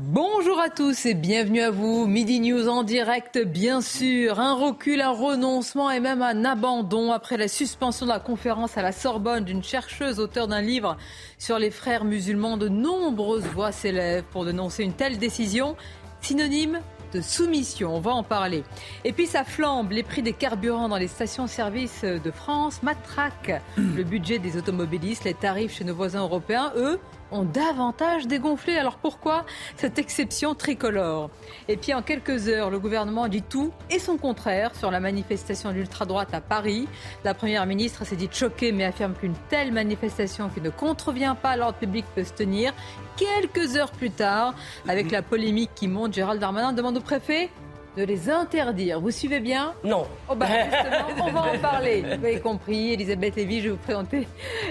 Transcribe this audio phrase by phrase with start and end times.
[0.00, 2.06] Bonjour à tous et bienvenue à vous.
[2.06, 4.38] Midi News en direct, bien sûr.
[4.38, 8.82] Un recul, un renoncement et même un abandon après la suspension de la conférence à
[8.82, 10.96] la Sorbonne d'une chercheuse auteure d'un livre
[11.36, 12.56] sur les frères musulmans.
[12.56, 15.74] De nombreuses voix s'élèvent pour dénoncer une telle décision,
[16.20, 16.78] synonyme
[17.12, 17.96] de soumission.
[17.96, 18.62] On va en parler.
[19.02, 19.90] Et puis ça flambe.
[19.90, 25.24] Les prix des carburants dans les stations-service de France matraquent le budget des automobilistes.
[25.24, 28.76] Les tarifs chez nos voisins européens, eux, ont davantage dégonflé.
[28.76, 29.44] Alors pourquoi
[29.76, 31.30] cette exception tricolore?
[31.68, 35.72] Et puis en quelques heures, le gouvernement dit tout et son contraire sur la manifestation
[35.72, 36.88] d'ultra-droite à Paris.
[37.24, 41.50] La Première ministre s'est dit choquée mais affirme qu'une telle manifestation qui ne contrevient pas
[41.50, 42.72] à l'ordre public peut se tenir.
[43.16, 44.54] Quelques heures plus tard,
[44.86, 47.50] avec la polémique qui monte, Gérald Darmanin demande au préfet
[47.98, 49.00] de les interdire.
[49.00, 50.06] Vous suivez bien Non.
[50.28, 52.02] Oh bah justement, on va en parler.
[52.02, 54.28] Vous avez compris, Elisabeth Lévy, je vais vous présenter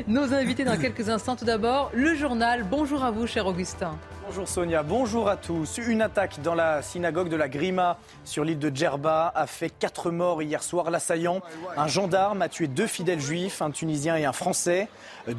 [0.07, 1.35] nos invités dans quelques instants.
[1.35, 2.63] Tout d'abord, le journal.
[2.63, 3.97] Bonjour à vous, cher Augustin.
[4.25, 5.77] Bonjour Sonia, bonjour à tous.
[5.77, 10.11] Une attaque dans la synagogue de la Grima sur l'île de Djerba a fait quatre
[10.11, 10.89] morts hier soir.
[10.91, 11.41] L'assaillant,
[11.77, 14.89] un gendarme, a tué deux fidèles juifs, un Tunisien et un Français.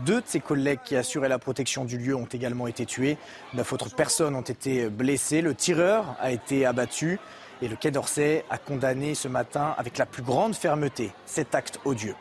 [0.07, 3.19] Deux de ses collègues qui assuraient la protection du lieu ont également été tués.
[3.53, 5.43] Neuf autres personnes ont été blessées.
[5.43, 7.19] Le tireur a été abattu.
[7.61, 11.81] Et le Quai d'Orsay a condamné ce matin avec la plus grande fermeté cet acte
[11.85, 12.15] odieux.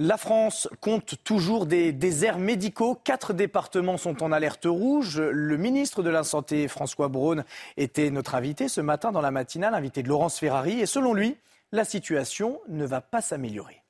[0.00, 2.94] La France compte toujours des déserts médicaux.
[3.02, 5.20] Quatre départements sont en alerte rouge.
[5.20, 7.44] Le ministre de la Santé, François Braun,
[7.76, 10.80] était notre invité ce matin dans la matinale, invité de Laurence Ferrari.
[10.80, 11.36] Et selon lui,
[11.72, 13.82] la situation ne va pas s'améliorer.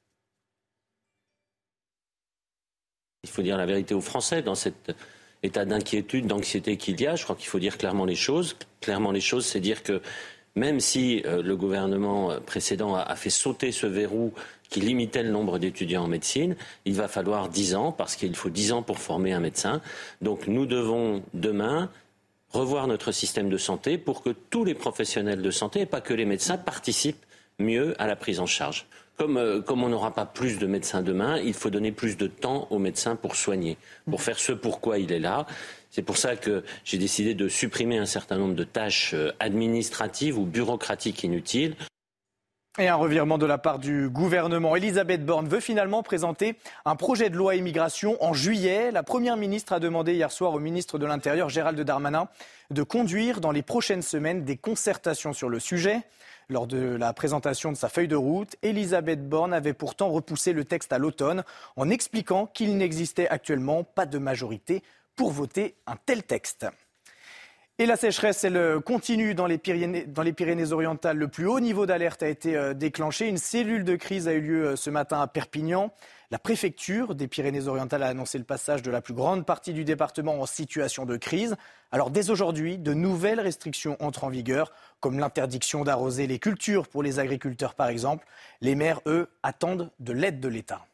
[3.23, 4.97] Il faut dire la vérité aux Français dans cet
[5.43, 7.17] état d'inquiétude, d'anxiété qu'il y a.
[7.17, 8.57] Je crois qu'il faut dire clairement les choses.
[8.81, 10.01] Clairement les choses, c'est dire que
[10.55, 14.33] même si euh, le gouvernement précédent a, a, fait sauter ce verrou
[14.69, 18.51] qui limitait le nombre d'étudiants en médecine, il va falloir dix ans, parce qu'il faut
[18.51, 19.81] dix ans pour former un médecin.
[20.21, 21.91] Donc nous devons demain
[22.51, 26.15] revoir notre système de santé pour que tous les professionnels de santé, et pas que
[26.15, 27.25] les médecins, participent
[27.59, 28.87] mieux à la prise en charge.
[29.19, 32.29] Comme, euh, comme on n'aura pas plus de médecins demain, il faut donner plus de
[32.29, 33.77] temps aux médecins pour soigner,
[34.09, 35.45] pour faire ce pourquoi il est là.
[35.91, 40.39] C'est pour ça que j'ai décidé de supprimer un certain nombre de tâches euh, administratives
[40.39, 41.75] ou bureaucratiques inutiles.
[42.79, 44.77] Et un revirement de la part du gouvernement.
[44.77, 46.55] Elisabeth Borne veut finalement présenter
[46.85, 48.93] un projet de loi immigration en juillet.
[48.93, 52.29] La Première ministre a demandé hier soir au ministre de l'Intérieur, Gérald Darmanin,
[52.71, 56.03] de conduire dans les prochaines semaines des concertations sur le sujet.
[56.51, 60.65] Lors de la présentation de sa feuille de route, Elisabeth Borne avait pourtant repoussé le
[60.65, 61.45] texte à l'automne
[61.77, 64.83] en expliquant qu'il n'existait actuellement pas de majorité
[65.15, 66.67] pour voter un tel texte.
[67.81, 71.17] Et la sécheresse, elle continue dans les, Pyrénées, dans les Pyrénées-Orientales.
[71.17, 73.29] Le plus haut niveau d'alerte a été euh, déclenché.
[73.29, 75.93] Une cellule de crise a eu lieu euh, ce matin à Perpignan.
[76.33, 80.41] La préfecture des Pyrénées-Orientales a annoncé le passage de la plus grande partie du département
[80.41, 81.55] en situation de crise.
[81.93, 87.05] Alors dès aujourd'hui, de nouvelles restrictions entrent en vigueur, comme l'interdiction d'arroser les cultures pour
[87.05, 88.27] les agriculteurs par exemple.
[88.61, 90.88] Les maires, eux, attendent de l'aide de l'État.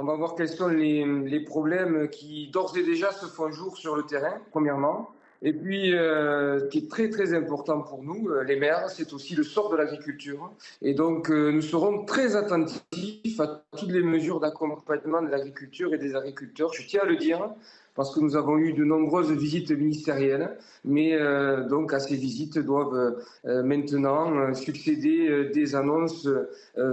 [0.00, 3.76] On va voir quels sont les, les problèmes qui d'ores et déjà se font jour
[3.76, 5.10] sur le terrain, premièrement.
[5.42, 9.12] Et puis, euh, ce qui est très très important pour nous, euh, les maires, c'est
[9.12, 10.52] aussi le sort de l'agriculture.
[10.82, 15.98] Et donc, euh, nous serons très attentifs à toutes les mesures d'accompagnement de l'agriculture et
[15.98, 16.72] des agriculteurs.
[16.72, 17.50] Je tiens à le dire,
[17.98, 22.56] parce que nous avons eu de nombreuses visites ministérielles, mais euh, donc à ces visites
[22.56, 26.28] doivent euh, maintenant euh, succéder des annonces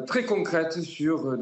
[0.08, 1.38] très concrètes sur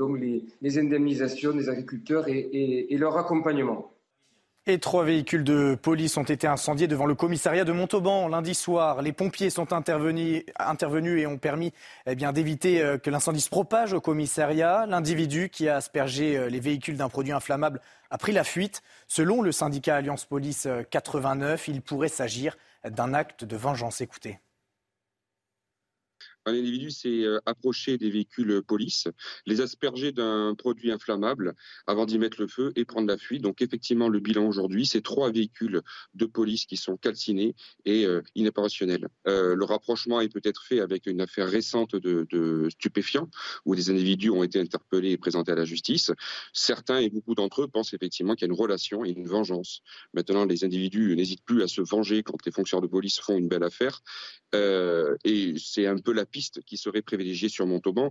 [0.61, 3.92] les, indemnisations des agriculteurs et leur accompagnement.
[4.65, 9.01] Et trois véhicules de police ont été incendiés devant le commissariat de Montauban lundi soir.
[9.01, 10.45] Les pompiers sont intervenus,
[11.19, 11.73] et ont permis
[12.05, 14.85] eh d'éviter euh, que l'incendie se propage au commissariat.
[14.85, 18.83] L'individu qui a aspergé euh, les véhicules d'un produit inflammable a pris la fuite.
[19.09, 22.55] Selon le syndicat Alliance Police 89, euh, il pourrait s'agir
[22.89, 23.99] d'un acte de vengeance.
[23.99, 24.39] Écoutez.
[26.45, 29.07] Un individu s'est euh, approché des véhicules police,
[29.45, 31.55] les asperger d'un produit inflammable
[31.87, 33.41] avant d'y mettre le feu et prendre la fuite.
[33.41, 35.81] Donc effectivement, le bilan aujourd'hui, c'est trois véhicules
[36.13, 37.55] de police qui sont calcinés
[37.85, 38.21] et euh.
[39.27, 43.29] Euh, le rapprochement est peut-être fait avec une affaire récente de, de, stupéfiants
[43.65, 46.11] où des individus ont été interpellés et présentés à la justice.
[46.53, 49.81] Certains et beaucoup d'entre eux pensent effectivement qu'il y a une relation et une vengeance.
[50.13, 53.47] Maintenant, les individus n'hésitent plus à se venger quand les fonctionnaires de police font une
[53.47, 54.01] belle affaire.
[54.55, 58.09] Euh, et c'est un peu la qui serait privilégiée sur Montauban.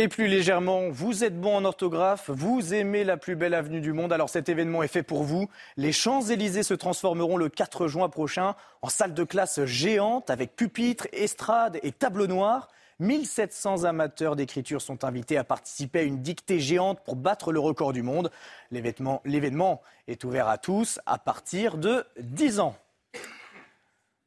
[0.00, 3.92] Et plus légèrement, vous êtes bon en orthographe, vous aimez la plus belle avenue du
[3.92, 5.50] monde, alors cet événement est fait pour vous.
[5.76, 11.08] Les Champs-Élysées se transformeront le 4 juin prochain en salle de classe géante avec pupitres,
[11.12, 12.68] estrades et tableaux noirs.
[13.00, 17.92] 1700 amateurs d'écriture sont invités à participer à une dictée géante pour battre le record
[17.92, 18.30] du monde.
[18.70, 22.76] L'événement est ouvert à tous à partir de 10 ans.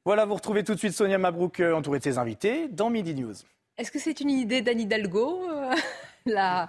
[0.03, 3.13] Voilà, vous retrouvez tout de suite Sonia Mabrouk euh, entourée de ses invités dans Midi
[3.13, 3.35] News.
[3.77, 5.75] Est-ce que c'est une idée d'Anne Hidalgo euh,
[6.25, 6.67] La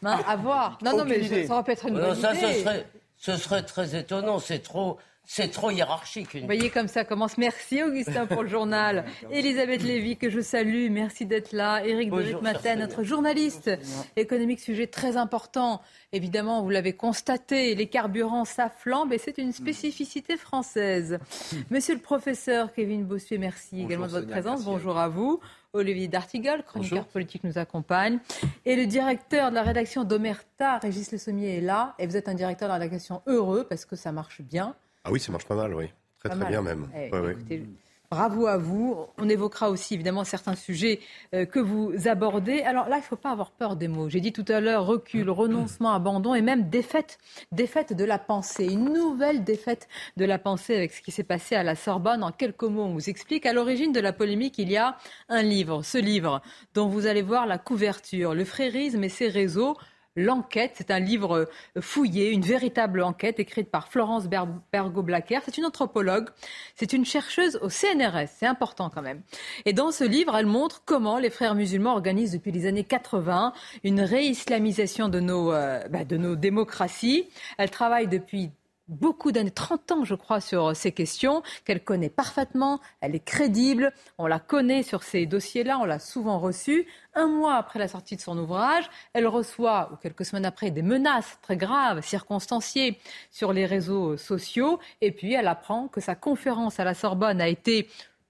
[0.00, 0.78] main à voir?
[0.82, 2.54] Non, non, mais ça aurait pu être une bonne ça, idée.
[2.54, 2.86] Ce serait,
[3.16, 4.38] ce serait très étonnant.
[4.38, 4.96] C'est trop,
[5.32, 6.34] c'est trop hiérarchique.
[6.34, 7.38] Vous voyez comme ça commence.
[7.38, 9.04] Merci Augustin pour le journal.
[9.30, 11.86] Elisabeth Lévy que je salue, merci d'être là.
[11.86, 13.70] Éric Doric Matin, notre journaliste
[14.16, 15.82] économique, sujet très important.
[16.10, 21.20] Évidemment, vous l'avez constaté, les carburants s'afflambent et c'est une spécificité française.
[21.70, 24.64] Monsieur le professeur Kevin Bossuet, merci également de votre présence.
[24.64, 25.38] Bonjour à vous.
[25.72, 28.18] Olivier D'Artigol, chroniqueur politique, nous accompagne.
[28.66, 31.94] Et le directeur de la rédaction d'Omerta, Régis Le Sommier, est là.
[32.00, 34.74] Et vous êtes un directeur de la rédaction heureux parce que ça marche bien.
[35.04, 35.86] Ah oui, ça marche pas mal, oui.
[36.18, 36.88] Très très bien même.
[36.94, 37.66] Eh, écoutez,
[38.10, 39.06] Bravo à vous.
[39.18, 40.98] On évoquera aussi évidemment certains sujets
[41.32, 42.62] euh, que vous abordez.
[42.62, 44.08] Alors là, il ne faut pas avoir peur des mots.
[44.08, 47.18] J'ai dit tout à l'heure recul, renoncement, abandon et même défaite,
[47.52, 48.66] défaite de la pensée.
[48.66, 49.86] Une nouvelle défaite
[50.16, 52.24] de la pensée avec ce qui s'est passé à la Sorbonne.
[52.24, 53.46] En quelques mots, on vous explique.
[53.46, 54.96] À l'origine de la polémique, il y a
[55.28, 56.42] un livre, ce livre
[56.74, 59.76] dont vous allez voir la couverture, le frérisme et ses réseaux
[60.20, 65.40] L'enquête, c'est un livre euh, fouillé, une véritable enquête écrite par Florence Bergo-Blacker.
[65.44, 66.28] C'est une anthropologue,
[66.74, 69.22] c'est une chercheuse au CNRS, c'est important quand même.
[69.64, 73.52] Et dans ce livre, elle montre comment les frères musulmans organisent depuis les années 80
[73.84, 77.28] une réislamisation de euh, bah, de nos démocraties.
[77.58, 78.50] Elle travaille depuis
[78.90, 83.92] beaucoup d'années, 30 ans je crois, sur ces questions, qu'elle connaît parfaitement, elle est crédible,
[84.18, 86.86] on la connaît sur ces dossiers-là, on l'a souvent reçue.
[87.14, 90.82] Un mois après la sortie de son ouvrage, elle reçoit, ou quelques semaines après, des
[90.82, 92.98] menaces très graves, circonstanciées,
[93.30, 97.48] sur les réseaux sociaux, et puis elle apprend que sa conférence à la Sorbonne a
[97.48, 97.88] été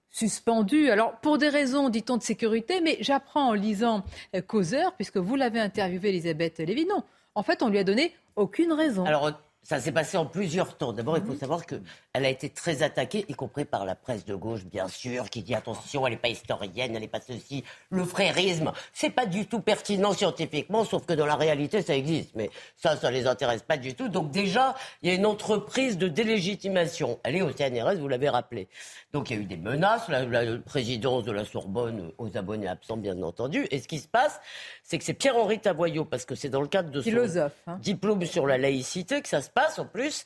[0.09, 0.89] suspendue.
[0.89, 4.03] Alors, pour des raisons, dit-on, de sécurité, mais j'apprends en lisant
[4.35, 6.85] euh, Causeur, puisque vous l'avez interviewé, Elisabeth Lévy.
[6.85, 7.03] Non,
[7.33, 9.05] en fait, on lui a donné aucune raison.
[9.05, 9.31] Alors,
[9.63, 10.91] ça s'est passé en plusieurs temps.
[10.91, 11.39] D'abord, il faut mhm.
[11.39, 11.81] savoir qu'elle
[12.13, 15.53] a été très attaquée, y compris par la presse de gauche, bien sûr, qui dit
[15.53, 17.63] attention, elle n'est pas historienne, elle n'est pas ceci.
[17.89, 22.31] Le frérisme, c'est pas du tout pertinent scientifiquement, sauf que dans la réalité, ça existe.
[22.35, 24.09] Mais ça, ça les intéresse pas du tout.
[24.09, 27.19] Donc déjà, il y a une entreprise de délégitimation.
[27.23, 28.67] Elle est au CNRS, vous l'avez rappelé.
[29.13, 32.67] Donc il y a eu des menaces, la, la présidence de la Sorbonne aux abonnés
[32.67, 33.67] absents, bien entendu.
[33.71, 34.39] Et ce qui se passe,
[34.83, 37.79] c'est que c'est Pierre-Henri Tavoyot, parce que c'est dans le cadre de son hein.
[37.81, 40.23] diplôme sur la laïcité que ça se passe en plus,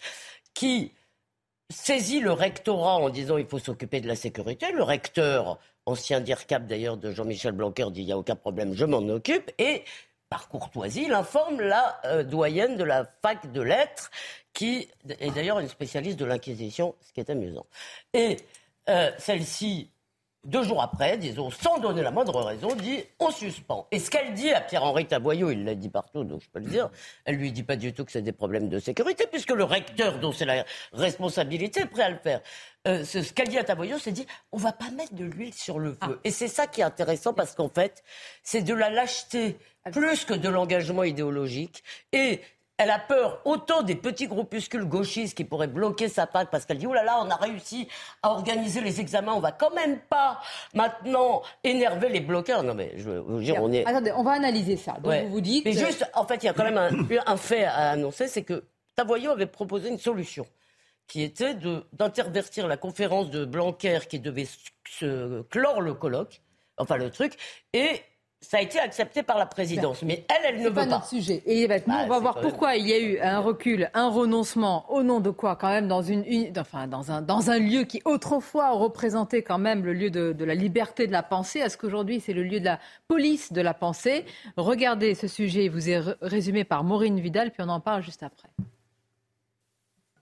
[0.54, 0.92] qui
[1.72, 4.72] saisit le rectorat en disant il faut s'occuper de la sécurité.
[4.72, 8.86] Le recteur, ancien DIRCAP d'ailleurs de Jean-Michel Blanquer, dit il n'y a aucun problème, je
[8.86, 9.52] m'en occupe.
[9.58, 9.84] Et
[10.30, 14.12] par courtoisie, il informe la euh, doyenne de la fac de lettres,
[14.54, 17.66] qui est d'ailleurs une spécialiste de l'Inquisition, ce qui est amusant.
[18.14, 18.38] Et
[18.90, 19.92] euh, celle-ci
[20.46, 23.88] deux jours après, disons, sans donner la moindre raison, dit on suspend.
[23.92, 26.68] Et ce qu'elle dit à Pierre-Henri Taboyot, il l'a dit partout, donc je peux le
[26.68, 26.90] dire,
[27.26, 30.20] elle lui dit pas du tout que c'est des problèmes de sécurité, puisque le recteur,
[30.20, 30.64] dont c'est la
[30.94, 32.42] responsabilité, est prêt à le faire.
[32.88, 35.80] Euh, ce, qu'elle dit à Taboyot, c'est dit on va pas mettre de l'huile sur
[35.80, 35.98] le feu.
[36.02, 36.10] Ah.
[36.24, 38.04] Et c'est ça qui est intéressant parce qu'en fait,
[38.44, 39.58] c'est de la lâcheté
[39.92, 41.84] plus que de l'engagement idéologique.
[42.12, 42.42] Et
[42.78, 46.78] elle a peur autant des petits groupuscules gauchistes qui pourraient bloquer sa patte parce qu'elle
[46.78, 47.88] dit oh là là, on a réussi
[48.22, 50.42] à organiser les examens, on va quand même pas
[50.74, 52.64] maintenant énerver les bloqueurs.
[52.64, 53.86] Non mais je veux dire, on est.
[53.86, 54.94] Attendez, on va analyser ça.
[55.02, 55.66] Donc vous vous dites.
[55.66, 56.78] Mais juste, en fait, il y a quand même
[57.26, 58.66] un, fait à annoncer, c'est que
[58.96, 60.46] Tavoyot avait proposé une solution
[61.08, 61.56] qui était
[61.94, 64.48] d'intervertir la conférence de Blanquer qui devait
[64.90, 66.42] se clore le colloque,
[66.78, 67.38] enfin le truc,
[67.74, 68.02] et
[68.50, 70.04] ça a été accepté par la présidence.
[70.04, 70.84] Mais elle, elle ne veut pas.
[70.84, 71.42] C'est pas notre sujet.
[71.46, 74.86] Et bah, on va voir pourquoi il y a eu un recul, un renoncement.
[74.92, 76.24] Au nom de quoi, quand même, dans, une,
[76.58, 80.46] enfin, dans, un, dans un lieu qui autrefois représentait quand même le lieu de, de
[80.46, 83.62] la liberté de la pensée, à ce qu'aujourd'hui c'est le lieu de la police de
[83.62, 84.26] la pensée.
[84.58, 88.24] Regardez ce sujet, il vous est résumé par Maureen Vidal, puis on en parle juste
[88.24, 88.50] après.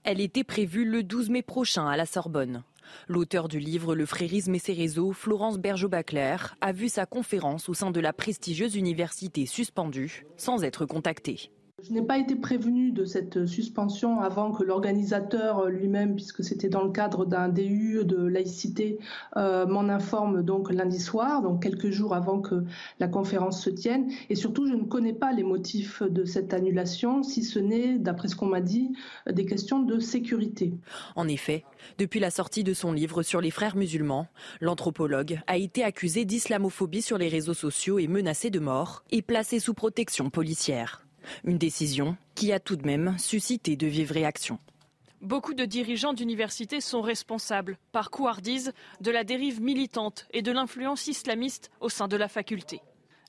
[0.03, 2.63] Elle était prévue le 12 mai prochain à la Sorbonne.
[3.07, 7.73] L'auteur du livre Le frérisme et ses réseaux, Florence Bergeau-Baclair, a vu sa conférence au
[7.73, 11.51] sein de la prestigieuse université suspendue sans être contactée.
[11.81, 16.83] Je n'ai pas été prévenue de cette suspension avant que l'organisateur lui-même, puisque c'était dans
[16.83, 18.99] le cadre d'un DU de laïcité,
[19.37, 22.63] euh, m'en informe donc lundi soir, donc quelques jours avant que
[22.99, 24.11] la conférence se tienne.
[24.29, 28.27] Et surtout, je ne connais pas les motifs de cette annulation, si ce n'est, d'après
[28.27, 28.93] ce qu'on m'a dit,
[29.27, 30.75] des questions de sécurité.
[31.15, 31.65] En effet,
[31.97, 34.27] depuis la sortie de son livre sur les frères musulmans,
[34.61, 39.59] l'anthropologue a été accusé d'islamophobie sur les réseaux sociaux et menacé de mort et placé
[39.59, 41.02] sous protection policière.
[41.43, 44.59] Une décision qui a tout de même suscité de vives réactions.
[45.21, 51.07] Beaucoup de dirigeants d'universités sont responsables, par couardise, de la dérive militante et de l'influence
[51.07, 52.81] islamiste au sein de la faculté.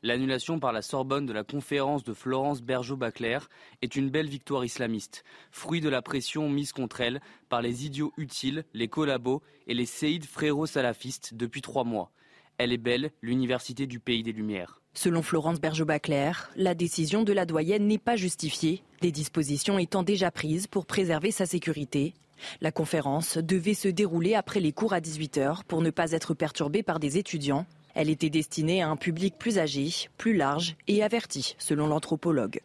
[0.02, 3.48] L'annulation par la Sorbonne de la conférence de Florence Bergeau-Baclair
[3.80, 8.12] est une belle victoire islamiste, fruit de la pression mise contre elle par les idiots
[8.18, 12.10] utiles, les collabos et les séides frérots salafistes depuis trois mois.
[12.58, 14.82] Elle est belle, l'université du pays des Lumières.
[14.96, 20.30] Selon Florence Bergeau-Baclair, la décision de la doyenne n'est pas justifiée, des dispositions étant déjà
[20.30, 22.14] prises pour préserver sa sécurité.
[22.60, 26.84] La conférence devait se dérouler après les cours à 18h pour ne pas être perturbée
[26.84, 27.66] par des étudiants.
[27.94, 32.60] Elle était destinée à un public plus âgé, plus large et averti, selon l'anthropologue.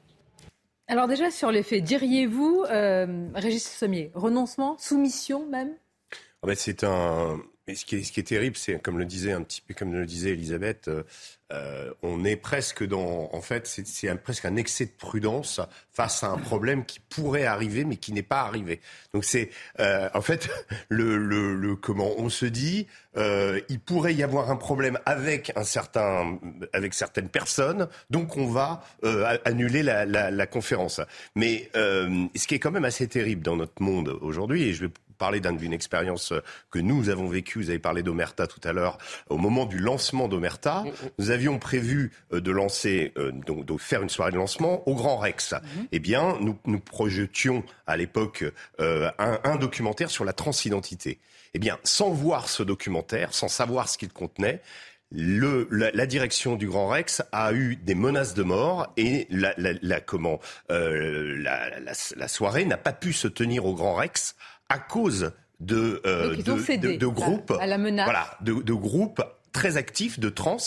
[0.87, 5.73] Alors déjà sur les faits, diriez-vous, euh, Régis Sommier, renoncement, soumission même?
[6.43, 7.39] Ah ben, C'est un,
[7.71, 9.35] est, ce qui est terrible, c'est comme le disait
[9.77, 11.03] comme le disait Elisabeth, euh,
[11.51, 15.59] euh, on est presque dans, en fait, c'est presque un excès de prudence
[15.91, 18.81] face à un problème qui pourrait arriver, mais qui n'est pas arrivé.
[19.13, 19.49] Donc c'est,
[19.79, 20.47] euh, en fait,
[20.89, 25.65] le, le, le, comment on se dit, il pourrait y avoir un problème avec un
[25.65, 26.39] certain,
[26.71, 28.81] avec certaines personnes, donc on va
[29.43, 31.01] annuler la, la, conférence.
[31.35, 34.91] Mais ce qui est quand même assez terrible dans notre monde aujourd'hui, et je vais
[35.19, 36.33] parler d'une expérience
[36.71, 37.59] que nous avons vécue.
[37.59, 38.97] Vous avez parlé d'Omerta tout à l'heure.
[39.29, 40.83] Au moment du lancement d'Omerta,
[41.19, 44.95] nous avions prévu euh, de lancer, euh, donc de faire une soirée de lancement au
[44.95, 45.53] Grand Rex.
[45.53, 45.87] Mhm.
[45.91, 48.43] Eh bien, nous, nous projetions à l'époque
[48.79, 51.19] euh, un, un documentaire sur la transidentité.
[51.53, 54.61] Eh bien, sans voir ce documentaire, sans savoir ce qu'il contenait,
[55.11, 59.53] le, la, la, direction du Grand Rex a eu des menaces de mort et la,
[59.57, 64.35] la, la comment euh, la, soirée n'a pas pu se tenir au Grand Rex
[64.69, 68.05] à cause de, euh, de, de, de, groupes, à la menace.
[68.05, 70.57] voilà, de, de groupes très actif de trans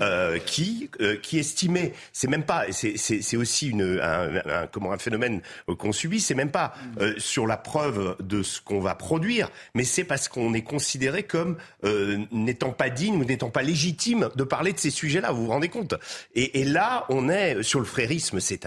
[0.00, 4.98] euh, qui euh, qui estimait c'est même pas c'est aussi une un, un, comment un
[4.98, 5.40] phénomène
[5.78, 9.84] qu'on subit c'est même pas euh, sur la preuve de ce qu'on va produire mais
[9.84, 14.44] c'est parce qu'on est considéré comme euh, n'étant pas digne ou n'étant pas légitime de
[14.44, 15.94] parler de ces sujets-là vous vous rendez compte?
[16.34, 18.66] Et, et, là on est sur le frérisme c'est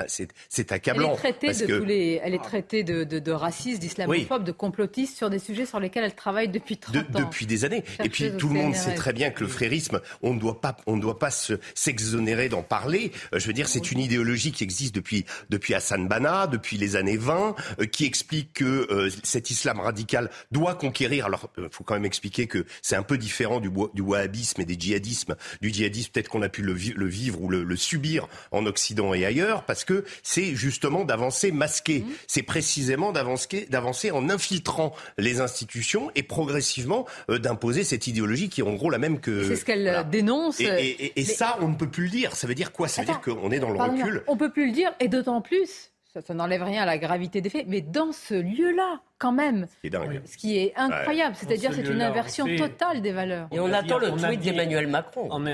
[0.50, 1.80] c'est accablant elle est traitée de que...
[1.80, 4.46] tous les elle est traitée de, de, de raciste d'islamophobe oui.
[4.46, 7.26] de complotiste sur des sujets sur lesquels elle travaille depuis 30 de, ans.
[7.26, 7.84] depuis des années.
[8.04, 10.78] Et puis tout le monde sait très bien que le frérisme, on ne doit pas,
[10.86, 11.32] on ne doit pas
[11.76, 13.12] s'exonérer d'en parler.
[13.34, 16.96] Euh, je veux dire, c'est une idéologie qui existe depuis depuis Hassan Banna, depuis les
[16.96, 21.26] années 20, euh, qui explique que euh, cet islam radical doit conquérir.
[21.26, 24.66] Alors, il faut quand même expliquer que c'est un peu différent du, du wahhabisme et
[24.66, 25.36] des djihadismes.
[25.62, 29.14] Du djihadisme, peut-être qu'on a pu le, le, vivre ou le, le, subir en Occident
[29.14, 32.00] et ailleurs, parce que c'est justement d'avancer masqué.
[32.00, 32.12] Mmh.
[32.28, 38.62] C'est précisément d'avancer, d'avancer en infiltrant les institutions et progressivement euh, d'imposer cette idéologie qui
[38.62, 40.04] est en gros la même que c'est ce qu'elle voilà.
[40.04, 40.60] dénonce.
[40.60, 41.24] Et, et, et, et mais...
[41.24, 42.36] ça, on ne peut plus le dire.
[42.36, 42.88] Ça veut dire quoi?
[42.88, 44.24] Ça veut Attends, dire qu'on est dans le recul.
[44.28, 47.42] On peut plus le dire, et d'autant plus, ça, ça n'enlève rien à la gravité
[47.42, 50.22] des faits, mais dans ce lieu-là, quand même, dingue.
[50.26, 51.40] ce qui est incroyable, ouais.
[51.40, 52.58] c'est-à-dire c'est une inversion fait...
[52.58, 53.48] totale des valeurs.
[53.52, 55.30] Et on, on attend le tweet d'Emmanuel Macron.
[55.32, 55.46] En,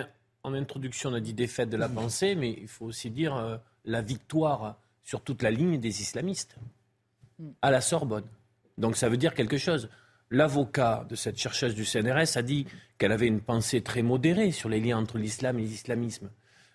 [0.43, 3.57] en, introduction, on a dit défaite de la pensée, mais il faut aussi dire euh,
[3.85, 6.55] la victoire sur toute la ligne des islamistes
[7.61, 8.25] à la Sorbonne.
[8.77, 9.89] Donc ça veut dire quelque chose.
[10.29, 12.65] L'avocat de cette chercheuse du CNRS a dit
[12.97, 16.29] qu'elle avait une pensée très modérée sur les liens entre l'islam et l'islamisme.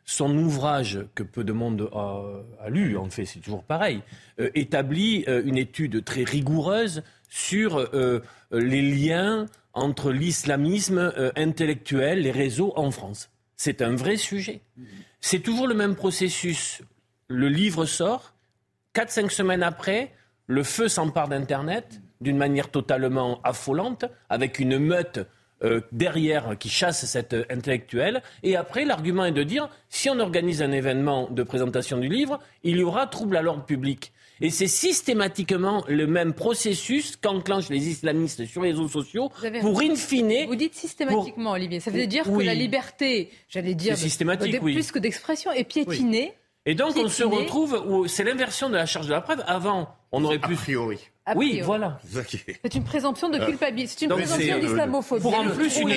[0.04, 4.02] Son ouvrage, que peu de monde a, lu, en fait, c'est toujours pareil,
[4.40, 12.30] euh, établit euh, une étude très rigoureuse sur euh, les liens entre l'islamisme intellectuel, les
[12.30, 13.30] réseaux en France.
[13.56, 14.60] C'est un vrai sujet.
[15.20, 16.82] C'est toujours le même processus.
[17.28, 18.34] Le livre sort,
[18.94, 20.12] 4-5 semaines après,
[20.46, 25.20] le feu s'empare d'Internet d'une manière totalement affolante, avec une meute
[25.64, 28.22] euh, derrière qui chasse cet euh, intellectuel.
[28.42, 32.40] Et après, l'argument est de dire, si on organise un événement de présentation du livre,
[32.64, 34.12] il y aura trouble à l'ordre public.
[34.40, 39.94] Et c'est systématiquement le même processus qu'enclenchent les islamistes sur les réseaux sociaux pour in
[39.94, 40.46] fine.
[40.48, 41.52] Vous dites systématiquement, pour...
[41.52, 41.78] Olivier.
[41.78, 42.42] Ça veut dire oui.
[42.42, 44.72] que la liberté, j'allais dire, de, de, oui.
[44.72, 46.32] plus que d'expression, est piétinée.
[46.34, 49.42] Oui Et donc, on se retrouve où c'est l'inversion de la charge de la preuve.
[49.46, 50.54] Avant, on aurait pu.
[50.54, 50.98] A priori.
[51.34, 51.98] oui, voilà.
[52.04, 53.94] C'est une présomption de culpabilité.
[53.98, 55.22] C'est une présomption d'islamophobie.
[55.22, 55.88] Pour en plus, une,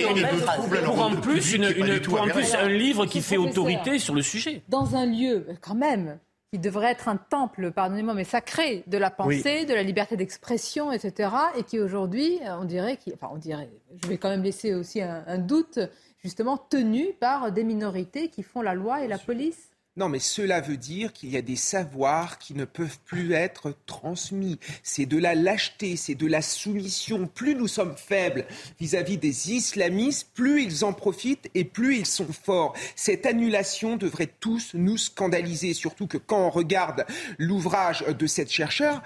[0.84, 4.64] pour en plus, une, pour en plus un livre qui fait autorité sur le sujet.
[4.68, 6.18] Dans un lieu, quand même,
[6.52, 10.92] qui devrait être un temple, pardonnez-moi, mais sacré de la pensée, de la liberté d'expression,
[10.92, 11.30] etc.
[11.58, 13.70] Et qui aujourd'hui, on dirait, enfin on dirait,
[14.02, 15.80] je vais quand même laisser aussi un, doute,
[16.24, 19.70] justement tenu par des minorités qui font la loi et la police.
[19.98, 23.74] Non, mais cela veut dire qu'il y a des savoirs qui ne peuvent plus être
[23.86, 24.60] transmis.
[24.84, 27.28] C'est de la lâcheté, c'est de la soumission.
[27.28, 28.46] Plus nous sommes faibles
[28.78, 32.76] vis-à-vis des islamistes, plus ils en profitent et plus ils sont forts.
[32.98, 37.06] Cette annulation devrait tous nous scandaliser, surtout que quand on regarde
[37.38, 39.02] l'ouvrage de cette chercheur,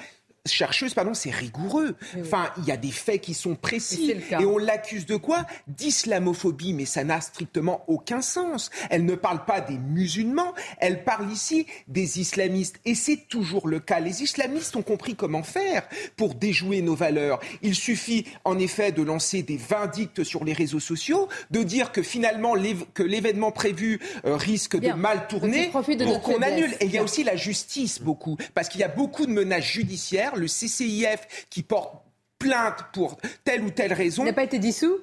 [0.45, 1.95] chercheuse, pardon, c'est rigoureux.
[2.19, 4.13] Enfin, il y a des faits qui sont précis.
[4.31, 5.45] Et, on l'accuse de quoi?
[5.67, 8.69] D'islamophobie, mais ça n'a strictement aucun sens.
[8.89, 12.79] Elle ne parle pas des musulmans, elle parle ici des islamistes.
[12.85, 13.99] Et c'est toujours le cas.
[13.99, 17.39] Les islamistes ont compris comment faire pour déjouer nos valeurs.
[17.61, 22.01] Il suffit en effet de lancer des vindictes sur les réseaux sociaux, de dire que
[22.01, 22.55] finalement
[22.93, 26.73] que l'événement prévu euh, risque de mal tourner pour qu'on annule.
[26.79, 29.65] Et il y a aussi la justice beaucoup, parce qu'il y a beaucoup de menaces
[29.65, 32.03] judiciaires le CCIF qui porte
[32.37, 34.23] plainte pour telle ou telle raison.
[34.23, 34.99] n'a pas été dissous?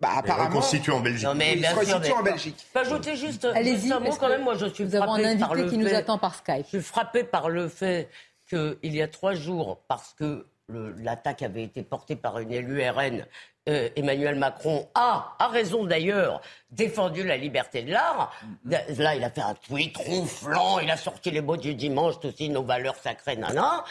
[0.00, 0.60] Bah, apparemment.
[0.60, 1.26] Constitué en Belgique.
[1.26, 2.56] Non, mais bien sûr, en Belgique.
[2.68, 4.42] Je peux ajouter juste, un mot quand même.
[4.42, 6.64] Moi, je suis Nous avons un invité qui nous attend par Skype.
[6.64, 8.08] Je suis frappé par le fait
[8.48, 13.24] qu'il y a trois jours, parce que l'attaque avait été portée par une élue RN,
[13.68, 18.32] euh, Emmanuel Macron a, a raison d'ailleurs, défendu la liberté de l'art.
[18.66, 19.02] Mm-hmm.
[19.02, 22.48] Là, il a fait un tweet ronflant, il a sorti les mots du dimanche, aussi
[22.48, 23.84] nos valeurs sacrées, nana.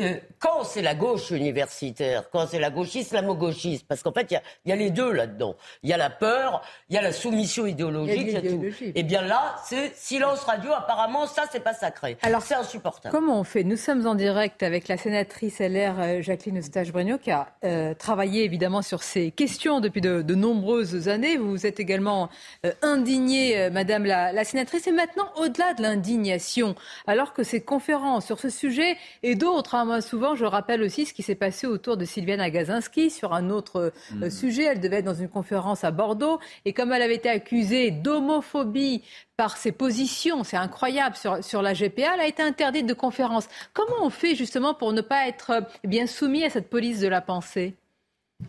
[0.00, 4.70] Euh, quand c'est la gauche universitaire, quand c'est la gauche islamo-gauchiste, parce qu'en fait, il
[4.70, 5.54] y, a, les deux là-dedans.
[5.82, 8.28] Il y a la peur, il y a la soumission idéologique.
[8.28, 10.72] Et eh bien là, c'est silence radio.
[10.72, 12.16] Apparemment, ça, c'est pas sacré.
[12.22, 13.14] Alors, c'est insupportable.
[13.14, 13.64] Comment on fait?
[13.64, 18.44] Nous sommes en direct avec la sénatrice LR euh, Jacqueline Eustache-Brigno, qui a euh, travaillé
[18.44, 21.36] évidemment sur ces questions depuis de, nombreuses années.
[21.36, 22.30] Vous êtes également
[22.82, 24.86] indignée, Madame la, la sénatrice.
[24.86, 26.74] Et maintenant, au-delà de l'indignation,
[27.06, 31.04] alors que ces conférences sur ce sujet et d'autres, hein, moi, souvent, je rappelle aussi
[31.04, 34.30] ce qui s'est passé autour de Sylviane Agazinski sur un autre euh, mhm.
[34.30, 34.62] sujet.
[34.62, 36.38] Elle devait être dans une conférence à Bordeaux.
[36.64, 39.02] Et comme elle avait été accusée d'homophobie
[39.36, 43.48] par ses positions, c'est incroyable, sur, sur la GPA, elle a été interdite de conférence.
[43.72, 47.08] Comment on fait justement pour ne pas être euh, bien soumis à cette police de
[47.08, 47.74] la pensée?
[48.40, 48.46] Il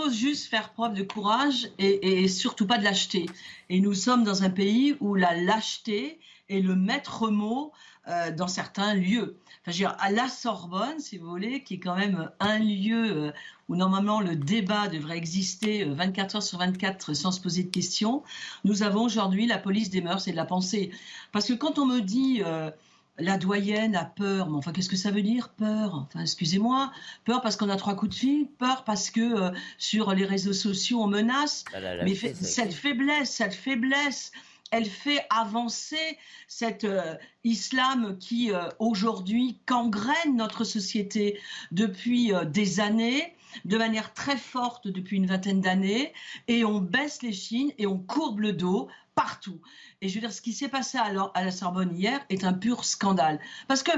[0.00, 3.26] faut juste faire preuve de courage et, et surtout pas de lâcheté.
[3.68, 7.72] Et nous sommes dans un pays où la lâcheté est le maître mot
[8.08, 12.58] euh, dans certains lieux à la Sorbonne, si vous voulez, qui est quand même un
[12.58, 13.32] lieu euh,
[13.68, 17.70] où normalement le débat devrait exister 24 euh, heures sur 24 sans se poser de
[17.70, 18.22] questions,
[18.64, 20.90] nous avons aujourd'hui la police des mœurs et de la pensée.
[21.32, 22.70] Parce que quand on me dit euh,
[23.18, 26.06] la doyenne a peur, mais enfin qu'est-ce que ça veut dire peur?
[26.08, 26.92] Enfin excusez-moi,
[27.24, 31.00] peur parce qu'on a trois coups de fil, peur parce que sur les réseaux sociaux
[31.00, 34.30] on menace, ah mais cette faiblesse, cette faiblesse
[34.74, 41.38] elle fait avancer cet euh, islam qui euh, aujourd'hui gangrène notre société
[41.70, 46.12] depuis euh, des années de manière très forte depuis une vingtaine d'années
[46.48, 49.60] et on baisse les chines et on courbe le dos partout.
[50.00, 52.52] Et je veux dire, ce qui s'est passé à, à la Sorbonne hier est un
[52.52, 53.38] pur scandale.
[53.68, 53.92] Parce que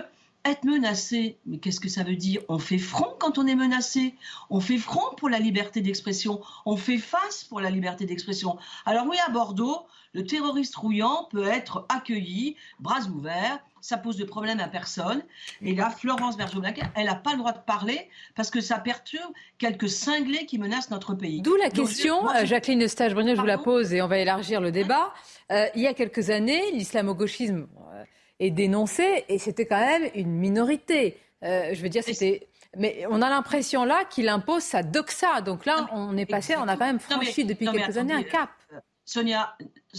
[0.50, 2.42] être menacé, mais qu'est-ce que ça veut dire?
[2.48, 4.14] On fait front quand on est menacé.
[4.50, 6.40] On fait front pour la liberté d'expression.
[6.64, 8.58] On fait face pour la liberté d'expression.
[8.84, 14.24] Alors oui, à Bordeaux, le terroriste rouillant peut être accueilli, bras ouverts, ça pose de
[14.24, 15.22] problème à personne.
[15.62, 16.58] Et là, Florence berger
[16.94, 20.90] elle n'a pas le droit de parler parce que ça perturbe quelques cinglés qui menacent
[20.90, 21.42] notre pays.
[21.42, 24.72] D'où la question, euh, Jacqueline Eustache je vous la pose et on va élargir le
[24.72, 25.12] débat.
[25.52, 27.66] Euh, il y a quelques années, l'islamo-gauchisme
[28.40, 31.16] euh, est dénoncé et c'était quand même une minorité.
[31.42, 32.48] je veux dire, c'était.
[32.78, 35.40] Mais on a l'impression là qu'il impose sa doxa.
[35.40, 38.50] Donc là, on est passé, on a quand même franchi depuis quelques années un cap.
[39.06, 39.56] Sonia,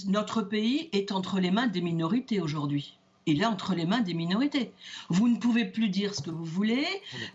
[0.08, 3.00] notre pays est entre les mains des minorités aujourd'hui.
[3.26, 4.74] Il est entre les mains des minorités.
[5.10, 6.86] Vous ne pouvez plus dire ce que vous voulez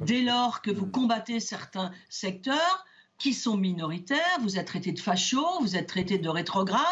[0.00, 2.84] dès lors que vous combattez certains secteurs
[3.22, 6.82] qui sont minoritaires, vous êtes traité de facho, vous êtes traité de rétrograde,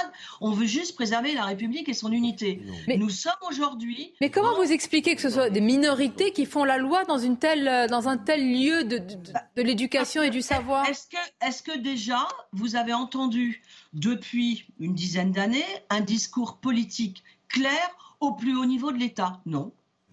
[0.41, 2.63] on veut juste préserver la République et son unité.
[2.87, 4.15] Mais, Nous sommes aujourd'hui...
[4.21, 7.37] Mais comment vous expliquez que ce soit des minorités qui font la loi dans, une
[7.37, 10.89] telle, dans un tel lieu de, de, l'éducation et du savoir?
[10.89, 13.61] Est-ce que, est que déjà vous avez entendu
[13.93, 19.41] depuis une dizaine d'années un discours politique clair au plus haut niveau de l'État?
[19.47, 19.73] Non.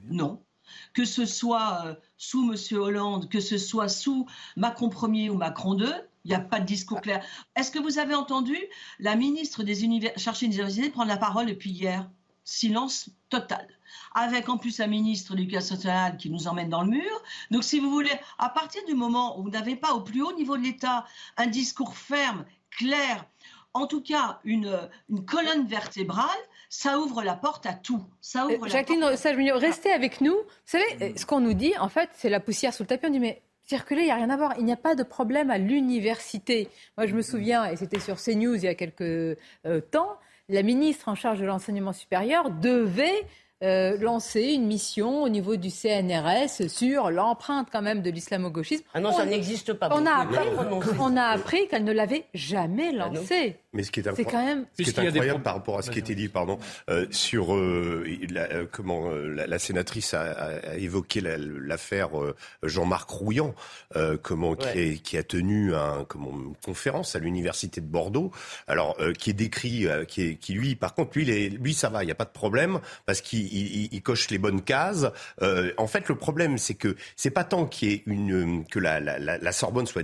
[0.10, 0.42] Non.
[0.96, 2.78] Que ce soit euh, sous M.
[2.78, 5.94] Hollande, que ce soit sous Macron Ier ou Macron II,
[6.26, 7.24] il n'y a pas de discours clair.
[7.56, 8.58] Est-ce que vous avez entendu
[9.00, 12.10] la ministre des universités, chercher une université prendre la parole depuis hier?
[12.44, 13.68] Silence total.
[14.14, 15.78] Avec en plus un ministre de l'Éducation
[16.18, 17.24] qui nous emmène dans le mur.
[17.52, 20.34] Donc, si vous voulez, à partir du moment où vous n'avez pas au plus haut
[20.34, 21.06] niveau de l'État
[21.38, 23.26] un discours ferme, clair,
[23.74, 24.90] en tout cas une
[25.28, 26.28] colonne vertébrale,
[26.70, 28.04] ça ouvre la porte à tout.
[28.22, 29.04] Ça ouvre euh, Jacqueline
[29.54, 30.34] restez avec nous.
[30.36, 33.06] Vous savez, ce qu'on nous dit, en fait, c'est la poussière sous le tapis.
[33.08, 34.56] On dit, mais circuler, il n'y a rien à voir.
[34.58, 36.70] Il n'y a pas de problème à l'université.
[36.98, 40.18] Moi, je me souviens, et c'était sur CNews il y a quelques euh, temps,
[40.50, 43.26] la ministre en charge de l'enseignement supérieur devait
[43.64, 48.84] euh, lancer une mission au niveau du CNRS sur l'empreinte quand même de l'islamo-gauchisme.
[48.94, 49.90] Ah non, ça n'existe pas.
[49.92, 50.48] On a appris,
[51.00, 53.58] on a appris qu'elle ne l'avait jamais ah lancé.
[53.78, 54.66] Mais ce qui est, quand même...
[54.76, 56.58] ce qui est incroyable par rapport à ce qui était dit, pardon,
[56.90, 62.10] euh, sur euh, la, euh, comment la, sénatrice a, évoqué l'affaire
[62.64, 63.54] Jean-Marc Rouillant,
[64.24, 68.32] comment qui, a tenu un, comment, une conférence à l'université de Bordeaux,
[68.68, 72.02] alors qui est décrit, qui, est, qui lui, par contre, lui, les, lui ça va,
[72.02, 73.47] il n'y a pas de problème parce qu'il
[74.04, 75.08] coche les bonnes cases.
[75.42, 79.00] en fait, le problème, c'est que c'est pas tant qu'il y ait une que la,
[79.00, 80.04] la Sorbonne soit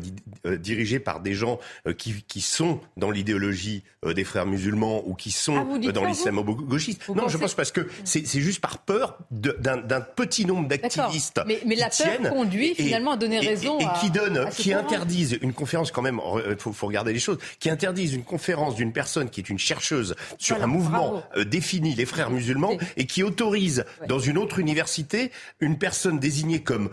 [0.57, 1.59] dirigée par des gens
[1.97, 6.03] qui, qui sont dans l'idéologie euh, des frères musulmans ou qui sont ah, euh, dans
[6.03, 7.13] l'islamo-gauchisme.
[7.15, 11.41] Non, je pense parce que c'est juste par peur d'un petit nombre d'activistes.
[11.45, 13.79] Mais, mais la peur conduit finalement à donner raison.
[13.79, 16.19] Et, qui donne, qui interdisent une conférence quand même.
[16.49, 17.37] Il faut, faut, regarder les choses.
[17.59, 21.95] Qui interdisent une conférence d'une personne qui est une chercheuse sur un mouvement euh, défini,
[21.95, 26.89] les frères musulmans, et qui autorise dans une autre université une personne désignée comme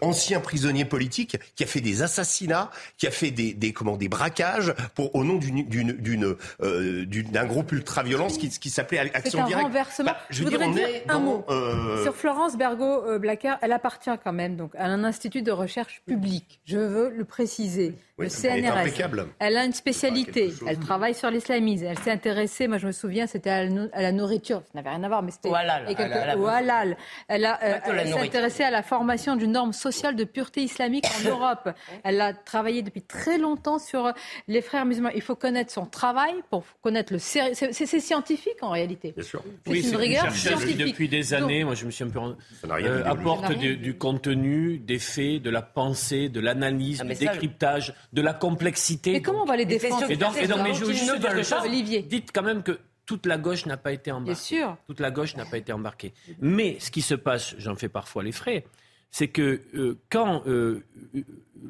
[0.00, 4.08] ancien prisonnier politique qui a fait des assassinats, qui a fait des, des comment des
[4.08, 9.64] braquages pour au nom d'une euh, d'un groupe ultra-violence qui, qui s'appelait Action Directe.
[9.64, 10.10] renversement.
[10.12, 13.56] Bah, je, voudrais dire, un mot euh, sur Florence Bergot-Blacker.
[13.62, 16.60] Elle appartient quand même donc à un institut de recherche public.
[16.64, 19.32] Je veux le préciser le CNRS.
[19.38, 20.52] Elle, a une spécialité.
[20.66, 21.86] Elle travaille sur l'islamisme.
[21.86, 24.60] Elle s'est intéressée, moi je me souviens, c'était à, la nourriture.
[24.60, 25.48] Ça n'avait rien à voir, mais c'était.
[25.48, 26.96] Au halal.
[27.28, 31.28] Elle, a, euh, s'est intéressée à la formation d'une norme sociale de pureté islamique en
[31.28, 31.70] Europe.
[32.04, 34.12] Elle a travaillé depuis très longtemps sur
[34.46, 35.10] les frères musulmans.
[35.14, 37.18] Il faut connaître son travail pour connaître le.
[37.18, 39.12] C'est scientifique en réalité.
[39.16, 39.42] Bien sûr.
[39.66, 40.78] C'est une rigueur scientifique.
[40.78, 42.20] Depuis des années, moi je me suis un peu.
[42.64, 48.22] Euh, apporte du, contenu, des faits, de la pensée, de l'analyse, ah, du décryptage de
[48.22, 49.12] la complexité.
[49.12, 52.02] Mais comment on va les défendre Et donc, mais je juste dire que Olivier.
[52.02, 54.32] Dites quand même que toute la gauche n'a pas été embarquée.
[54.32, 54.76] Bien sûr.
[54.86, 56.12] Toute la gauche n'a pas été embarquée.
[56.40, 58.64] Mais ce qui se passe, j'en fais parfois les frais,
[59.10, 60.84] c'est que euh, quand euh,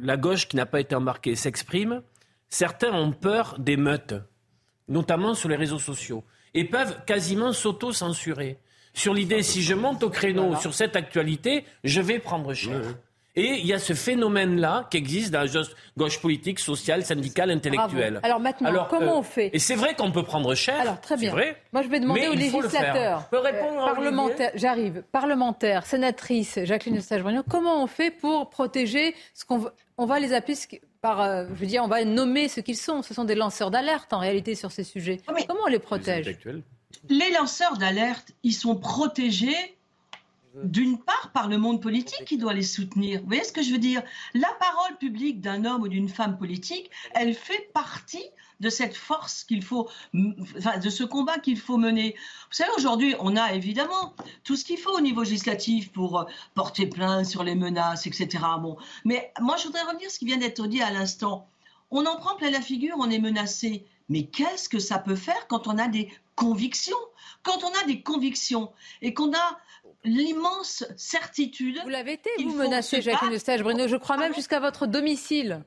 [0.01, 2.03] la gauche qui n'a pas été embarquée s'exprime,
[2.49, 4.15] certains ont peur des meutes,
[4.89, 6.25] notamment sur les réseaux sociaux,
[6.55, 8.59] et peuvent quasiment s'auto-censurer.
[8.95, 12.83] Sur l'idée, si je monte au créneau sur cette actualité, je vais prendre cher.
[13.35, 15.63] Et il y a ce phénomène-là qui existe dans la
[15.97, 18.21] gauche politique, sociale, syndicale, intellectuelle.
[18.23, 20.79] Alors maintenant, comment euh, on fait Et c'est vrai qu'on peut prendre cher.
[20.79, 21.31] Alors très bien.
[21.31, 27.87] Vrai, Moi, je vais demander aux législateurs, parlementaires, j'arrive, parlementaires, sénatrice Jacqueline eustache comment on
[27.87, 30.55] fait pour protéger ce qu'on on va les appeler
[31.01, 33.03] par, euh, je veux dire, on va nommer ce qu'ils sont.
[33.03, 35.21] Ce sont des lanceurs d'alerte en réalité sur ces sujets.
[35.27, 36.39] comment on les protège?
[37.09, 39.77] Les lanceurs d'alerte, ils sont protégés
[40.65, 43.21] d'une part par le monde politique qui doit les soutenir.
[43.21, 44.03] Vous voyez ce que je veux dire?
[44.35, 48.25] La parole publique d'un homme ou d'une femme politique, elle fait partie
[48.61, 49.89] de cette force qu'il faut,
[50.57, 52.15] enfin, de ce combat qu'il faut mener.
[52.51, 56.25] Vous savez, aujourd'hui, on a évidemment tout ce qu'il faut au niveau législatif pour euh,
[56.55, 58.29] porter plainte sur les menaces, etc.
[58.61, 61.49] Bon, mais moi, je voudrais revenir à ce qui vient d'être dit à l'instant.
[61.91, 63.85] On en prend plein la figure, on est menacé.
[64.09, 66.97] Mais qu'est-ce que ça peut faire quand on a des convictions?
[67.43, 69.59] Quand on a des convictions et qu'on a
[70.05, 71.79] l'immense certitude.
[71.83, 75.65] Vous l'avez été, vous menacez, Jacqueline Eustache, Bruno, je crois même jusqu'à votre domicile.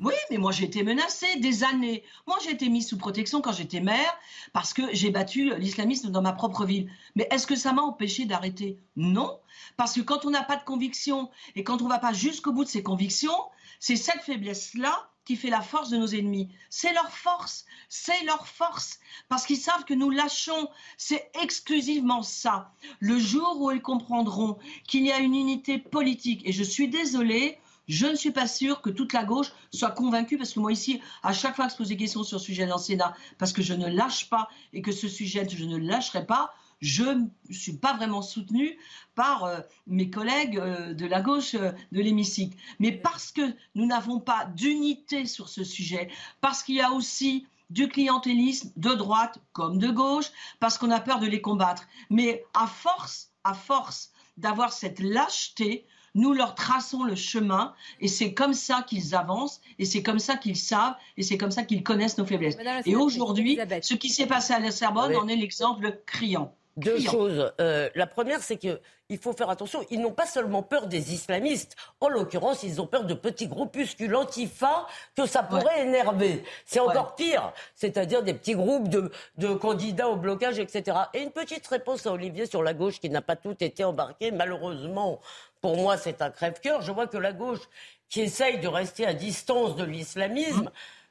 [0.00, 2.02] Oui, mais moi j'ai été menacée des années.
[2.26, 4.16] Moi j'ai été mise sous protection quand j'étais maire
[4.52, 6.90] parce que j'ai battu l'islamisme dans ma propre ville.
[7.14, 8.78] Mais est-ce que ça m'a empêché d'arrêter?
[8.96, 9.38] Non,
[9.76, 12.52] parce que quand on n'a pas de conviction et quand on ne va pas jusqu'au
[12.52, 13.36] bout de ses convictions,
[13.78, 16.48] c'est cette faiblesse-là qui fait la force de nos ennemis.
[16.70, 20.70] C'est leur force, c'est leur force, parce qu'ils savent que nous lâchons.
[20.96, 22.72] C'est exclusivement ça.
[23.00, 27.58] Le jour où ils comprendront qu'il y a une unité politique, et je suis désolée,
[27.88, 31.00] je ne suis pas sûre que toute la gauche soit convaincue, parce que moi ici,
[31.22, 33.52] à chaque fois que je pose des questions sur ce sujet dans le Sénat, parce
[33.52, 37.26] que je ne lâche pas et que ce sujet, je ne lâcherai pas, je ne
[37.50, 38.78] suis pas vraiment soutenue
[39.14, 42.56] par euh, mes collègues euh, de la gauche euh, de l'hémicycle.
[42.78, 46.08] Mais parce que nous n'avons pas d'unité sur ce sujet,
[46.40, 51.00] parce qu'il y a aussi du clientélisme de droite comme de gauche, parce qu'on a
[51.00, 51.88] peur de les combattre.
[52.10, 58.32] Mais à force, à force d'avoir cette lâcheté, nous leur traçons le chemin et c'est
[58.32, 61.82] comme ça qu'ils avancent et c'est comme ça qu'ils savent et c'est comme ça qu'ils
[61.82, 62.56] connaissent nos faiblesses.
[62.86, 66.54] Et aujourd'hui, ce qui s'est passé à la Sorbonne en est l'exemple criant.
[66.76, 67.52] Deux choses.
[67.60, 69.84] Euh, la première, c'est que il faut faire attention.
[69.90, 71.76] Ils n'ont pas seulement peur des islamistes.
[72.00, 74.86] En l'occurrence, ils ont peur de petits groupuscules antifa
[75.16, 76.42] que ça pourrait énerver.
[76.64, 77.52] C'est encore pire.
[77.74, 80.96] C'est-à-dire des petits groupes de, de candidats au blocage, etc.
[81.14, 84.32] Et une petite réponse à Olivier sur la gauche qui n'a pas tout été embarqué.
[84.32, 85.20] Malheureusement,
[85.60, 86.82] pour moi, c'est un crève-cœur.
[86.82, 87.60] Je vois que la gauche
[88.08, 90.70] qui essaye de rester à distance de l'islamisme,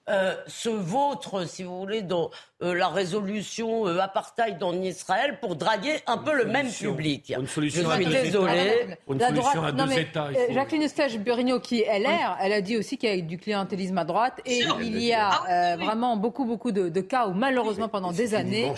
[0.09, 2.29] euh, se vautre, si vous voulez, dans
[2.61, 7.33] euh, la résolution euh, apartheid en Israël pour draguer un peu le même public.
[7.37, 8.97] Une solution Je suis désolée.
[9.09, 10.25] Une La solution droite- à non, deux mais, États.
[10.27, 13.37] euh, faut- Jacqueline Eustache-Burigno, qui est LR, elle a dit aussi qu'il y a du
[13.37, 17.33] clientélisme à droite et il y a euh, vraiment beaucoup, beaucoup de, de cas où
[17.33, 18.71] malheureusement pendant des années,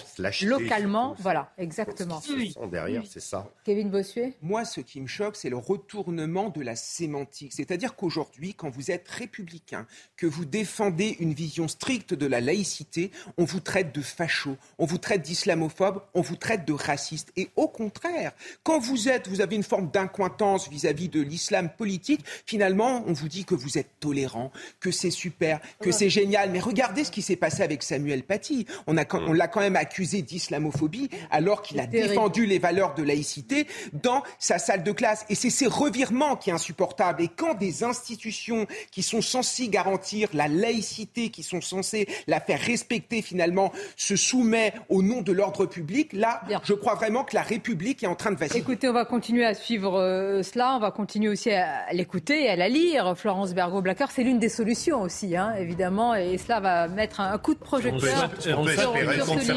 [0.44, 2.22] localement, voilà, exactement.
[2.30, 3.48] Ils sont derrière, c'est ça.
[3.66, 4.34] Kevin Bossuet?
[4.42, 7.52] Moi, ce qui me choque, c'est le retournement de la sémantique.
[7.54, 9.86] C'est-à-dire qu'aujourd'hui, quand vous êtes républicain,
[10.16, 14.86] que vous défendez une vision stricte de la laïcité, on vous traite de facho, on
[14.86, 17.32] vous traite d'islamophobe, on vous traite de raciste.
[17.38, 18.32] Et au contraire,
[18.64, 23.28] quand vous êtes, vous avez une forme d'incointance vis-à-vis de l'islam politique, finalement, on vous
[23.28, 26.52] dit que vous êtes tolérant, que c'est super, que c'est génial.
[26.52, 28.66] Mais regardez ce qui s'est passé avec Samuel Paty.
[28.88, 32.10] On, a quand- on l'a quand même accusé d'islamophobie alors qu'il a terrible.
[32.10, 35.26] défendu les valeurs de laïcité dans sa salle de classe.
[35.30, 37.22] Et c'est ces revirements qui est insupportable.
[37.24, 42.60] Et quand des institutions qui sont censées garantir la laïcité, qui sont censées la faire
[42.60, 46.62] respecter finalement, se soumet au nom de l'ordre public, là, Bien.
[46.64, 48.60] je crois vraiment que la République est en train de vaciller.
[48.60, 52.50] Écoutez, on va continuer à suivre euh, cela, on va continuer aussi à l'écouter et
[52.50, 53.16] à la lire.
[53.18, 57.38] Florence Bergot-Blacker, c'est l'une des solutions aussi, hein, évidemment, et cela va mettre un, un
[57.38, 59.52] coup de On projecteur on peut que espérer sur ce.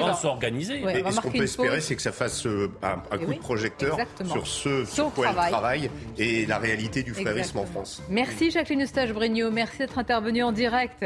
[0.85, 0.99] Ouais.
[1.01, 3.41] Et qu'on peut espérer, c'est que ça fasse euh, un, un Eh coup oui, de
[3.41, 4.33] projecteur exactement.
[4.35, 5.51] sur ce sur quoi elle travail.
[5.53, 7.67] travaille et la réalité du frérisme en.
[7.67, 8.03] France.
[8.09, 11.05] Merci Jacqueline Eustache-Brigno, merci d'être intervenue en direct.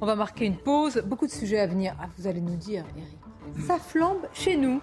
[0.00, 1.94] On va marquer une pause, beaucoup de sujets à venir.
[2.00, 4.80] Ah, vous allez nous dire, Eric, ça flambe chez nous.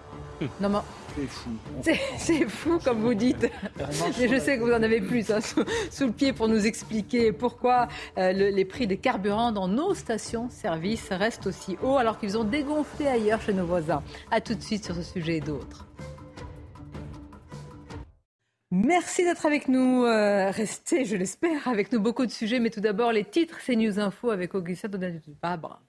[0.60, 0.78] Non mais
[1.14, 1.50] C'est fou.
[2.18, 3.48] c'est- fou comme vous dites.
[4.18, 6.66] Mais je sais que vous en avez plus hein, sous, sous le pied pour nous
[6.66, 7.86] expliquer pourquoi
[8.18, 12.42] euh, le- les prix des carburants dans nos stations-service restent aussi hauts alors qu'ils ont
[12.44, 14.02] dégonflé ailleurs chez nos voisins.
[14.32, 15.86] A tout de suite sur ce sujet et d'autres.
[18.76, 20.04] Merci d'être avec nous.
[20.04, 22.58] euh, restez, je l'espère, avec nous beaucoup de sujets.
[22.58, 25.80] Mais tout d'abord, les titres, c'est News Info avec Augustin Donat-Fabre.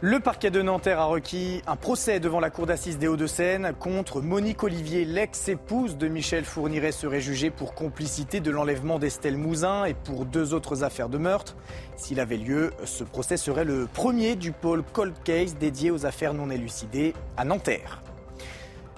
[0.00, 4.20] Le parquet de Nanterre a requis un procès devant la cour d'assises des Hauts-de-Seine contre
[4.20, 9.94] Monique Olivier, l'ex-épouse de Michel Fourniret, serait jugée pour complicité de l'enlèvement d'Estelle Mouzin et
[9.94, 11.56] pour deux autres affaires de meurtre.
[11.96, 16.34] S'il avait lieu, ce procès serait le premier du pôle Cold Case dédié aux affaires
[16.34, 18.02] non élucidées à Nanterre.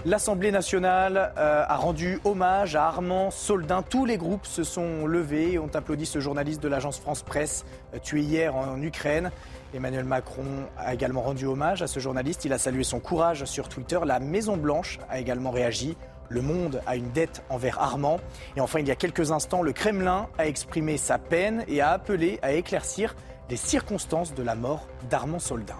[0.05, 3.81] L'Assemblée nationale euh, a rendu hommage à Armand Soldin.
[3.81, 7.65] Tous les groupes se sont levés et ont applaudi ce journaliste de l'agence France Presse
[7.93, 9.29] euh, tué hier en Ukraine.
[9.73, 10.45] Emmanuel Macron
[10.77, 12.45] a également rendu hommage à ce journaliste.
[12.45, 13.99] Il a salué son courage sur Twitter.
[14.05, 15.97] La Maison-Blanche a également réagi.
[16.29, 18.21] Le monde a une dette envers Armand.
[18.55, 21.89] Et enfin, il y a quelques instants, le Kremlin a exprimé sa peine et a
[21.89, 23.17] appelé à éclaircir
[23.49, 25.75] les circonstances de la mort d'Armand Soldin.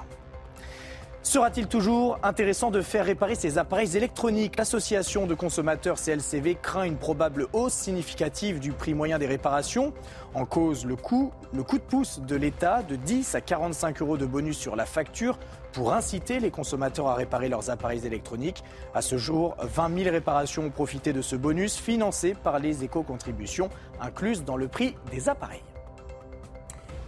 [1.22, 4.58] Sera-t-il toujours intéressant de faire réparer ces appareils électroniques?
[4.58, 9.94] L'association de consommateurs CLCV craint une probable hausse significative du prix moyen des réparations.
[10.34, 14.18] En cause, le coût, le coup de pouce de l'État de 10 à 45 euros
[14.18, 15.38] de bonus sur la facture
[15.74, 18.64] pour inciter les consommateurs à réparer leurs appareils électroniques.
[18.96, 23.70] À ce jour, 20 000 réparations ont profité de ce bonus financé par les éco-contributions
[24.00, 25.62] incluses dans le prix des appareils.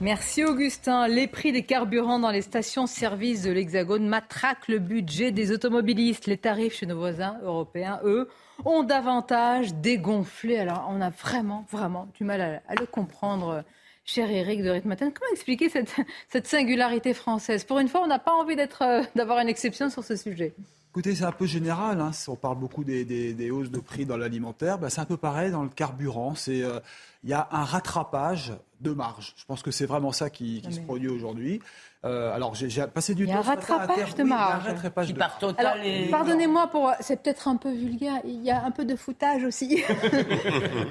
[0.02, 1.08] Merci Augustin.
[1.08, 6.26] Les prix des carburants dans les stations-service de l'Hexagone matraquent le budget des automobilistes.
[6.26, 8.28] Les tarifs chez nos voisins européens, eux,
[8.66, 10.58] ont davantage dégonflé.
[10.58, 13.64] Alors on a vraiment, vraiment du mal à, le comprendre.
[14.04, 15.96] Cher Eric de Ritmaten, comment expliquer cette,
[16.30, 17.64] cette singularité française?
[17.64, 20.56] Pour une fois, on n'a pas envie euh, d'avoir une exception sur ce sujet.
[20.92, 22.02] Écoutez, c'est un peu général.
[22.02, 22.12] hein.
[22.28, 24.78] On parle beaucoup des, des- des hausses de prix dans l'alimentaire.
[24.78, 26.34] Ben, c'est un peu pareil dans le carburant.
[26.50, 26.80] Euh,
[27.24, 28.52] Il y a un rattrapage
[28.82, 29.34] de marge.
[29.38, 31.62] Je pense que c'est vraiment ça qui, qui se produit aujourd'hui.
[32.04, 33.50] Euh, alors, j'ai, passé du Il y a un temps.
[33.50, 34.64] rattrapage de oui, un marge.
[34.66, 35.40] rattrapage Qui de par marge.
[35.40, 38.16] total pardonnez-moi pour, c'est peut-être un peu vulgaire.
[38.26, 39.68] Il y a un peu de foutage aussi,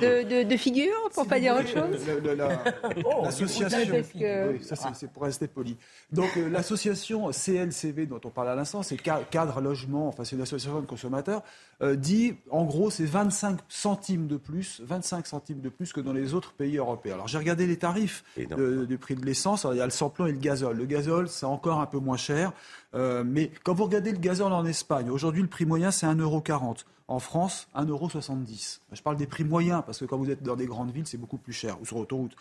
[0.01, 2.07] de, de, de figure, pour pas dire autre chose.
[2.37, 2.49] La-
[3.05, 3.79] Oh, L'association,
[4.19, 5.77] que- oui, ça c'est, pour rester poli.
[6.13, 10.37] Donc euh, l'association CLCV dont on parle à l'instant, c'est Ca- cadre logement, enfin c'est
[10.37, 11.43] une association de consommateurs,
[11.83, 16.13] euh, dit en gros c'est 25 centimes de plus, 25 centimes de plus que dans
[16.13, 17.15] les autres pays européens.
[17.15, 18.23] Alors j'ai regardé les tarifs
[18.57, 19.67] de- du prix de l'essence.
[19.71, 20.77] Il y a le samplon et le gazole.
[20.77, 22.53] Le gazole c'est encore un peu moins cher.
[22.95, 26.85] Euh, mais quand vous regardez le gazole en Espagne, aujourd'hui le prix moyen c'est 1,40€.
[27.11, 28.79] En France, 1,70€.
[28.93, 31.19] Je parle des prix moyens, parce que quand vous êtes dans des grandes villes, c'est
[31.19, 32.37] beaucoup plus cher, ou sur autoroute.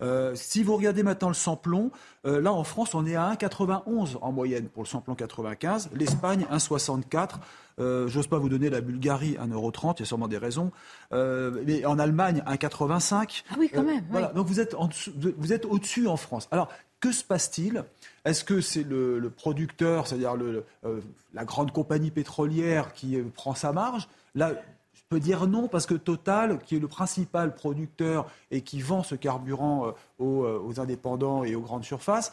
[0.00, 1.90] Euh, si vous regardez maintenant le samplon,
[2.26, 5.90] euh, là en France, on est à 1,91 en moyenne pour le samplon 95.
[5.94, 7.38] L'Espagne, 1,64.
[7.80, 10.70] Euh, J'ose pas vous donner la Bulgarie 1,30€, il y a sûrement des raisons.
[11.12, 13.44] Euh, mais en Allemagne, 1,85.
[13.50, 14.04] Ah oui, quand même.
[14.10, 16.48] Voilà, donc vous êtes, en dessous- vous êtes au-dessus en France.
[16.50, 16.68] Alors,
[17.04, 17.84] que se passe-t-il
[18.24, 20.36] Est-ce que c'est le, producteur, c'est-à-dire
[20.86, 21.00] euh,
[21.34, 24.52] la grande compagnie pétrolière qui euh, prend sa marge Là,
[24.94, 29.02] je peux dire non parce que Total, qui est le principal producteur et qui vend
[29.02, 32.32] ce carburant euh, aux, indépendants et aux grandes surfaces,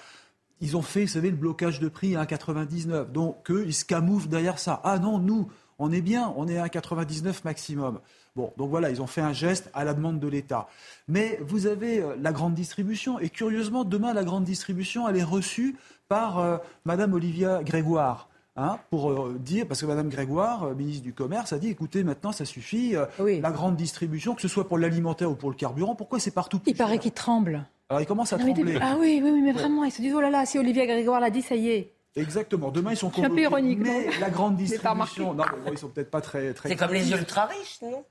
[0.62, 3.12] ils ont fait, savez, le blocage de prix à 1,99.
[3.12, 4.80] Donc, eux, ils se camouflent derrière ça.
[4.86, 8.00] Ah non, nous, on est bien, on est à 1,99 maximum.
[8.36, 10.68] Bon, donc voilà, ils ont fait un geste à la demande de l'État.
[11.10, 15.24] Mais vous avez euh, la grande distribution, et curieusement, demain, la grande distribution, elle est
[15.24, 15.76] reçue
[16.08, 18.30] par euh, Madame Olivia Grégoire.
[18.56, 22.04] hein, pour euh, dire, parce que Madame Grégoire, euh, ministre du Commerce, a dit écoutez,
[22.06, 23.06] maintenant ça suffit, euh,
[23.42, 26.60] la grande distribution, que ce soit pour l'alimentaire ou pour le carburant, pourquoi c'est partout
[26.60, 27.66] plus Il paraît qu'il tremble.
[27.90, 28.78] Alors il commence à Ah oui, trembler.
[28.82, 31.20] ah oui, oui, oui, mais vraiment, ils se disent oh là là, si Olivier Grégoire
[31.20, 31.92] l'a dit, ça y est.
[32.16, 32.72] Exactement.
[32.72, 33.44] Demain, ils sont suis un peu convoqués.
[33.44, 35.34] ironique, Mais non la grande distribution.
[35.34, 36.54] Non, mais bon, ils sont peut-être pas très.
[36.54, 38.04] très C'est comme les ultra riches, non?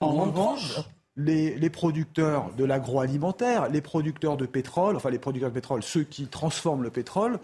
[0.00, 0.80] En revanche,
[1.16, 6.26] les producteurs de l'agroalimentaire, les producteurs de pétrole, enfin les producteurs de pétrole, ceux qui
[6.26, 7.38] transforment le pétrole,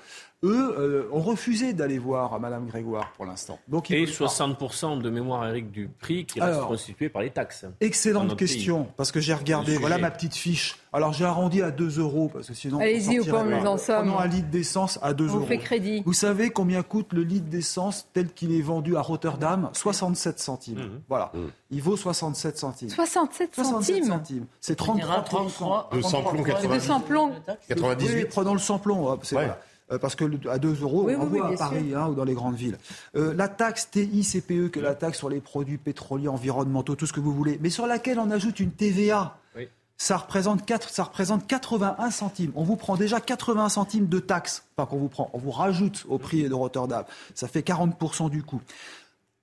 [0.44, 3.58] eux euh, ont refusé d'aller voir Madame Grégoire pour l'instant.
[3.68, 4.26] Donc, ils Et veulent pas.
[4.26, 7.64] 60% de mémoire, Eric, du prix qui reste Alors, constitué par les taxes.
[7.64, 8.46] dans Excellente pays.
[8.46, 10.76] question, parce que j'ai regardé, Le voilà ma petite fiche.
[10.92, 12.78] Alors j'ai arrondi à 2 euros, parce que sinon...
[12.78, 13.96] on Allez-y, au point nous en sommes.
[14.06, 15.46] Prenons un litre d'essence à 2 On vous euros.
[15.46, 16.02] fait crédit.
[16.06, 19.70] Vous savez combien coûte le litre d'essence tel qu'il est vendu à Rotterdam?
[19.72, 20.78] 67 centimes.
[20.78, 21.00] Mmh.
[21.08, 21.32] Voilà.
[21.70, 22.88] Il vaut 67 centimes.
[22.90, 24.04] 67 67 centimes.
[24.12, 24.46] centimes.
[24.60, 26.80] C'est 33 33, De samplon, C'est de 98.
[26.80, 27.32] samplon.
[27.68, 28.14] 98.
[28.14, 29.06] Oui, prenons le samplon.
[29.08, 29.42] hop, c'est Ouais.
[29.42, 29.60] voilà.
[29.92, 32.08] Euh, parce que le- à 2 euros, Oui, on oui, oui, voit à Paris hein,
[32.08, 32.76] ou dans les grandes villes.
[33.14, 37.20] Euh, la taxe TICPE, que la taxe sur les produits pétroliers, environnementaux, tout ce que
[37.20, 39.68] vous voulez, mais sur laquelle on ajoute une TVA, Oui.
[39.96, 42.50] ça, représente 4, ça représente 81 centimes.
[42.56, 44.64] On vous prend déjà 81 centimes de taxe.
[44.76, 47.04] Enfin, qu'on vous prend, on vous rajoute au prix de Rotterdam.
[47.34, 48.60] Ça fait 40% du coût.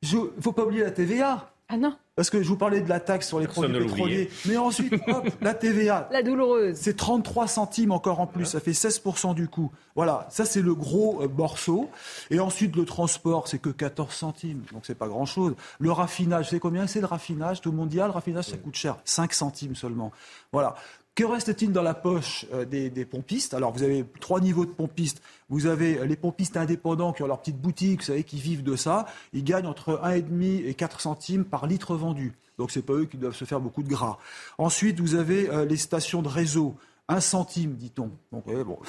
[0.02, 1.50] Il ne faut pas oublier la TVA.
[1.70, 4.30] Ah non, Parce que je vous parlais de la taxe sur les Personne produits pétroliers.
[4.46, 6.08] Mais ensuite, hop, la TVA.
[6.12, 6.76] la douloureuse.
[6.76, 9.72] C'est 33 centimes encore en plus, ça fait 16% du coût.
[9.96, 11.90] Voilà, ça c'est le gros euh, morceau.
[12.30, 15.56] Et ensuite le transport, c'est que 14 centimes, donc c'est pas grand-chose.
[15.80, 16.86] Le raffinage, c'est combien?
[16.86, 19.76] C'est le raffinage Tout le monde dit ah le raffinage ça coûte cher, 5 centimes
[19.76, 20.12] seulement.
[20.52, 20.76] Voilà.
[21.16, 23.54] Que reste-t-il dans la poche euh, des, des pompistes?
[23.54, 25.22] Alors vous avez trois niveaux de pompistes.
[25.50, 28.64] Vous avez euh, les pompistes indépendants qui ont leur petite boutique, vous savez, qui vivent
[28.64, 29.06] de ça.
[29.32, 32.34] Ils gagnent entre 1,5 et 4 centimes par litre vendu.
[32.58, 34.18] Donc c'est pas eux qui doivent se faire beaucoup de gras.
[34.58, 36.76] Ensuite, vous avez euh, les stations de réseau.
[37.10, 38.12] Un centime, dit-on.
[38.32, 38.80] Donc, ouais, bon.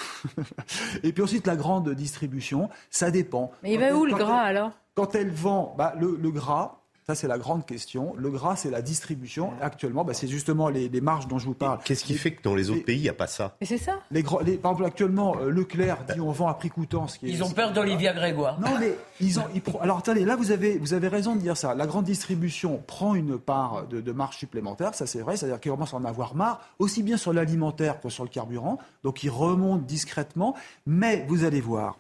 [1.03, 3.51] Et puis ensuite, la grande distribution, ça dépend.
[3.65, 4.71] Mais il va où le gras elle- alors?
[4.95, 8.15] Quand elle vend bah, le, le gras, ça c'est la grande question.
[8.17, 9.53] Le gras, c'est la distribution.
[9.61, 11.79] Actuellement, bah, c'est justement les, les marges dont je vous parle.
[11.85, 13.57] Qu'est-ce qui fait que dans les autres pays, il n'y a pas ça?
[13.61, 14.01] Mais c'est ça.
[14.11, 14.41] Les, par
[14.73, 17.07] exemple, actuellement, euh, Leclerc dit on vend à prix coûtant.
[17.09, 18.59] Ce qui est- Ils ont peur d'Olivia Grégoire.
[18.61, 19.45] non, mais ils ont.
[19.55, 21.75] ils Alors attendez, là vous avez, vous avez raison de dire ça.
[21.75, 25.71] La grande distribution prend une part de, de marge supplémentaire, ça c'est vrai, c'est-à-dire qu'ils
[25.73, 28.79] commencent à en avoir marre, aussi bien sur l'alimentaire que sur le carburant.
[29.03, 30.55] Donc ils remontent discrètement,
[30.87, 31.99] mais vous allez voir.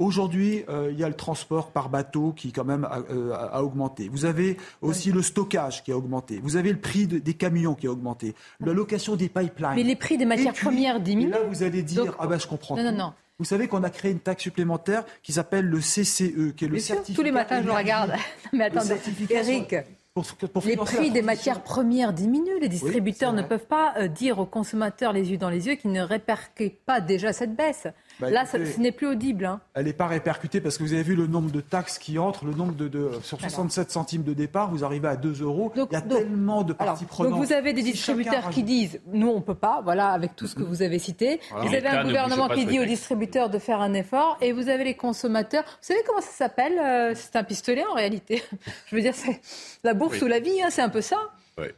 [0.00, 3.62] Aujourd'hui, euh, il y a le transport par bateau qui quand même a, euh, a-
[3.62, 4.08] augmenté.
[4.08, 6.40] Vous avez aussi le stockage qui a augmenté.
[6.42, 8.34] Vous avez le prix de- des camions qui a augmenté.
[8.60, 9.74] La location des pipelines.
[9.76, 11.30] Mais les prix des matières puis, premières diminuent.
[11.30, 12.76] là, vous allez dire, Donc- ah ben je comprends.
[12.76, 13.12] Non, non, non.
[13.38, 16.74] Vous savez qu'on a créé une taxe supplémentaire qui s'appelle le CCE, qui est le
[16.74, 18.12] Bien sûr, certificat tous les matins je le regarde.
[18.52, 18.94] Mais attendez,
[19.30, 19.74] Eric,
[20.14, 22.60] Pour, pour les prix des matières premières diminuent.
[22.60, 25.90] Les distributeurs ne peuvent pas euh, dire aux consommateurs les yeux dans les yeux qu'ils
[25.90, 27.88] ne répercutent pas déjà cette baisse.
[28.20, 29.44] Bah, Là, ça- ce n'est plus audible.
[29.44, 29.60] hein.
[29.74, 32.44] Elle n'est pas répercutée parce que vous avez vu le nombre de taxes qui entrent,
[32.44, 35.72] le nombre de, de- sur 67 centimes de départ, vous arrivez à 2 euros.
[35.74, 37.40] Donc- Il y a donc- tellement de Alors, parties donc prenantes.
[37.44, 40.46] vous avez des Si distributeurs qui rajoute- disent nous on peut pas, voilà avec tout
[40.46, 41.40] ce que vous avez cité.
[41.50, 41.68] Voilà.
[41.68, 44.68] Vous avez un ne gouvernement qui dit aux distributeurs de faire un effort et vous
[44.68, 45.64] avez les consommateurs.
[45.64, 48.42] Vous savez comment ça s'appelle euh, C'est un pistolet en réalité.
[48.86, 49.40] Je veux dire c'est
[49.82, 50.24] la bourse Oui.
[50.24, 51.18] ou la vie, hein, c'est un peu ça.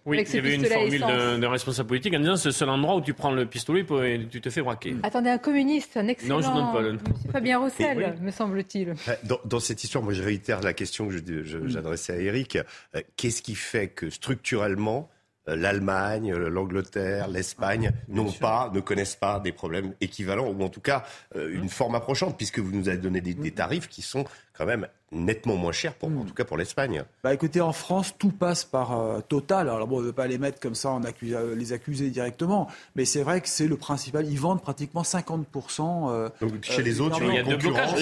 [0.07, 2.71] Oui, il y avait une formule d'un d'un responsable politique en disant c'est le seul
[2.71, 4.97] endroit où tu prends le pistolet et tu te fais braquer.
[5.03, 6.37] Attendez, un communiste, un excellent.
[6.37, 8.23] Non, je donne pas le- Monsieur Fabien Roussel, Oui.
[8.25, 8.89] me semble-t-il.
[8.91, 11.13] Euh, Dans, dans cette histoire, moi je réitère la question que
[11.45, 12.57] je- j'adressais à Eric.
[12.95, 15.11] Euh, Qu'est-ce qui fait que structurellement,
[15.49, 20.81] euh, l'Allemagne, l'Angleterre, l'Espagne n'ont pas, ne connaissent pas des problèmes équivalents, ou en tout
[20.81, 21.05] cas
[21.37, 24.25] euh, une forme approchante, puisque vous nous avez donné des, des tarifs qui sont
[24.57, 27.05] quand même nettement moins cher, pour, en tout cas pour l'Espagne.
[27.23, 29.69] Bah écoutez, en France, tout passe par euh, Total.
[29.69, 32.11] Alors bon, on ne veut pas les mettre comme ça, on accuse, euh, les accuser
[32.11, 32.67] directement,
[32.97, 34.27] mais c'est vrai que c'est le principal.
[34.27, 36.11] Ils vendent pratiquement 50%.
[36.11, 37.95] euh, Donc chez les autres, Il y a deux blocages,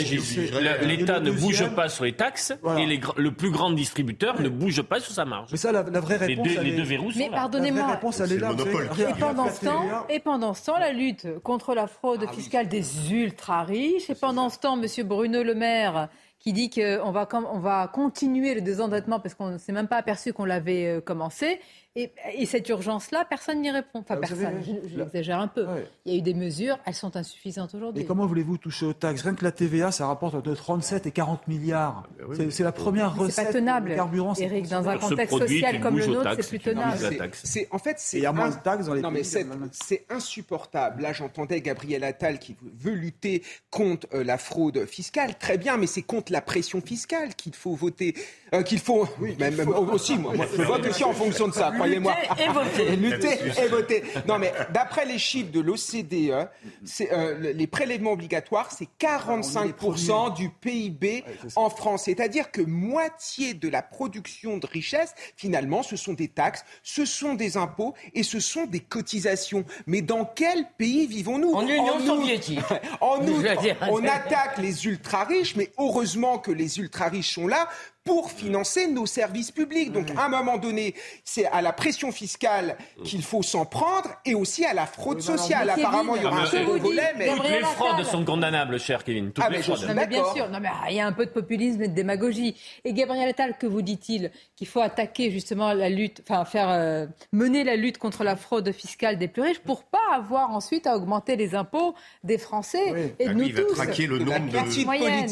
[0.83, 2.81] L'État ne bouge pas sur les taxes Voilà.
[2.81, 5.49] et les gr- le plus grand distributeur ne bouge pas sur sa marge.
[5.53, 7.37] Mais ça, la, la vraie Les réponse, deux, les deux verrous sont Mais là.
[7.37, 8.01] pardonnez-moi.
[8.01, 12.68] Et pendant, ce temps, et pendant ce temps, la lutte contre la fraude Ah fiscale
[12.68, 14.09] des ultra riches.
[14.11, 14.87] Et pendant ce temps, M.
[15.07, 16.09] Bruno Le Maire
[16.45, 19.97] qui dit qu'on va, on va continuer le désendettement parce qu'on ne s'est même pas
[19.97, 21.59] aperçu qu'on l'avait euh, commencé.
[21.97, 24.01] Et, et cette urgence-là, personne n'y répond.
[24.01, 25.64] Enfin, Ah, personne, savez, je- je la- l'exagère un peu.
[25.64, 25.86] Ouais.
[26.05, 28.05] Il y a eu des mesures, elles sont insuffisantes Et aujourd'hui.
[28.05, 29.22] comment voulez-vous toucher aux taxes?
[29.22, 32.03] Rien que la TVA, ça rapporte entre 37 et 40 milliards.
[32.34, 33.47] C'est- C'est la première Mais C'est recette.
[33.47, 36.49] pas tenable, Le carburant, c'est Eric, dans un contexte produit, social comme le nôtre, c'est
[36.49, 36.99] plus tenable.
[37.32, 39.18] C'est- en fait c'est Et il y a moins de taxes dans les non, pays
[39.18, 41.03] mais c'est- insupportable.
[41.03, 45.36] Là, j'entendais Gabriel Attal qui veut lutter contre euh, la fraude fiscale.
[45.38, 48.14] Très bien, mais c'est contre la pression fiscale qu'il faut voter,
[48.53, 49.07] euh, qu'il faut.
[49.38, 51.70] même, même aussi, moi, moi, je vote aussi en fonction de ça.
[51.85, 52.14] Croyez-moi.
[52.14, 52.97] Lutter et voter.
[52.97, 54.05] Lutter et voter.
[54.26, 56.49] Non, mais d'après les chiffres de l'OCDE,
[56.85, 61.24] c'est, euh, le- les prélèvements obligatoires, c'est 45% du PIB
[61.57, 62.05] en France.
[62.05, 67.35] C'est-à-dire que moitié de la production de richesse, finalement, ce sont des taxes, ce sont
[67.35, 69.64] des impôts et ce sont des cotisations.
[69.87, 71.53] Mais dans quel pays vivons-nous?
[71.53, 72.61] En Union soviétique.
[73.01, 73.57] En dire,
[73.91, 77.68] on attaque les ultra-riches, mais heureusement que les ultra-riches sont là
[78.05, 79.90] pour financer nos services publics.
[79.90, 80.94] Donc, à un moment donné,
[81.24, 85.72] c'est à la pression fiscale qu'il faut s'en prendre et aussi à la fraude sociale.
[85.76, 87.26] mais Apparemment, il y aura un je vous second volet, mais...
[87.28, 89.32] Toutes Gabriel les fraudes sont condamnables, cher Kevin.
[89.32, 89.88] Toutes Ah, les fraudes.
[89.88, 91.94] Non, mais bien sûr, non, mais il y a un peu de populisme et de
[91.94, 92.55] démagogie.
[92.84, 97.07] Et Gabriel Attal, que vous dit-il Qu'il faut attaquer justement la lutte, enfin faire euh,
[97.32, 100.94] mener la lutte contre la fraude fiscale des plus riches pour pas avoir ensuite à
[100.96, 103.00] augmenter les impôts des Français Oui.
[103.18, 103.74] et Ah, de lui, nous il va tous.
[103.74, 104.59] traquer le De la nombre de,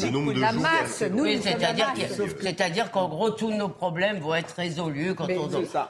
[0.07, 1.03] le nombre de la masse.
[1.11, 1.93] Nous, Oui, c'est-à-dire
[2.63, 5.49] c'est-à-dire qu'en gros, tous nos problèmes vont être résolus quand Mais on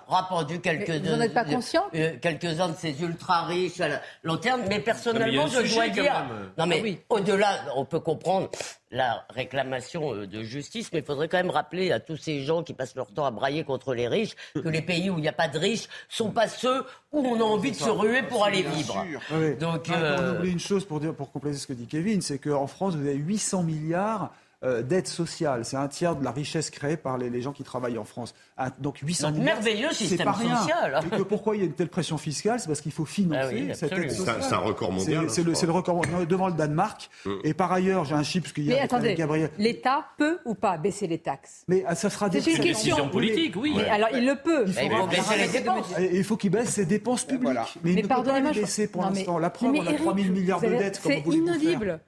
[0.08, 4.62] aura pendu euh, quelques-uns de ces ultra riches à la long terme.
[4.68, 6.50] Mais Non, personnellement, je dois dire, même.
[6.56, 6.98] non mais Ah oui.
[7.10, 8.48] au-delà, on peut comprendre
[8.90, 12.62] la réclamation euh, de justice, mais il faudrait quand même rappeler à tous ces gens
[12.62, 15.28] qui passent leur temps à brailler contre les riches que les pays où il n'y
[15.28, 18.44] a pas de riches sont pas ceux où on a envie de se ruer pour
[18.44, 19.04] aller vivre.
[19.08, 19.20] sûr.
[19.30, 19.56] Ah oui.
[19.56, 22.22] Donc, Ah, euh, On oublie une chose pour, dire, pour compléter ce que dit Kevin,
[22.22, 24.30] c'est qu'en France, vous avez 800 milliards
[24.64, 25.64] euh, d'aide sociale.
[25.64, 28.34] C'est un tiers de la richesse créée par les, les gens qui travaillent en France.
[28.56, 30.56] Ah, donc 800 Notre milliards, merveilleux c'est système pas rien.
[30.56, 31.00] social.
[31.12, 32.60] Et que pourquoi il y a une telle pression fiscale?
[32.60, 34.36] C'est parce qu'il faut financer Ah oui, cette aide C'est un- sociale.
[34.42, 37.10] c'est un record mondial, C'est- hein, le, record devant le Danemark.
[37.44, 39.50] Et par ailleurs, j'ai un chiffre parce qu'il y Mais a attendez, Gabriel.
[39.58, 41.64] l'État peut ou pas baisser les taxes?
[41.68, 42.72] Mais ah, ça sera C'est une des question.
[42.96, 43.74] Décision politique, oui.
[43.76, 44.64] Mais alors il le peut.
[44.66, 45.86] il faut baisser les dépenses.
[45.98, 47.52] Et il faut qu'il baisse ses dépenses publiques.
[47.82, 49.38] Mais il Mais ne peut pas pardonnez-moi, les je- baisser pour mais- l'instant.
[49.38, 51.00] La preuve, mais on a Eric, 3 000 milliards de dettes.
[51.02, 52.00] C'est inaudible.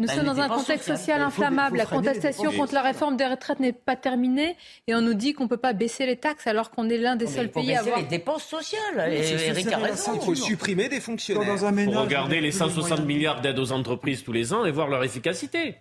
[0.00, 0.96] Nous Bah, sommes dans un contexte sociales.
[0.98, 1.76] social faut- faut inflammable.
[1.76, 5.44] La contestation contre la réforme des retraites n'est pas terminée et on nous dit qu'on
[5.44, 7.80] ne peut pas baisser les taxes alors qu'on est l'un des Mais seuls pays à
[7.80, 7.98] avoir.
[7.98, 9.12] les dépenses sociales.
[9.12, 10.12] Eric a raison.
[10.14, 11.46] Il faut supprimer des fonctionnaires.
[11.48, 13.06] dans un Faut ménage, regarder les plus de 160 moyens.
[13.08, 15.74] milliards d'aides aux entreprises tous les ans et voir leur efficacité.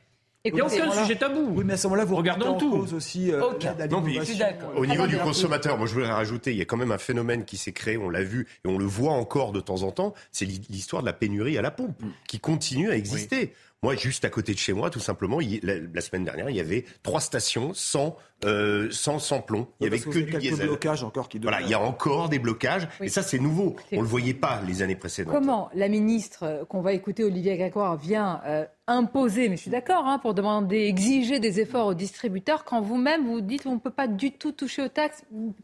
[0.46, 1.52] Il n'y a aucun sujet tabou.
[1.56, 2.78] Oui, mais à ce moment-là, vous Regardons remettez en tout.
[2.80, 3.64] cause aussi euh, Ok.
[3.64, 4.22] l'aide à Non, mais- l'innovation.
[4.22, 4.72] Je suis d'accord.
[4.78, 6.98] Au niveau Ah, du consommateur, moi je voudrais rajouter, il y a quand même un
[6.98, 9.92] phénomène qui s'est créé, on l'a vu et on le voit encore de temps en
[9.92, 13.54] temps, c'est l'histoire de la pénurie à la pompe, qui continue à exister.
[13.84, 16.86] Moi, juste à côté de chez moi, tout simplement, la semaine dernière, il y avait
[17.04, 19.68] trois stations sans, euh, sans, sans plomb.
[19.80, 20.68] Il y avait que du diesel.
[20.68, 22.88] blocages encore qui Voilà, il y a encore des blocages.
[23.00, 23.08] Oui.
[23.08, 23.76] Et ça, c'est nouveau.
[23.92, 25.34] On le voyait pas les années précédentes.
[25.34, 29.72] Comment la ministre euh, qu'on va écouter, Olivier Grégoire, vient euh, imposer, mais je suis
[29.72, 33.80] d'accord, hein, pour demander, exiger des efforts aux distributeurs, quand vous-même vous dites qu'on ne
[33.80, 35.24] peut pas du tout toucher aux taxes,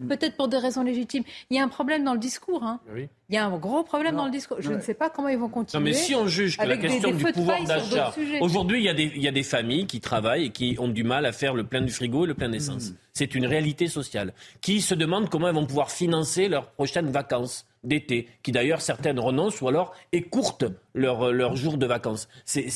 [0.10, 1.24] peut-être pour des raisons légitimes.
[1.50, 2.64] Il y a un problème dans le discours.
[2.64, 2.80] hein.
[2.94, 3.08] Oui.
[3.30, 4.58] Il y a un gros problème dans le discours.
[4.60, 4.76] Je Ouais.
[4.76, 5.80] ne sais pas comment ils vont continuer.
[5.82, 8.14] Non, mais si on juge que la avec des- question des du pouvoir d'achat.
[8.42, 10.88] Aujourd'hui, il y, a des, il y a des familles qui travaillent et qui ont
[10.90, 12.96] du mal à faire le plein du frigo et le plein Mmh.
[13.14, 14.34] C'est une réalité sociale.
[14.62, 19.20] Qui se demandent comment elles vont pouvoir financer leurs prochaines vacances d'été, qui d'ailleurs certaines
[19.20, 22.28] renoncent ou alors écourtent leur, leur jour de vacances.
[22.46, 22.68] C'est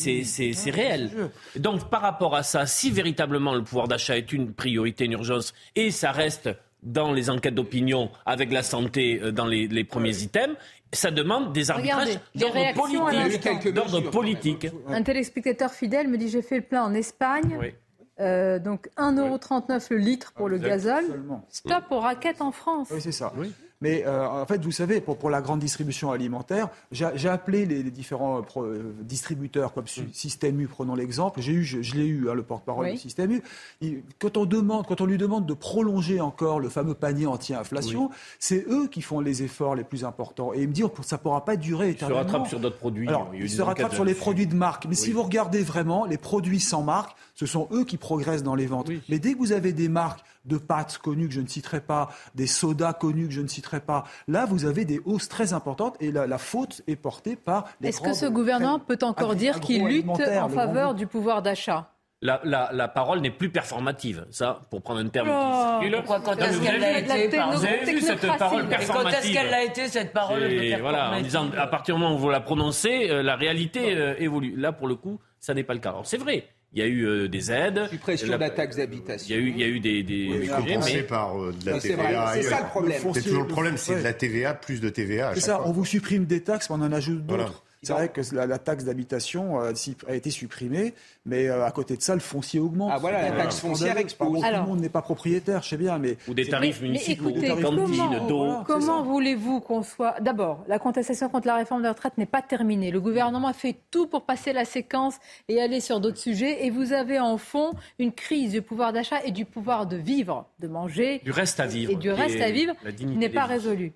[0.67, 1.11] réel.
[1.55, 5.53] Donc par rapport à ça, si véritablement le pouvoir d'achat est une priorité, une urgence,
[5.75, 6.49] et ça reste
[6.83, 10.55] dans les enquêtes d'opinion avec la santé euh, dans les, les premiers items,
[10.93, 14.11] ça demande des arbitrages d'ordre politique.
[14.11, 14.67] politique.
[14.87, 17.57] Un téléspectateur fidèle me dit j'ai fait le plein en Espagne.
[17.59, 17.73] Oui.
[18.19, 20.69] Euh, donc 1,39€ le litre pour le Exact.
[20.69, 21.07] gazole.
[21.07, 21.45] Seulement.
[21.49, 22.89] Stop aux raquettes en France.
[22.91, 23.33] Oui, c'est ça.
[23.79, 27.83] Mais euh, en fait, vous savez, pour, pour la grande distribution alimentaire, j'ai appelé les,
[27.83, 30.13] différents euh, distributeurs comme mm.
[30.13, 31.41] Système U, prenons l'exemple.
[31.41, 33.39] J'ai eu, je, l'ai eu, hein, le porte-parole de Système
[33.81, 34.03] U.
[34.19, 38.09] quand on demande, quand on lui demande de prolonger encore le fameux panier anti-inflation,
[38.39, 40.53] c'est eux qui font les efforts les plus importants.
[40.53, 42.21] Et ils me disent, ça ne pourra pas durer éternellement.
[42.21, 43.07] Ils se rattrapent sur d'autres produits.
[43.07, 44.85] Alors, ils se rattrapent sur les produits de marque.
[44.87, 48.55] Mais si vous regardez vraiment, les produits sans marque, ce sont eux qui progressent dans
[48.55, 48.89] les ventes.
[49.09, 52.09] Mais dès que vous avez des marques de pâtes connues que je ne citerai pas,
[52.33, 55.95] des sodas connus que je ne citerai pas, là, vous avez des hausses très importantes
[55.99, 59.85] et la, faute est portée par les Est-ce que ce gouvernement peut encore dire qu'il
[59.85, 61.91] lutte en faveur du pouvoir d'achat?
[62.23, 64.25] La, la, parole n'est plus performative.
[64.31, 67.93] Ça, pour prendre un terme oh, qui Pourquoi quand est-ce qu'elle l'a été Vous avez
[67.93, 70.41] vu cette parole performative Quand est-ce qu'elle l'a été cette parole
[70.81, 74.15] Voilà, en disant à partir du moment où vous la prononcez, euh, la réalité euh,
[74.17, 74.55] évolue.
[74.57, 75.89] Là, pour le coup, ça n'est pas le cas.
[75.89, 76.47] Alors c'est vrai.
[76.73, 77.87] Il y a eu euh, des aides.
[77.89, 79.35] Suppression la, de la taxe d'habitation.
[79.35, 80.03] Il y a eu, il y a eu des.
[80.03, 82.33] des oui, mais par de la TVA.
[82.33, 83.01] C'est ça le problème.
[83.13, 85.33] C'est toujours le problème, c'est de la TVA plus de TVA.
[85.33, 87.63] C'est ça, on vous supprime des taxes, mais on en ajoute d'autres.
[87.83, 89.73] C'est vrai que la, taxe d'habitation euh,
[90.07, 90.93] a été supprimée,
[91.25, 92.91] mais euh, à côté de ça, le foncier augmente.
[92.93, 94.41] Ah voilà, la taxe foncière explose.
[94.41, 96.17] Tout le monde n'est pas propriétaire, je sais bien, mais...
[96.27, 98.63] Ou des tarifs municipaux, des cantines, d'eau.
[98.65, 100.19] Comment voulez-vous qu'on soit...
[100.21, 102.91] D'abord, la contestation contre la réforme des retraites n'est pas terminée.
[102.91, 105.15] Le gouvernement a fait tout pour passer la séquence
[105.47, 106.65] et aller sur d'autres sujets.
[106.65, 110.47] Et vous avez en fond une crise du pouvoir d'achat et du pouvoir de vivre,
[110.59, 111.21] de manger.
[111.23, 111.91] Du reste à vivre.
[111.91, 113.93] Et du reste à vivre qui n'est pas résolu.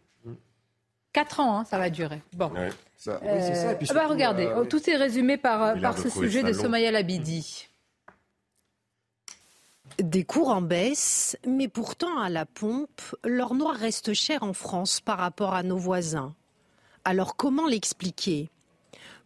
[1.13, 2.21] Quatre ans, hein, ça va durer.
[2.33, 2.51] Bon.
[2.97, 3.93] Ça, oui, c'est ça.
[3.93, 7.67] bah, regardez, euh, tout est résumé par, par ce sujet de Somaya Labidi.
[9.97, 15.01] Des cours en baisse, mais pourtant à la pompe, l'or noir reste cher en France
[15.01, 16.33] par rapport à nos voisins.
[17.03, 18.49] Alors comment l'expliquer?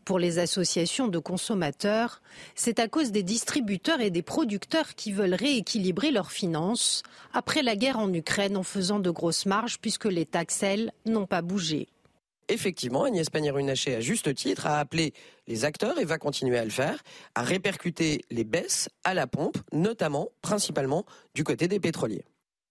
[0.06, 2.22] Pour les associations de consommateurs,
[2.54, 7.02] c'est à cause des distributeurs et des producteurs qui veulent rééquilibrer leurs finances
[7.34, 11.26] après la guerre en Ukraine en faisant de grosses marges puisque les taxes, elles, n'ont
[11.26, 11.88] pas bougé
[12.48, 15.14] effectivement, Agnès Pannier-Runacher, à juste titre, a appelé
[15.48, 17.04] les acteurs, et va continuer à le faire,
[17.34, 22.24] à répercuter les baisses à la pompe, notamment, principalement, du côté des pétroliers.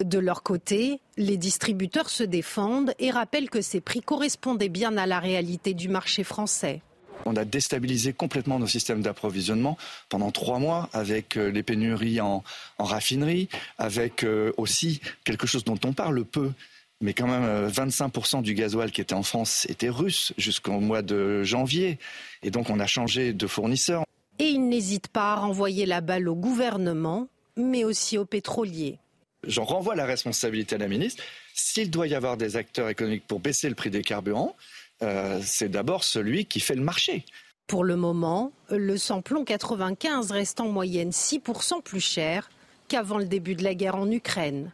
[0.04, 5.06] De leur côté, les distributeurs se défendent et rappellent que ces prix correspondaient bien à
[5.06, 6.82] la réalité du marché français.
[7.26, 9.76] On a déstabilisé complètement nos systèmes d'approvisionnement
[10.08, 12.42] pendant trois mois avec euh, les pénuries en,
[12.78, 13.48] raffinerie,
[13.78, 16.52] avec euh, aussi quelque chose dont on parle peu,
[17.00, 21.02] mais quand même 25% euh, du gasoil qui était en France était russe jusqu'au mois
[21.02, 21.98] de janvier.
[22.42, 24.04] Et donc on a changé de fournisseur.
[24.38, 28.98] Et il n'hésite pas à renvoyer la balle au gouvernement, mais aussi aux pétroliers.
[29.46, 31.22] J'en renvoie la responsabilité à la ministre.
[31.54, 34.56] S'il doit y avoir des acteurs économiques pour baisser le prix des carburants,
[35.04, 37.24] euh, c'est d'abord celui qui fait le marché.
[37.66, 42.50] Pour le moment, le samplon 95 reste en moyenne 6% plus cher
[42.88, 44.70] qu'avant le début de la guerre en Ukraine.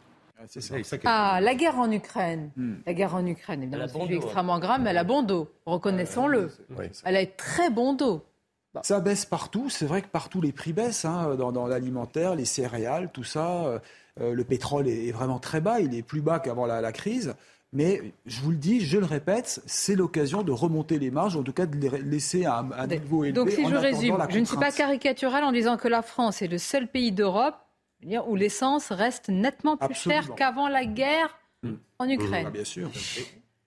[1.05, 2.51] Ah, la guerre en Ukraine.
[2.55, 2.75] Hmm.
[2.85, 5.49] La guerre en Ukraine, évidemment, c'est extrêmement grave, mais elle a bon dos.
[5.65, 6.51] Reconnaissons-le.
[7.05, 8.25] Elle a très bon dos.
[8.83, 9.69] Ça baisse partout.
[9.69, 13.65] C'est vrai que partout les prix baissent, hein, dans, l'alimentaire, les céréales, tout ça.
[13.65, 13.79] Euh,
[14.19, 15.79] euh, le pétrole est, vraiment très bas.
[15.79, 17.35] Il est plus bas qu'avant la, crise.
[17.73, 21.43] Mais je vous le dis, je le répète, c'est l'occasion de remonter les marges, en
[21.43, 23.33] tout cas de les laisser à un, niveau élevé.
[23.33, 26.47] Donc si je résume, je ne suis pas caricaturale en disant que la France est
[26.47, 27.55] le seul pays d'Europe
[28.27, 31.73] où l'essence reste nettement plus chère qu'avant la guerre mm.
[31.99, 32.49] en Ukraine.
[32.49, 32.89] bien sûr.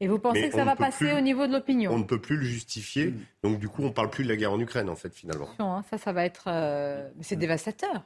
[0.00, 1.92] Et vous pensez que ça va passer au niveau de l'opinion?
[1.92, 3.07] On ne peut plus le justifier.
[3.07, 3.20] Mm.
[3.42, 5.48] Donc du coup, on ne parle plus de la guerre en Ukraine, en fait, finalement.
[5.59, 6.44] Hein, ça, ça va être...
[6.48, 8.05] Euh, c'est dévastateur.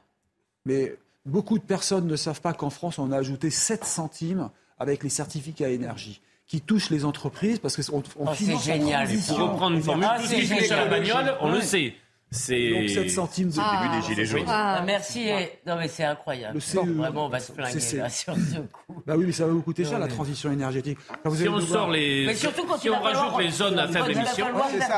[0.65, 0.95] Mais
[1.25, 4.49] beaucoup de personnes ne savent pas qu'en France, on a ajouté 7 centimes
[4.79, 9.07] avec les certificats énergie qui touchent les entreprises parce qu'on on, oh, C'est génial.
[9.27, 11.93] Pour reprendre une formule, tout ce qui touche à la bagnole, on le sait.
[12.31, 14.45] C'est donc 7 centimes depuis le début des gilets jaunes.
[14.47, 15.29] Ah, ah merci.
[15.65, 16.59] Non mais c'est incroyable.
[16.59, 19.01] Le vraiment, on va se flinguer là, sur ce coup.
[19.07, 20.99] Bah oui, mais ça va vous coûter cher la transition énergétique.
[21.33, 24.45] si on sort les, mais surtout quand si on rajoute les zones à faible émission.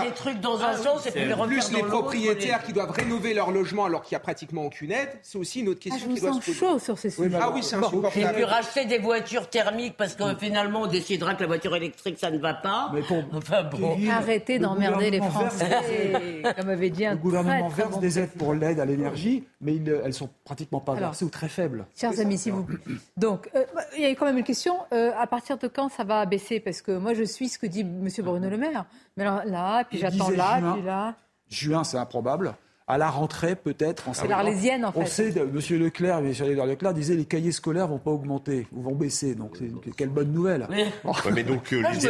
[0.03, 3.51] Des trucs dans un sens et puis les plus les propriétaires qui doivent rénover leur
[3.51, 6.21] logement alors qu'il n'y a pratiquement aucune aide, c'est aussi une autre question ah, qui
[6.21, 6.53] doit se poser.
[6.53, 7.37] chaud sur ces sujets.
[7.39, 8.25] Ah oui, c'est insupportable.
[8.25, 12.17] Et puis racheter des voitures thermiques parce que finalement on décidera que la voiture électrique
[12.19, 12.91] ça ne va pas.
[13.33, 13.97] Enfin bon.
[14.11, 16.41] Arrêtez d'emmerder les Français.
[16.57, 20.11] Comme avait dit un gouvernement verse des aides pour l'aide à l'énergie, mais elles ne
[20.11, 21.85] sont pratiquement pas versées ou très faibles.
[21.95, 22.77] Chers amis, s'il vous plaît.
[23.17, 23.63] Donc, euh,
[23.95, 24.75] il y a quand même une question.
[24.93, 26.59] Euh, à partir de quand ça va baisser?
[26.59, 28.09] Parce que moi, je suis ce que dit M.
[28.19, 28.85] Bruno Le Maire.
[29.15, 31.15] Mais alors, là, puis j'attends là, puis là.
[31.47, 32.55] Juin, c'est improbable
[32.91, 34.03] à la rentrée peut-être.
[34.13, 34.99] C'est l'Arlésienne en fait.
[34.99, 35.79] On sait, M.
[35.79, 36.33] Leclerc, M.
[36.67, 39.33] Leclerc disait les cahiers scolaires vont pas augmenter, ou vont baisser.
[39.33, 39.57] Donc
[39.95, 40.67] quelle bonne nouvelle.
[41.33, 42.09] mais donc euh, les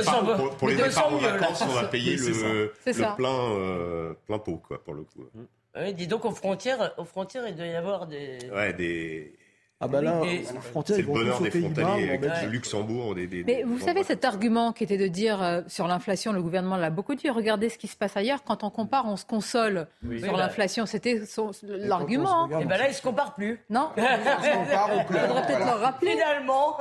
[0.57, 2.73] pour, les départs en vacances, on va payer le,
[3.15, 5.23] plein, euh, plein pot quoi pour le coup.
[5.75, 8.39] Oui, dis donc aux frontières, aux frontières, il doit y avoir des.
[8.53, 9.33] Ouais, des
[9.81, 13.15] Ah bah là, Et- aux frontières, C'est ils le bonheur des frontaliers le Luxembourg.
[13.15, 15.87] Des, des- Mais des- vous des- savez, cet argument qui était de dire euh, sur
[15.87, 18.43] l'inflation, le gouvernement l'a beaucoup dit, regardez ce qui se passe ailleurs.
[18.43, 20.19] Quand on compare, on se console Oui.
[20.19, 20.43] sur Oui, bah.
[20.45, 20.85] l'inflation.
[20.85, 22.45] C'était son- l'argument.
[22.45, 22.59] hein.
[22.61, 23.59] Et ben là, ils se comparent plus.
[23.69, 23.89] Non.
[23.97, 26.11] Il faudrait peut-être leur rappeler.
[26.11, 26.77] Finalement,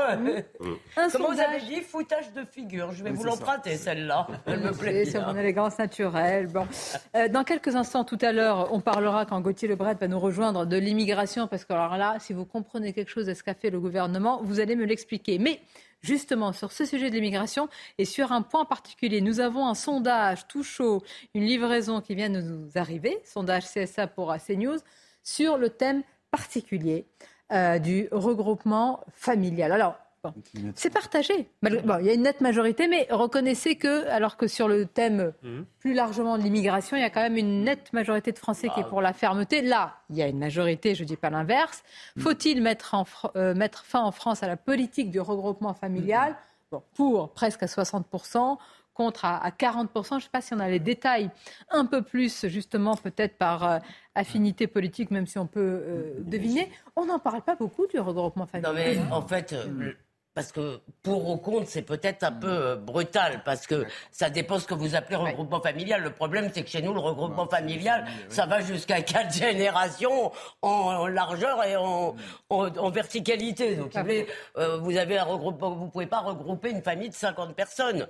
[0.96, 2.92] Un comment vous avez dit foutage de figure.
[2.92, 4.26] Je vais Oui, vous l'emprunter, celle-là.
[4.46, 5.32] Elle me plaît C'est sur bien.
[5.32, 6.48] mon élégance naturelle.
[6.48, 6.66] Bon.
[7.16, 10.66] Euh, dans quelques instants, tout à l'heure, on parlera, quand Gauthier Lebret va nous rejoindre,
[10.66, 13.70] de l'immigration, parce que alors là, si vous comprenez quelque chose de ce qu'a fait
[13.70, 15.38] le gouvernement, vous allez me l'expliquer.
[15.38, 15.60] Mais
[16.02, 17.68] justement, sur ce sujet de l'immigration
[17.98, 21.02] et sur un point particulier, nous avons un sondage tout chaud,
[21.34, 24.78] une livraison qui vient de nous arriver, sondage CSA pour CNews,
[25.22, 27.06] sur le thème particulier
[27.52, 29.72] euh, du regroupement familial.
[29.72, 30.34] Alors, bon,
[30.74, 31.48] c'est partagé.
[31.62, 35.32] Bon, il y a une nette majorité, mais reconnaissez que, alors que sur le thème
[35.78, 38.80] plus largement de l'immigration, il y a quand même une nette majorité de Français qui
[38.80, 39.62] est pour la fermeté.
[39.62, 41.82] Là, il y a une majorité, je ne dis pas l'inverse.
[42.18, 46.36] Faut-il mettre, en Fr- euh, mettre fin en France à la politique du regroupement familial
[46.70, 48.56] Bon, Pour presque à 60%,
[48.94, 49.88] contre à, à 40%.
[50.10, 51.30] Je ne sais pas si on a les détails
[51.70, 53.78] un peu plus, justement, peut-être par euh,
[54.14, 56.70] affinité politique, même si on peut euh, deviner.
[56.96, 58.74] On n'en parle pas beaucoup du regroupement Non familial.
[59.08, 59.94] mais en fait, euh,
[60.40, 64.58] parce que pour ou contre, c'est peut-être un peu euh, brutal, parce que ça dépend
[64.58, 66.02] ce que vous appelez regroupement familial.
[66.02, 70.32] Le problème, c'est que chez nous, le regroupement familial, ça va jusqu'à quatre générations
[70.62, 72.16] en, largeur et en,
[72.48, 73.76] en, en verticalité.
[73.76, 74.10] Donc, vous,
[74.56, 78.08] euh, vous avez un regroupement, vous pouvez pas regrouper une famille de 50 personnes.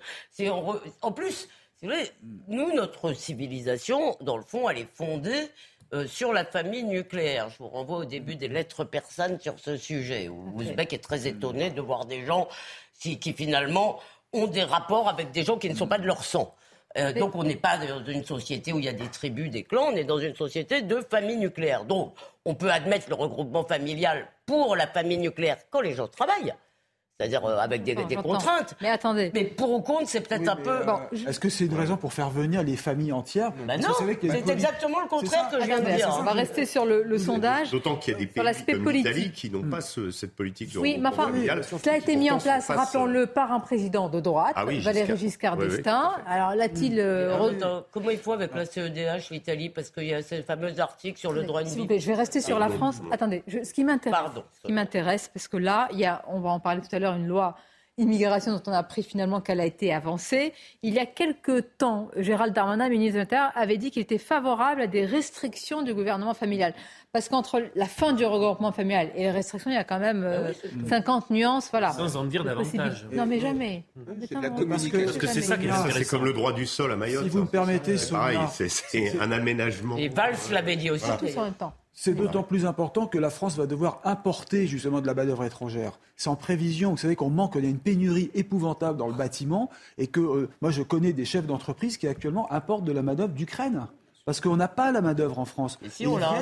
[1.03, 1.49] En, plus,
[1.83, 2.13] vous voulez,
[2.47, 5.51] nous, notre civilisation, dans le fond, elle est fondée
[5.93, 7.51] euh, sur la famille nucléaire.
[7.51, 11.27] Je vous renvoie au début des lettres persanes sur ce sujet, où Ouzbek est très
[11.27, 12.49] étonné de voir des gens
[13.01, 13.99] qui, qui, finalement
[14.33, 16.55] ont des rapports avec des gens qui ne sont pas de leur sang.
[16.97, 19.65] Euh, donc on n'est pas dans une société où il y a des tribus, des
[19.65, 21.85] clans, on est dans une société de famille nucléaire.
[21.85, 22.15] Donc
[22.45, 26.55] on peut admettre le regroupement familial pour la famille nucléaire quand les gens travaillent.
[27.21, 28.75] C'est-à-dire euh, avec des, contraintes.
[28.81, 29.31] Mais attendez.
[29.35, 30.71] Mais pour ou contre, c'est peut-être un peu.
[30.71, 33.89] Euh, Est-ce que c'est une raison pour faire venir les familles entières Bah que non,
[33.99, 36.17] c'est exactement le contraire que je viens de dire.
[36.19, 37.71] on va rester sur le, le sondage.
[37.73, 38.43] D'autant qu'il y a des pays
[38.83, 41.63] comme l'Italie qui n'ont pas ce- cette politique de Oui, mais enfin, familial.
[41.65, 45.17] cela a été mis en place, rappelons-le, par un président de droite, Ah oui, Valéry
[45.17, 45.19] Giscard.
[45.19, 46.13] Giscard Oui, oui, d'Estaing.
[46.27, 47.37] Alors l'a-t-il euh,
[47.93, 51.33] comment il faut avec la CEDH, l'Italie Parce qu'il y a ce fameux article sur
[51.33, 51.89] le droit de S'il vous vie.
[51.89, 53.01] plaît, je vais rester sur la France.
[53.11, 54.45] Attendez, ce qui m'intéresse, Pardon.
[54.63, 56.99] ce qui m'intéresse, parce que là, il y a, on va en parler tout à
[56.99, 57.57] l'heure, une loi
[58.01, 60.53] immigration dont on a appris finalement qu'elle a été avancée.
[60.83, 64.81] Il y a quelques temps, Gérald Darmanin, ministre de l'Intérieur, avait dit qu'il était favorable
[64.81, 66.75] à des restrictions du gouvernement familial.
[67.13, 70.23] Parce qu'entre la fin du regroupement familial et les restrictions, il y a quand même
[70.25, 70.53] euh,
[70.89, 71.69] 50 nuances.
[71.71, 71.91] Voilà.
[71.91, 73.07] Sans en dire davantage.
[73.13, 73.85] Non, mais jamais.
[74.21, 74.35] C'est
[74.69, 76.97] Parce que Parce que c'est ça qui est c'est comme le droit du sol à
[76.97, 77.25] Mayotte.
[77.25, 78.39] Si vous me permettez, C'est pareil,
[79.21, 79.97] un aménagement.
[79.97, 81.11] Et Valls l'avait dit aussi.
[81.19, 81.75] Tous en même temps.
[82.03, 85.99] C'est d'autant plus important que la France va devoir importer justement de la main-d'œuvre étrangère.
[86.17, 86.93] C'est en prévision.
[86.93, 90.19] Vous savez qu'on manque, il y a une pénurie épouvantable dans le bâtiment et que
[90.21, 93.87] euh, moi je connais des chefs d'entreprise qui actuellement importent de la main-d'œuvre d'Ukraine
[94.25, 95.79] parce qu'on n'a pas la main-d'œuvre en France.
[95.91, 96.33] si Et on ils l'a.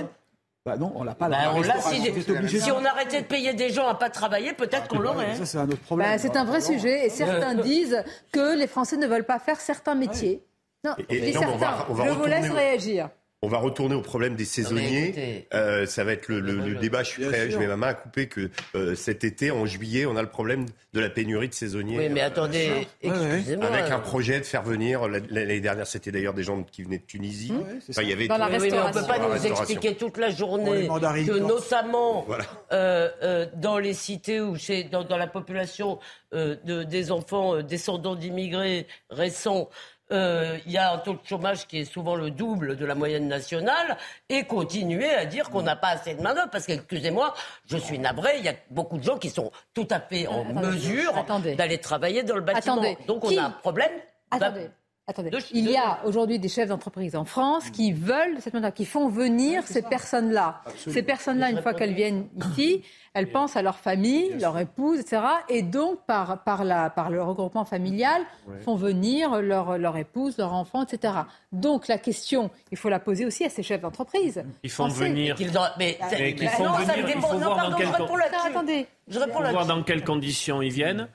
[0.64, 1.28] Bah non, on l'a pas.
[1.28, 4.11] Bah, la on l'a, si, on si on arrêtait de payer des gens à pas
[4.11, 5.34] travailler, peut-être qu'on l'aurait.
[5.34, 6.09] Ça c'est un autre problème.
[6.09, 9.59] Bah, c'est un vrai sujet et certains disent que les Français ne veulent pas faire
[9.59, 10.44] certains métiers.
[10.84, 11.86] Non, Et- non, on va- certains.
[11.90, 13.11] on va je vous laisse au- réagir.
[13.41, 15.05] On va retourner au problème des saisonniers.
[15.05, 17.05] écoutez, Euh, ça va être le, le- le débat.
[17.05, 20.07] Je suis prêt, je mets ma main à couper que euh, cet été, en juillet,
[20.07, 21.97] on a le problème de la pénurie de saisonniers.
[21.99, 22.68] Oui, mais attendez,
[23.05, 23.36] Ouais, ouais.
[23.36, 23.66] excusez-moi.
[23.66, 26.99] Avec un projet de faire venir, la- l'année dernière, c'était d'ailleurs des gens qui venaient
[26.99, 27.53] de Tunisie.
[27.80, 29.07] c'est Enfin, il y avait Dans la tout- Oui, oui, mais on ne peut restauration.
[29.22, 29.62] pas nous restauration.
[29.74, 32.45] expliquer toute la journée que notamment Voilà.
[32.72, 36.01] euh, euh, dans les cités ou chez, dans, dans la population
[36.34, 39.68] euh, de, des enfants euh, descendants d'immigrés récents,
[40.12, 42.94] euh, il y a un taux de chômage qui est souvent le double de la
[42.94, 43.96] moyenne nationale
[44.28, 46.50] et continuer à dire qu'on n'a pas assez de main-d'œuvre.
[46.50, 47.34] Parce que, excusez-moi,
[47.66, 50.42] je suis navré, il y a beaucoup de gens qui sont tout à fait en
[50.48, 51.12] Attendez, mesure
[51.56, 52.74] d'aller travailler dans le bâtiment.
[52.74, 53.92] Attendez, Donc on qui- a un problème.
[54.30, 54.70] Attendez.
[55.11, 55.30] Attendez.
[55.30, 58.74] de- Il de- y a aujourd'hui des chefs d'entreprise en France qui veulent cette manière,
[58.74, 60.61] qui font venir ces personnes-là.
[60.76, 62.82] Ces personnes-là, une fois qu'elles viennent ici,
[63.14, 65.22] elles pensent à leur famille, leur épouse, etc.
[65.48, 68.20] Et donc, par, par, la, par le regroupement familial,
[68.61, 71.14] font venir leur, leur épouse, leur enfant, etc.
[71.52, 74.44] Donc, la question, il faut la poser aussi à ces chefs d'entreprise.
[74.62, 75.36] Ils font venir.
[75.40, 77.20] Ont- mais Mais font non, ça il dépend.
[77.22, 78.48] faut Non, voir dans pardon, quel je réponds là-dessus.
[78.50, 78.86] Attendez.
[79.09, 79.68] Je réponds Pour voir là-dessus.
[79.68, 81.09] dans quelles conditions ils viennent.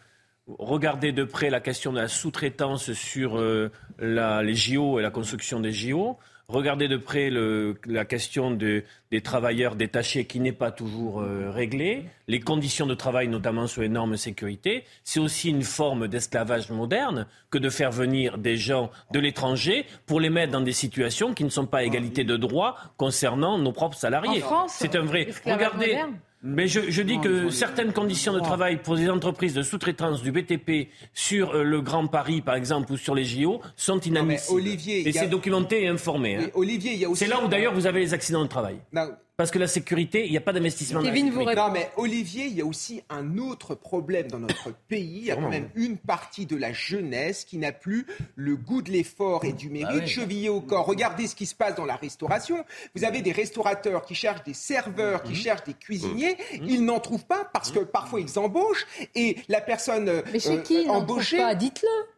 [0.47, 5.09] Regardez de près la question de la sous-traitance sur euh, la- les JO et la
[5.09, 6.17] construction des JO.
[6.49, 11.49] Regardez de près le- la question de- des travailleurs détachés qui n'est pas toujours euh,
[11.49, 12.03] réglée.
[12.27, 14.83] Les conditions de travail, notamment sur les normes sécurité.
[15.05, 20.19] C'est aussi une forme d'esclavage moderne que de faire venir des gens de l'étranger pour
[20.19, 23.71] les mettre dans des situations qui ne sont pas à égalité de droit concernant nos
[23.71, 24.43] propres salariés.
[24.43, 25.29] En France, C'est un vrai.
[25.45, 25.87] Regardez.
[25.87, 30.21] moderne Mais je, je dis que certaines conditions de travail pour des entreprises de sous-traitance
[30.21, 34.59] du BTP sur euh, le Grand Paris, par exemple, ou sur les JO, sont inadmissibles.
[34.59, 36.35] Olivier, et a- c'est documenté et informé.
[36.35, 36.49] hein.
[36.53, 37.23] Olivier, il y a aussi.
[37.23, 38.75] C'est là où d'ailleurs vous avez les accidents de travail.
[38.91, 39.09] Non.
[39.36, 41.55] Parce que la sécurité, il n'y a pas d'investissement dans la sécurité.
[41.55, 45.17] Non, mais Olivier, il y a aussi un autre problème dans notre pays.
[45.21, 48.05] Il y a quand même une partie de la jeunesse qui n'a plus
[48.36, 50.07] le goût de l'effort et du mérite oui.
[50.07, 50.86] chevillé au corps.
[50.86, 52.63] Regardez ce qui se passe dans la restauration.
[52.95, 56.38] Vous avez des restaurateurs qui cherchent des serveurs, qui cherchent des cuisiniers.
[56.67, 60.57] Ils n'en trouvent pas parce que parfois ils embauchent et la personne euh, Mais chez
[60.57, 61.38] euh, qui ils n'en trouvent embauchée.
[61.38, 61.55] pas?
[61.55, 62.12] Dites-le.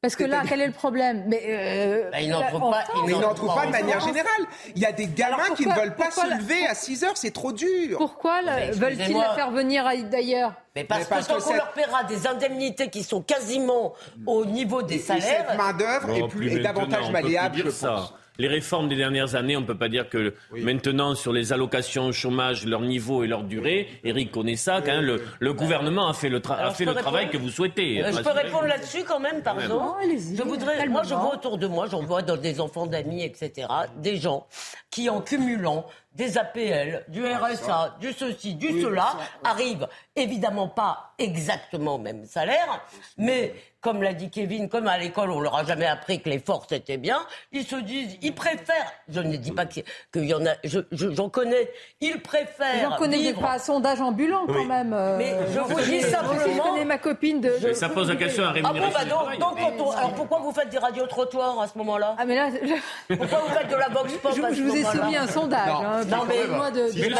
[0.00, 1.24] Parce que là, quel est le problème?
[1.26, 3.98] Mais euh, Bah, ils n'en en pas, France- Mais ils n'en trouvent pas de manière
[3.98, 4.28] générale.
[4.76, 7.16] Il y a des gamins qui ne veulent pas se la- lever à 6 heures,
[7.16, 7.98] c'est trop dur.
[7.98, 8.40] Pourquoi
[8.74, 10.52] veulent-ils la faire venir d'ailleurs?
[10.76, 13.22] Mais parce, Mais parce que tant que qu'on cette- leur paiera des indemnités qui sont
[13.22, 13.94] quasiment
[14.26, 15.46] au niveau des Et salaires.
[15.48, 18.10] cette main-d'œuvre est, Non, plus, est davantage on malléable, je ça.
[18.40, 22.04] Les réformes des dernières années, on ne peut pas dire que maintenant, sur les allocations
[22.06, 26.08] au chômage, leur niveau et leur durée, Eric connaît ça, quand même, le, le gouvernement
[26.08, 28.04] a fait le, tra- a fait le travail répondre que vous souhaitez.
[28.04, 29.66] Euh, je peux répondre là-dessus quand même, pardon.
[29.68, 32.86] Non, allez-y, je voudrais, moi, je vois autour de moi, j'en vois dans des enfants
[32.86, 33.66] d'amis, etc.,
[33.96, 34.46] des gens
[34.88, 35.84] qui, en cumulant
[36.14, 42.84] des APL, du RSA, du ceci, du cela, arrivent évidemment pas exactement au même salaire,
[43.16, 46.66] mais comme l'a dit Kevin, comme à l'école on leur a jamais appris que l'effort
[46.68, 47.20] c'était bien,
[47.52, 49.80] ils se disent, ils préfèrent, je ne dis pas que-
[50.12, 51.70] qu'il y en a, je- je- j'en connais,
[52.00, 54.66] ils préfèrent J'en connais des vivre pas à sondage ambulant quand Oui.
[54.66, 54.92] même.
[54.92, 57.72] euh, Mais je vous dis simplement- Je connais ma copine de.
[57.74, 59.54] Ça pose la question à Ah bon, bah donc, quand
[59.84, 62.16] on- alors pourquoi vous faites des radios-trottoirs à ce moment-là?
[62.18, 64.62] Ah mais là, je, Pourquoi vous faites de la boxe pop je- à ce je
[64.62, 65.68] vous ai soumis un sondage.
[65.68, 65.74] Non.
[65.86, 67.14] hein, Non, mais- moi de, Mais le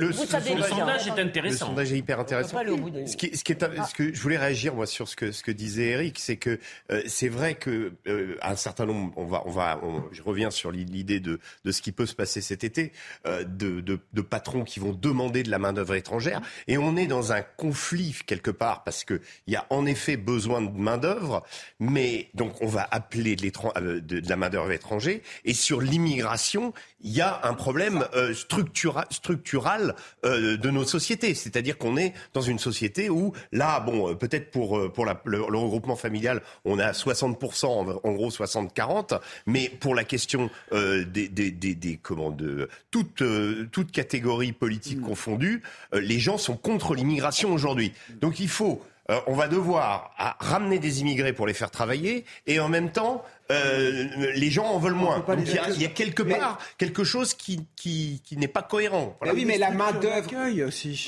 [0.00, 1.66] Le- vous le savez Le sondage est Le intéressant.
[1.66, 2.54] sondage est hyper intéressant.
[2.54, 4.53] pas aller au bout de- Ce, qui, ce, qui est, ce que je voulais réagir
[4.74, 6.58] moi sur ce que, disait Eric, c'est que
[6.90, 9.80] euh, c'est vrai que euh, un certain nombre, on va, on va,
[10.12, 11.38] je reviens sur l'idée de,
[11.70, 12.92] ce qui peut se passer cet été,
[13.26, 17.32] euh, de, patrons qui vont demander de la main d'œuvre étrangère, et on est dans
[17.32, 21.44] un conflit quelque part parce que il y a en effet besoin de main d'œuvre,
[21.78, 27.12] mais donc on va appeler de, de, la main d'œuvre étrangère, et sur l'immigration, il
[27.12, 31.34] y a un problème structura- structural de nos sociétés.
[31.34, 34.14] C'est-à-dire qu'on est dans une société où, là, bon, euh,
[34.44, 38.30] peut-être pour, euh, pour la- le, le regroupement familial, on a 60%, en, en gros
[38.30, 43.92] 60-40, mais pour la question euh, des, des, des, des- comment, de toute, euh, toute
[43.92, 45.62] catégorie politique confondue,
[45.94, 47.92] euh, les gens sont contre l'immigration aujourd'hui.
[48.20, 48.82] Donc il faut...
[49.10, 52.90] euh, on va devoir à, ramener des immigrés pour les faire travailler et en même
[52.90, 55.22] temps, euh, les gens en veulent moins.
[55.38, 55.76] il y a, accueillir.
[55.76, 59.16] il y a quelque part quelque chose qui, qui, qui n'est pas cohérent.
[59.22, 60.30] Mais oui, mais la main d'œuvre,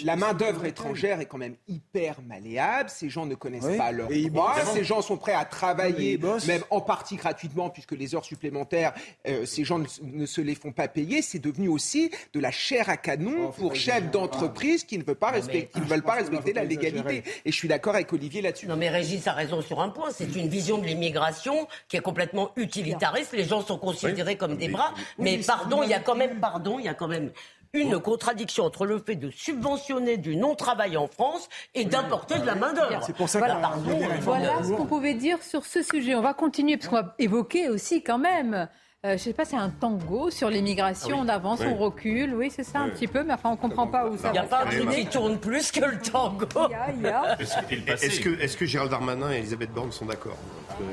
[0.05, 2.91] la main d'œuvre étrangère est quand même hyper malléable.
[2.91, 3.79] Ces gens ne connaissent Oui.
[3.79, 4.55] pas leurs ils droits.
[4.75, 8.93] Ces gens sont prêts à travailler, même en partie gratuitement, puisque les heures supplémentaires,
[9.27, 11.23] euh, ces gens ne, ne se les font pas payer.
[11.23, 15.17] C'est devenu aussi de la chair à canon Oh, pour chefs d'entreprise qui ne veulent
[15.17, 17.23] pas, respecter, qui ne veulent pas respecter la légalité.
[17.45, 18.67] Et je suis d'accord avec Olivier là-dessus.
[18.67, 22.01] Non mais Régis a raison sur un point, c'est une vision de l'immigration qui est
[22.01, 22.26] complètement
[22.57, 26.41] utilitariste, les gens sont considérés comme des bras, mais pardon, il y a quand même
[26.41, 27.31] pardon, il y a quand même
[27.73, 32.55] une contradiction entre le fait de subventionner du non-travail en France et d'importer de la
[32.55, 33.03] main-d'œuvre.
[33.05, 36.15] C'est pour ça Voilà, pardon, Voilà ce qu'on pouvait dire sur ce sujet.
[36.15, 38.69] On va continuer parce qu'on va évoquer aussi quand même.
[39.05, 41.19] Euh, je ne sais pas, c'est un tango sur l'immigration.
[41.21, 41.67] On avance, Oui.
[41.71, 42.35] on recule.
[42.35, 44.39] Oui, c'est ça un petit peu, mais enfin, on comprend pas où ça Il n'y
[44.39, 46.47] a va pas un truc qui tourne plus que le tango.
[46.69, 47.41] Il y a, il y a.
[47.41, 50.37] Est-ce que, est-ce que Gérald Darmanin et Elisabeth Borne sont d'accord?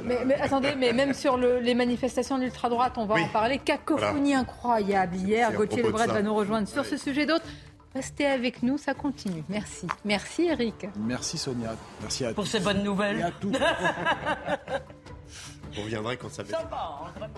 [0.03, 3.23] Mais, mais attendez, mais même sur le- les manifestations de l'ultra-droite, on va Oui.
[3.23, 3.57] en parler.
[3.57, 5.51] Cacophonie incroyable hier.
[5.53, 6.13] Gauthier Lebret ça.
[6.13, 7.45] va nous rejoindre sur ce sujet d'autres.
[7.95, 9.43] Restez avec nous, ça continue.
[9.49, 9.87] Merci.
[10.05, 10.87] Merci Eric.
[10.97, 11.75] Merci Sonia.
[12.01, 12.49] Merci à Pour tous.
[12.51, 13.23] ces bonnes Et nouvelles.
[13.23, 13.53] à tous.
[15.77, 16.59] On reviendrait quand ça va.
[16.59, 17.33] Sympa, hein, vraiment.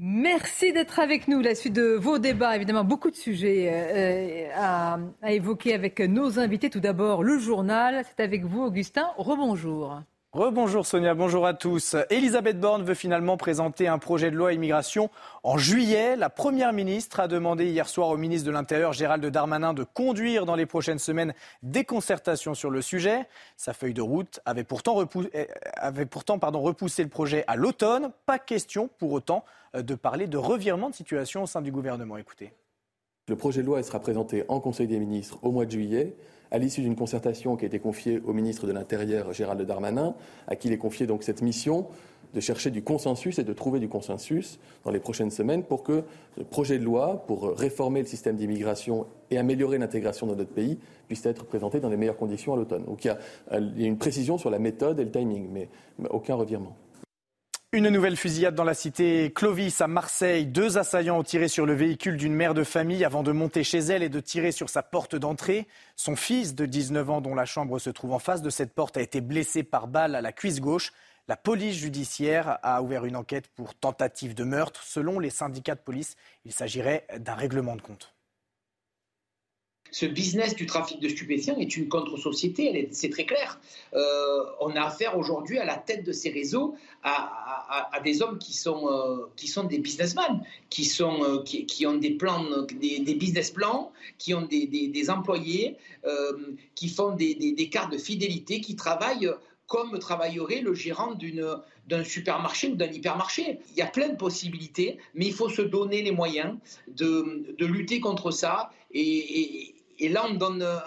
[0.00, 1.40] Merci d'être avec nous.
[1.40, 6.38] La suite de vos débats, évidemment, beaucoup de sujets euh, à, à évoquer avec nos
[6.38, 6.70] invités.
[6.70, 8.04] Tout d'abord, le journal.
[8.04, 9.08] C'est avec vous, Augustin.
[9.16, 10.02] Rebonjour.
[10.32, 11.96] Rebonjour Sonia, bonjour à tous.
[12.10, 15.08] Elisabeth Borne veut finalement présenter un projet de loi immigration
[15.42, 16.16] en juillet.
[16.16, 20.44] La Première ministre a demandé hier soir au ministre de l'Intérieur Gérald Darmanin de conduire
[20.44, 21.32] dans les prochaines semaines
[21.62, 23.26] des concertations sur le sujet.
[23.56, 28.10] Sa feuille de route avait pourtant, euh, repoussé le projet à l'automne.
[28.26, 32.16] Pas question pour autant euh, de parler de revirement de situation au sein du gouvernement.
[32.16, 32.52] Écoutez.
[33.28, 36.16] Le projet de loi sera présenté en Conseil des ministres au mois de juillet,
[36.50, 40.14] à l'issue d'une concertation qui a été confiée au ministre de l'Intérieur Gérald Darmanin,
[40.46, 41.88] à qui il est confié donc cette mission
[42.34, 46.04] de chercher du consensus et de trouver du consensus dans les prochaines semaines pour que
[46.36, 50.78] le projet de loi pour réformer le système d'immigration et améliorer l'intégration dans notre pays
[51.06, 52.84] puisse être présenté dans les meilleures conditions à l'automne.
[52.84, 53.18] Donc il y, a,
[53.52, 55.68] euh, une précision sur la méthode et le timing, mais
[56.10, 56.76] aucun revirement.
[57.70, 60.46] Une nouvelle fusillade dans la cité Clovis à Marseille.
[60.46, 63.80] Deux assaillants ont tiré sur le véhicule d'une mère de famille avant de monter chez
[63.80, 65.68] elle et de tirer sur sa porte d'entrée.
[65.94, 68.96] Son fils de 19 ans, dont la chambre se trouve en face de cette porte,
[68.96, 70.94] a été blessé par balle à la cuisse gauche.
[71.28, 74.82] La police judiciaire a ouvert une enquête pour tentative de meurtre.
[74.82, 76.16] Selon les syndicats de police,
[76.46, 78.14] il s'agirait d'un règlement de compte
[79.90, 83.58] ce business du trafic de stupéfiants est une contre-société, c'est très clair.
[83.94, 88.52] Euh, on a affaire aujourd'hui à la tête de ces réseaux à, des hommes qui
[88.52, 93.50] sont, euh, qui sont des businessmen, qui, sont, euh, qui, ont des plans, des, business
[93.50, 95.76] plans, qui ont des, employés,
[96.74, 99.30] qui font des, cartes de fidélité, qui travaillent
[99.66, 101.14] comme travaillerait le gérant
[101.86, 103.58] d'un supermarché ou d'un hypermarché.
[103.72, 106.56] Il y a plein de possibilités, mais il faut se donner les moyens
[106.88, 110.78] de, de lutter contre ça et, et là, euh,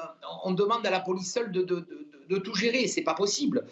[0.43, 2.87] on, demande à la police seule de, tout gérer.
[2.87, 3.65] C'est pas possible.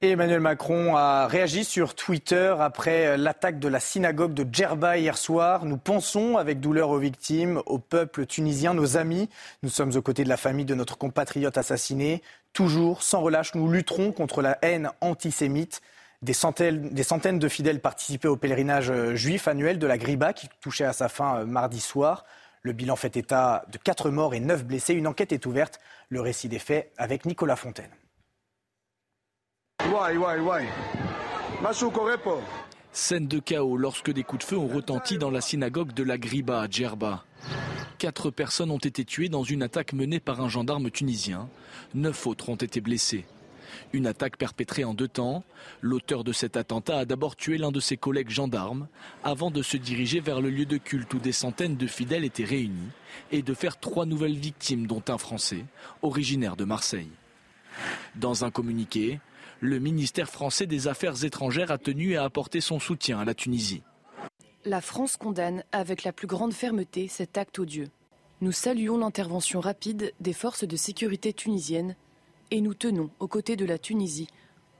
[0.00, 5.64] Emmanuel Macron a réagi sur Twitter après l'attaque de la synagogue de Djerba hier soir.
[5.64, 9.28] Nous pensons avec douleur aux victimes, au peuple tunisien, nos amis.
[9.64, 12.22] Nous sommes aux côtés de la famille de notre compatriote assassiné.
[12.52, 15.80] Toujours, sans relâche, nous lutterons contre la haine antisémite.
[16.22, 16.90] Des centaines,
[17.38, 21.38] de fidèles participaient au pèlerinage juif annuel de la Griba qui touchait à sa fin
[21.38, 22.24] euh, mardi soir.
[22.68, 24.92] Le bilan fait état de 4 morts et 9 blessés.
[24.92, 25.80] Une enquête est ouverte.
[26.10, 27.88] Le récit des faits avec Nicolas Fontaine.
[32.92, 36.18] Scène de chaos lorsque des coups de feu ont retenti dans la synagogue de la
[36.18, 37.24] Griba à Djerba.
[37.96, 41.48] Quatre personnes ont été tuées dans une attaque menée par un gendarme tunisien.
[41.94, 43.24] Neuf autres ont été blessés.
[43.92, 45.44] Une attaque perpétrée en deux temps.
[45.80, 48.88] L'auteur de cet attentat a d'abord tué l'un de ses collègues gendarmes
[49.24, 52.44] avant de se diriger vers le lieu de culte où des centaines de fidèles étaient
[52.44, 52.90] réunis
[53.32, 55.64] et de faire trois nouvelles victimes dont un Français,
[56.02, 57.10] originaire de Marseille.
[58.16, 59.20] Dans un communiqué,
[59.60, 63.82] le ministère français des Affaires étrangères a tenu à apporter son soutien à la Tunisie.
[64.64, 67.88] La France condamne avec la plus grande fermeté cet acte odieux.
[68.40, 71.96] Nous saluons l'intervention rapide des forces de sécurité tunisiennes
[72.50, 74.28] et nous tenons aux côtés de la Tunisie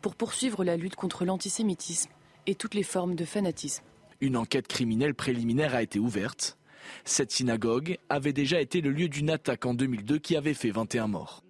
[0.01, 2.11] pour poursuivre la lutte contre l'antisémitisme
[2.47, 3.85] et toutes les formes de fanatisme.
[4.21, 6.59] Une enquête criminelle préliminaire a été ouverte.
[7.05, 11.09] Cette synagogue avait déjà été le lieu d'une attaque en 2002 qui avait fait 21
[11.09, 11.43] morts.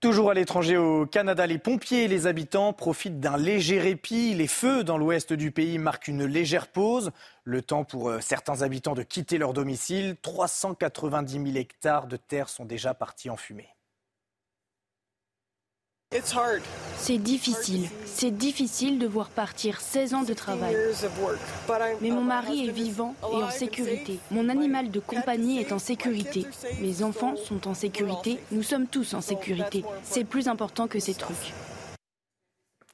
[0.00, 4.34] Toujours à l'étranger au Canada, les pompiers et les habitants profitent d'un léger répit.
[4.34, 7.10] Les feux dans l'ouest du pays marquent une légère pause.
[7.44, 10.16] Le temps pour euh, certains habitants de quitter leur domicile.
[10.22, 13.68] 390 000 hectares de terre sont déjà partis en fumée.
[16.96, 17.88] C'est difficile.
[18.04, 20.76] C'est difficile de voir partir 16 ans de travail.
[22.00, 24.18] Mais mon mari est vivant et en sécurité.
[24.32, 26.46] Mon animal de compagnie est en sécurité.
[26.80, 28.40] Mes enfants sont en sécurité.
[28.50, 29.84] Nous sommes tous en sécurité.
[30.02, 31.52] C'est plus important que ces trucs.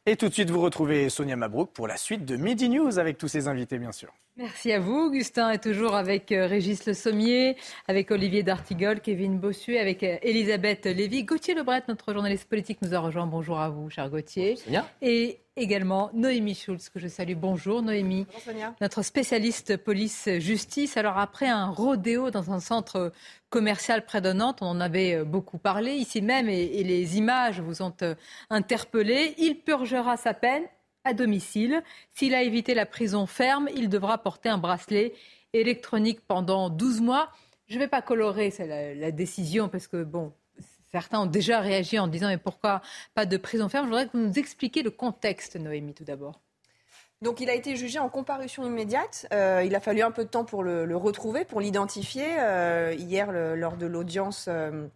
[0.09, 3.19] Et tout de suite, vous retrouvez Sonia Mabrouk pour la suite de Midi News avec
[3.19, 4.15] tous ses invités, bien sûr.
[4.37, 5.07] Merci à vous.
[5.07, 7.57] Augustin est toujours avec euh, Régis Le Sommier,
[7.89, 11.25] avec Olivier D'Artigol, Kevin Bossuet, avec euh, Elisabeth Lévy.
[11.25, 13.27] Gauthier Lebret, notre journaliste politique, nous a rejoint.
[13.27, 14.57] Bonjour à vous, cher Gauthier.
[15.03, 17.35] Et également Noémie Schulz, que je salue.
[17.35, 18.27] Bonjour Noémie.
[18.47, 20.97] Bonjour, notre spécialiste police-justice.
[20.97, 23.13] Alors après un rodéo dans un centre
[23.49, 27.17] commercial près de Nantes, on en avait euh, beaucoup parlé ici même et, et les
[27.17, 27.95] images vous ont
[28.51, 29.35] interpellé.
[29.39, 30.65] Il purgera sa peine
[31.05, 31.83] à domicile.
[32.13, 35.15] S'il a évité la prison ferme, il devra porter un bracelet
[35.55, 37.31] électronique pendant 12 mois.
[37.69, 40.33] Je ne vais pas colorer la, la, décision parce que, bon,
[40.93, 42.83] certains ont déjà réagi en disant mais pourquoi
[43.15, 43.87] pas de prison ferme?
[43.87, 46.41] Je voudrais que vous nous expliquiez le contexte, Noémie, tout d'abord.
[47.23, 49.27] Donc il a été jugé en comparution immédiate.
[49.33, 52.27] Euh, il a fallu un peu de temps pour le, retrouver, pour l'identifier.
[52.39, 54.87] Euh, hier, lors de l'audience euh,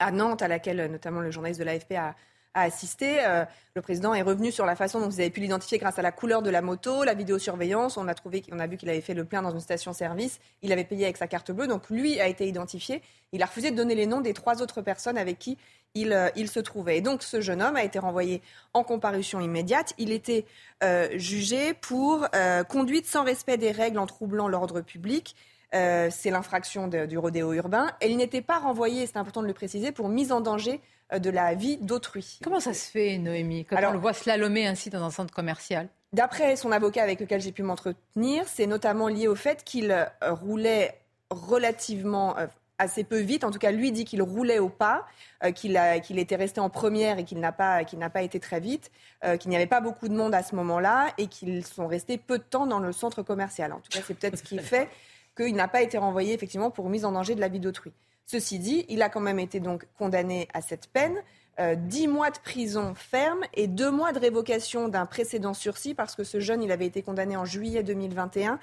[0.00, 2.14] à Nantes, à laquelle notamment le journaliste de l'AFP a,
[2.54, 3.24] a assisté.
[3.24, 3.44] Euh,
[3.74, 6.12] le président est revenu sur la façon dont vous avez pu l'identifier grâce à la
[6.12, 7.96] couleur de la moto, la vidéosurveillance.
[7.96, 10.40] On a trouvé, on a vu qu'il avait fait le plein dans une station-service.
[10.62, 13.02] Il avait payé avec sa carte bleue, donc lui a été identifié.
[13.32, 15.58] Il a refusé de donner les noms des trois autres personnes avec qui
[15.94, 16.98] il, euh, se trouvait.
[16.98, 18.40] Et donc ce jeune homme a été renvoyé
[18.72, 19.92] en comparution immédiate.
[19.98, 20.44] Il était
[20.84, 22.26] euh, jugé pour
[22.68, 25.34] conduite sans respect des règles en troublant l'ordre public.
[25.72, 27.90] c'est l'infraction du rodéo urbain.
[28.00, 30.80] Et il n'était pas renvoyé, c'est important de le préciser, pour mise en danger
[31.12, 32.38] de la vie d'autrui.
[32.42, 35.88] Comment ça se fait, Noémie, quand on le voit slalomer ainsi dans un centre commercial?
[36.12, 40.04] D'après son avocat avec lequel j'ai pu m'entretenir, c'est notamment lié au fait qu'il euh,
[40.22, 41.00] roulait
[41.30, 42.46] relativement euh,
[42.78, 43.44] assez peu vite.
[43.44, 45.06] En tout cas, lui dit qu'il roulait au pas,
[45.54, 45.76] qu'il
[46.18, 47.82] était resté en première et qu'il n'a pas,
[48.12, 48.90] pas été très vite,
[49.38, 52.38] qu'il n'y avait pas beaucoup de monde à ce moment-là et qu'ils sont restés peu
[52.38, 53.72] de temps dans le centre commercial.
[53.72, 54.88] En tout cas, c'est peut-être ce qui fait
[55.36, 57.92] qu'il n'a pas été renvoyé effectivement pour mise en danger de la vie d'autrui.
[58.26, 61.16] Ceci dit, il a quand même été donc condamné à cette peine.
[61.60, 66.16] euh, 10 mois de prison ferme et 2 mois de révocation d'un précédent sursis parce
[66.16, 68.58] que ce jeune, il avait été condamné en juillet 2021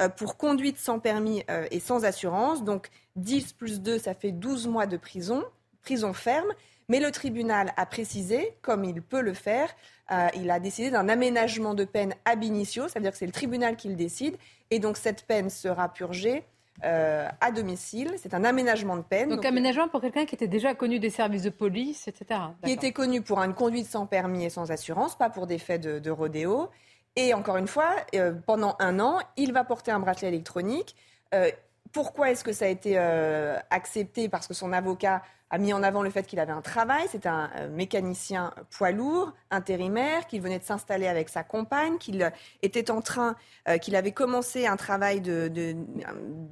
[0.00, 2.64] euh, pour conduite sans permis euh, et sans assurance.
[2.64, 5.42] Donc 10 plus 2, ça fait 12 mois de prison,
[5.82, 6.52] prison ferme.
[6.88, 9.70] Mais le tribunal a précisé, comme il peut le faire,
[10.10, 13.76] euh, il a décidé d'un aménagement de peine ab initio, c'est-à-dire que c'est le tribunal
[13.76, 14.36] qui le décide,
[14.70, 16.44] et donc cette peine sera purgée
[16.82, 18.14] euh, à domicile.
[18.16, 19.28] C'est un aménagement de peine.
[19.28, 22.40] Donc, aménagement pour quelqu'un qui était déjà connu des services de police, etc.
[22.64, 25.82] qui était connu pour une conduite sans permis et sans assurance, pas pour des faits
[25.82, 26.68] de, de rodéo.
[27.16, 30.96] Et encore une fois, euh, pendant un an, il va porter un bracelet électronique.
[31.32, 31.50] Euh,
[31.94, 35.82] pourquoi est-ce que ça a été euh, accepté Parce que son avocat a mis en
[35.84, 37.06] avant le fait qu'il avait un travail.
[37.10, 42.20] C'est un euh, mécanicien poids lourd, intérimaire, qu'il venait de s'installer avec sa compagne, qu'il
[42.22, 42.30] euh,
[42.62, 43.36] était en train,
[43.68, 45.76] euh, qu'il avait commencé un travail de, de-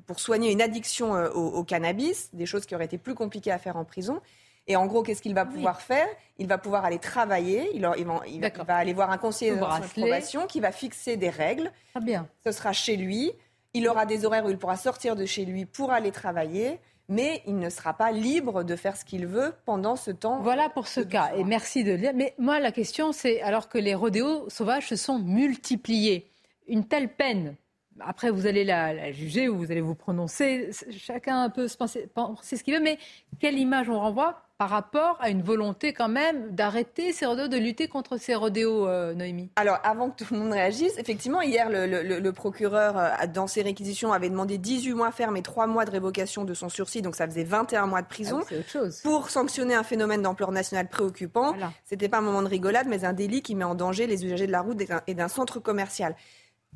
[0.06, 3.58] pour soigner une addiction au, au cannabis, des choses qui auraient été plus compliquées à
[3.58, 4.20] faire en prison.
[4.68, 6.06] Et en gros, qu'est-ce qu'il va pouvoir faire?
[6.38, 9.88] Il va pouvoir aller travailler, il, il va, il aller voir un conseiller Le de
[10.00, 11.72] probation qui va fixer des règles.
[11.92, 12.28] Très bien.
[12.46, 13.32] Ce sera chez lui.
[13.74, 17.42] Il aura des horaires où il pourra sortir de chez lui pour aller travailler, mais
[17.46, 20.40] il ne sera pas libre de faire ce qu'il veut pendant ce temps.
[20.40, 21.32] Voilà pour ce cas.
[21.36, 22.12] Et merci de le dire.
[22.14, 26.30] Mais moi, la question, c'est alors que les rodéos sauvages se sont multipliés,
[26.68, 27.56] une telle peine.
[28.06, 30.70] Après, vous allez la, la juger ou vous allez vous prononcer.
[30.90, 32.82] Chacun peut se penser, penser ce qu'il veut.
[32.82, 32.98] Mais
[33.40, 37.56] quelle image on renvoie par rapport à une volonté quand même d'arrêter ces rodéos, de
[37.56, 39.50] lutter contre ces rodéos, euh, Noémie?
[39.56, 43.08] Alors, avant que tout le monde réagisse, effectivement, hier, le, le- le- le procureur, euh,
[43.34, 46.68] dans ses réquisitions, avait demandé 18 mois ferme et 3 mois de révocation de son
[46.68, 48.38] sursis, donc ça faisait 21 mois de prison.
[48.42, 49.00] Ah oui, autre chose.
[49.02, 51.54] Pour sanctionner un phénomène d'ampleur nationale préoccupant.
[51.84, 54.46] C'était pas un moment de rigolade, mais un délit qui met en danger les usagers
[54.46, 56.14] de la route et d'un centre commercial.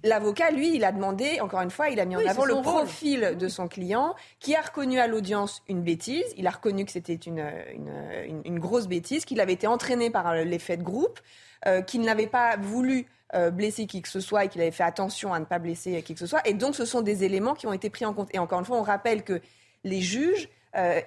[0.04, 2.62] L'avocat, lui, il a demandé, encore une fois, il a mis en avant le rôle.
[2.62, 6.24] profil de son client, qui a reconnu à l'audience une bêtise.
[6.36, 7.38] Il a reconnu que c'était une,
[7.74, 7.92] une,
[8.28, 11.18] une- une grosse bêtise, qu'il avait été entraîné par l'effet de groupe,
[11.66, 14.84] euh, qu'il n'avait pas voulu euh, blesser qui que ce soit et qu'il avait fait
[14.84, 16.46] attention à ne pas blesser qui que ce soit.
[16.46, 18.28] Et donc, ce sont des éléments qui ont été pris en compte.
[18.34, 19.40] Et encore une fois, on rappelle que
[19.82, 21.00] les juges, euh,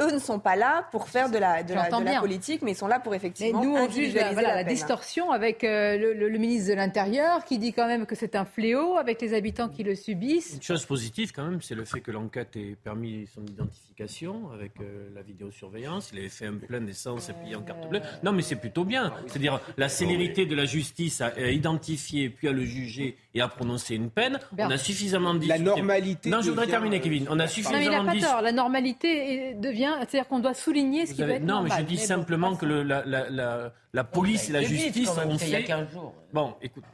[0.00, 2.20] eux ne sont pas là pour faire de la, de la, J'entends de la bien.
[2.20, 4.54] politique, mais ils sont là pour Mais effectivement nous, on juge la, individualiser voilà, la
[4.56, 4.74] la peine.
[4.74, 8.34] distorsion avec euh, le, le- le ministre de l'Intérieur qui dit quand même que c'est
[8.36, 10.54] un fléau avec les habitants qui le subissent.
[10.54, 14.72] Une chose positive quand même, c'est le fait que l'enquête ait permis son identification avec
[14.80, 16.10] euh, la vidéosurveillance.
[16.12, 18.00] Il avait fait un plein d'essence et payé en carte bleue.
[18.22, 19.12] Non, mais c'est plutôt bien.
[19.26, 23.48] C'est-à-dire la célérité de la justice à, à identifier, puis à le juger et à
[23.48, 24.38] prononcer une peine.
[24.52, 24.68] Bien.
[24.68, 25.46] On a suffisamment dit.
[25.46, 27.26] La normalité Non, je voudrais terminer, euh, Kevin.
[27.28, 28.20] On a Non, mais il suffisamment n'a pas dit.
[28.24, 28.42] tort.
[28.42, 31.62] La normalité est- devient, c'est-à-dire qu'on doit souligner ce Vous qui avez- va être Non,
[31.62, 35.16] mais je dis simplement que le- la, la- la- la police et la justice quand
[35.20, 35.64] même, ont c'est il y a fait.
[35.64, 36.12] 15 jours.
[36.32, 36.84] Bon, écoute.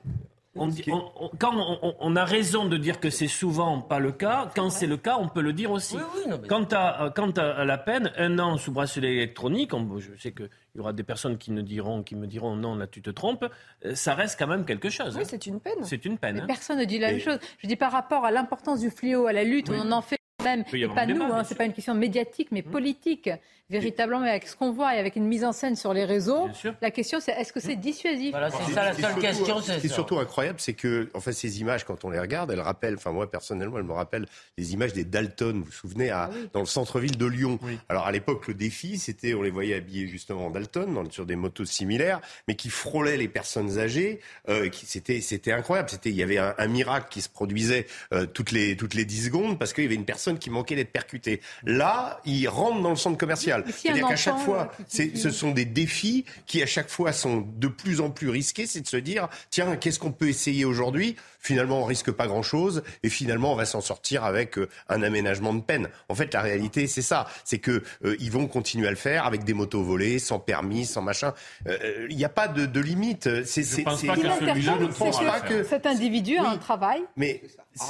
[0.57, 1.53] On dit- on- on- quand
[2.01, 5.17] on, a raison de dire que c'est souvent pas le cas, quand c'est le cas,
[5.17, 5.97] on peut le dire aussi.
[6.49, 10.11] Quant à, euh, quant à, à la peine, un an sous bracelet électronique, on- je
[10.21, 13.01] sais qu'il y aura des personnes qui, ne diront, qui me diront non, là tu
[13.01, 13.47] te trompes,
[13.85, 15.15] euh, ça reste quand même quelque chose.
[15.15, 15.27] Oui, hein.
[15.31, 15.85] c'est une peine.
[15.85, 16.35] C'est une peine.
[16.35, 16.47] Mais hein.
[16.49, 17.39] personne ne dit la Et- même chose.
[17.59, 19.77] Je dis par rapport à l'importance du fléau, à la lutte, Oui.
[19.81, 23.31] on en fait même, et pas nous, hein, c'est pas une question médiatique, mais politique,
[23.69, 26.49] véritablement, avec ce qu'on voit et avec une mise en scène sur les réseaux.
[26.83, 28.35] La question, c'est est-ce que c'est dissuasif
[28.67, 31.33] c'est ça la seule question, c'est Ce qui est surtout incroyable, c'est que, en fait,
[31.33, 34.27] ces images, quand on les regarde, elles rappellent, enfin, moi, personnellement, elles me rappellent
[34.59, 37.61] les images des Dalton, vous vous souvenez, à, dans le centre-ville de Lyon.
[37.89, 41.25] Alors, à l'époque, le défi, c'était, on les voyait habillés justement en Dalton, dans- sur
[41.25, 44.19] des motos similaires, mais qui frôlaient les personnes âgées,
[44.49, 45.91] euh, c'était incroyable.
[45.91, 49.05] C'était, il y avait un, un miracle qui se produisait, euh, toutes les, toutes les
[49.05, 51.41] 10 secondes, parce qu'il y avait une personne qui manquait d'être percutée.
[51.65, 53.65] Là, ils rentrent dans le centre commercial.
[53.77, 57.47] C'est-à-dire qu'à chaque fois, euh, c'est, ce sont des défis qui à chaque fois sont
[57.57, 61.17] de plus en plus risqués, c'est de se dire tiens qu'est-ce qu'on peut essayer aujourd'hui?
[61.41, 65.55] Finalement on risque pas grand-chose et finalement on va s'en sortir avec euh, un aménagement
[65.55, 65.89] de peine.
[66.09, 69.27] En fait la réalité c'est ça, c'est que euh, ils vont continuer à le faire
[69.27, 71.33] avec des motos volées, sans permis, sans machin.
[71.67, 73.45] Euh, Il n'y a pas de, de limite.
[73.45, 77.01] C'est, m'interpelle, ne pense pas que que- cet individu a un travail.
[77.17, 77.43] mais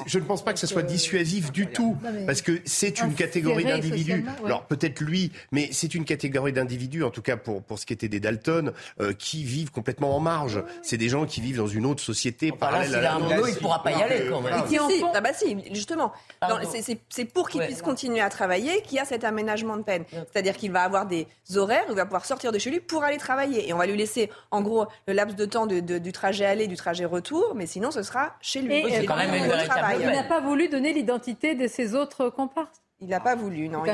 [0.06, 1.96] je ne pense pas que ce soit dissuasif du tout,
[2.26, 4.24] parce que c'est une catégorie d'individus.
[4.44, 7.92] Alors peut-être lui, mais c'est une catégorie d'individus, en tout cas pour, pour ce qui
[7.92, 10.62] était des Dalton, euh, qui vivent complètement en marge.
[10.82, 13.18] C'est des gens qui vivent dans une autre société parallèle s'il à la
[13.48, 14.54] il pourra pas y aller, quand même.
[14.68, 14.78] Si,
[15.14, 16.12] ah bah si, justement.
[17.08, 17.66] C'est- pour qu'il Ouais.
[17.66, 20.04] puisse continuer à travailler qu'il y a cet aménagement de peine.
[20.10, 21.26] C'est-à-dire qu'il va avoir des
[21.56, 23.68] horaires, où il va pouvoir sortir de chez lui pour aller travailler.
[23.68, 26.44] Et on va lui laisser, en gros, le laps de temps de- de- du trajet
[26.44, 28.74] aller, du trajet retour, mais sinon ce sera chez lui.
[28.74, 29.98] Et, Il euh, est quand même au une véritable travail.
[30.00, 32.80] il n'a pas voulu donner l'identité de ses autres comparses.
[33.00, 33.82] Il n'a pas voulu, non.
[33.84, 33.90] Il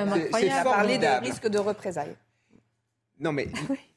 [0.50, 2.16] a, parlé de risque de représailles.
[3.20, 3.48] Non, mais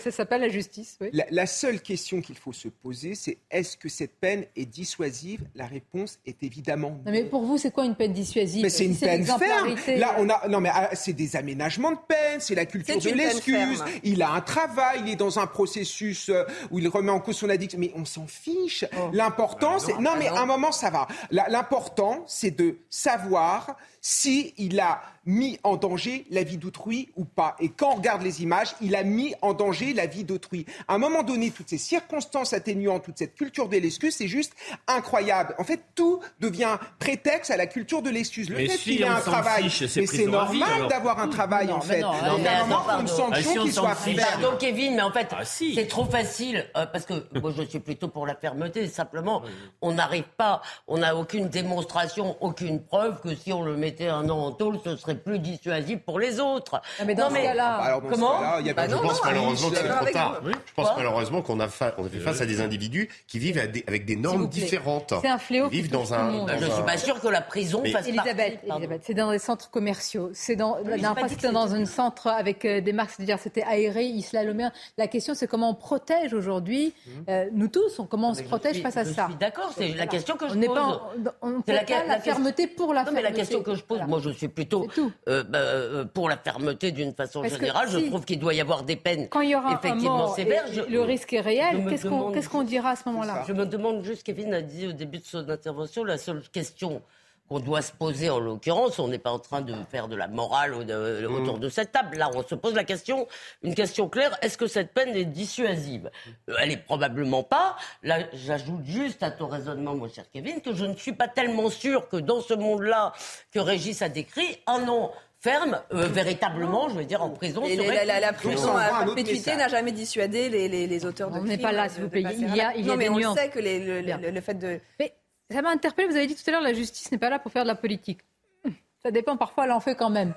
[0.00, 0.96] Ça s'appelle la justice.
[1.00, 1.08] Oui.
[1.12, 5.40] La, la, seule question qu'il faut se poser, c'est est-ce que cette peine est dissuasive?
[5.54, 7.12] La réponse est évidemment non.
[7.12, 8.62] mais pour vous, c'est quoi une peine dissuasive?
[8.62, 9.74] Mais c'est une peine ferme.
[9.96, 13.10] Là, on a non mais ah, c'est des aménagements de peine, c'est la culture de
[13.10, 13.82] l'excuse.
[14.02, 17.36] Il a un travail, il est dans un processus euh, où il remet en cause
[17.36, 17.78] son addiction.
[17.78, 18.84] Mais on s'en fiche.
[18.96, 19.10] Oh.
[19.12, 21.08] L'important, ah, c'est non mais à un moment ça va.
[21.30, 27.56] L'important, c'est de savoir si il a mis en danger la vie d'autrui ou pas.
[27.60, 30.66] Et quand on regarde les images, il a mis en danger la vie d'autrui.
[30.86, 34.52] À un moment donné, toutes ces circonstances atténuantes, toute cette culture de l'excuse, c'est juste
[34.86, 35.54] incroyable.
[35.58, 38.48] En fait, tout devient prétexte à la culture de l'excuse.
[38.50, 41.74] Le mais fait si qu'il ait un travail, mais c'est normal d'avoir un travail non,
[41.74, 42.00] en fait.
[42.00, 44.16] Non, non, mais non, une sanction ah, qui soit ferme.
[44.16, 45.74] Pardon, Kevin, mais en fait, ah, si.
[45.74, 48.86] c'est trop facile euh, parce que moi, je suis plutôt pour la fermeté.
[48.88, 49.42] Simplement,
[49.80, 54.28] on n'arrive pas, on n'a aucune démonstration, aucune preuve que si on le mettait un
[54.28, 56.80] an en tôle, ce serait plus dissuasif pour les autres.
[56.98, 60.40] Ah, mais dans non, ce cas-là, comment bah, Je pense malheureusement que c'est trop tard.
[60.44, 64.48] Je pense malheureusement qu'on a fait face à des individus qui vivent avec des normes
[64.48, 65.14] différentes.
[65.20, 65.68] C'est un fléau.
[65.70, 66.46] Ils vivent dans un.
[66.58, 69.70] Je ne suis pas sûr que la prison fasse Elisabeth, Elisabeth c'est dans des centres
[69.70, 70.30] commerciaux.
[70.32, 73.62] C'est dans la dernière fois c'était dans un centre avec euh, des marques, c'est-à-dire c'était
[73.62, 74.72] aéré, islamien.
[74.96, 77.24] La question c'est comment on protège aujourd'hui mhm.
[77.28, 79.26] euh, nous tous, comment on se protège face à ça.
[79.26, 81.00] Je suis d'accord, c'est la question que je pose.
[81.42, 83.22] on ne peut pas la fermeté pour la fermeté.
[83.22, 84.86] mais la question que je pose, moi je suis plutôt
[85.28, 87.88] euh, bah, pour la fermeté d'une façon générale.
[87.90, 90.64] Je trouve qu'il doit y avoir des peines Quand il y aura effectivement sévères.
[90.88, 91.86] le risque est réel.
[91.88, 95.18] Qu'est-ce qu'on dira à ce moment-là Je me demande juste, Kevin a dit au début
[95.18, 97.02] de son intervention, la seule question
[97.48, 98.98] qu'on doit se poser en l'occurrence.
[98.98, 101.60] On n'est pas en train de faire de la morale autour mm.
[101.60, 102.18] de cette table.
[102.18, 103.26] Là, on se pose la question,
[103.62, 106.10] une question claire est-ce que cette peine est dissuasive?
[106.48, 107.76] Euh, Elle est probablement pas.
[108.02, 111.70] Là, j'ajoute juste à ton raisonnement, mon cher Kevin, que je ne suis pas tellement
[111.70, 113.12] sûr que dans ce monde-là
[113.52, 117.64] que Régis a décrit, un an ferme, euh, véritablement, je veux dire, en prison.
[117.64, 121.38] Et la, la, la, prison à perpétuité n'a jamais dissuadé les, les, les auteurs de
[121.38, 122.24] On n'est pas là, s'il vous plaît.
[122.36, 124.40] Il y a, il y a non, mais on sait que les, le, le, le,
[124.40, 124.80] fait de...
[124.98, 125.14] Mais
[125.50, 126.08] ça m'a interpellé.
[126.08, 127.74] Vous avez dit tout à l'heure, la justice n'est pas là pour faire de la
[127.74, 128.20] politique.
[129.02, 129.36] Ça dépend.
[129.36, 130.34] Parfois, elle en fait quand même.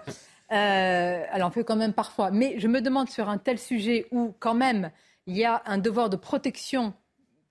[0.52, 2.30] Euh, elle en fait quand même parfois.
[2.32, 4.92] Mais je me demande sur un tel sujet où, quand même,
[5.26, 6.94] il y a un devoir de protection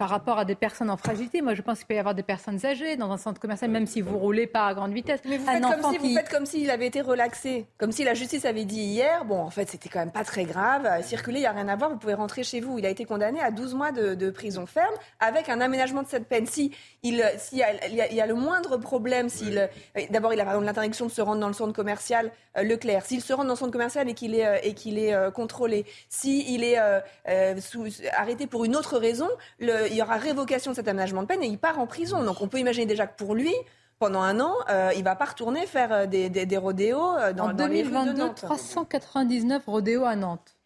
[0.01, 1.43] par rapport à des personnes en fragilité.
[1.43, 3.87] Moi, je pense qu'il peut y avoir des personnes âgées dans un centre commercial, même
[3.87, 5.21] si vous roulez pas à grande vitesse.
[5.27, 7.67] Mais vous faites, comme si, vous faites comme s'il avait été relaxé.
[7.77, 10.45] Comme si la justice avait dit hier, bon, en fait, c'était quand même pas très
[10.45, 10.89] grave.
[11.03, 12.79] Circuler, il n'y a rien à voir, vous pouvez rentrer chez vous.
[12.79, 16.29] Il a été condamné à 12 mois de, prison ferme avec un aménagement de cette
[16.29, 16.47] peine.
[16.47, 16.73] Si
[17.03, 17.57] il, si
[17.91, 19.69] il, y, a, le moindre problème, s'il,
[20.09, 23.05] d'abord, il a par exemple l'interdiction de se rendre dans le centre commercial euh, Leclerc.
[23.05, 25.31] S'il se rend dans le centre commercial et qu'il est, euh, et qu'il est euh,
[25.31, 26.79] contrôlé, s'il est
[27.61, 27.87] sous,
[28.17, 29.29] arrêté pour une autre raison,
[29.59, 32.23] le, il y aura révocation de cet aménagement de peine et il part en prison.
[32.25, 33.55] Donc on peut imaginer déjà que pour lui,
[33.99, 37.53] pendant un an, euh, il va pas retourner faire des, des, des rodéos dans, en
[37.53, 40.57] 2022, 399 rodéos à Nantes.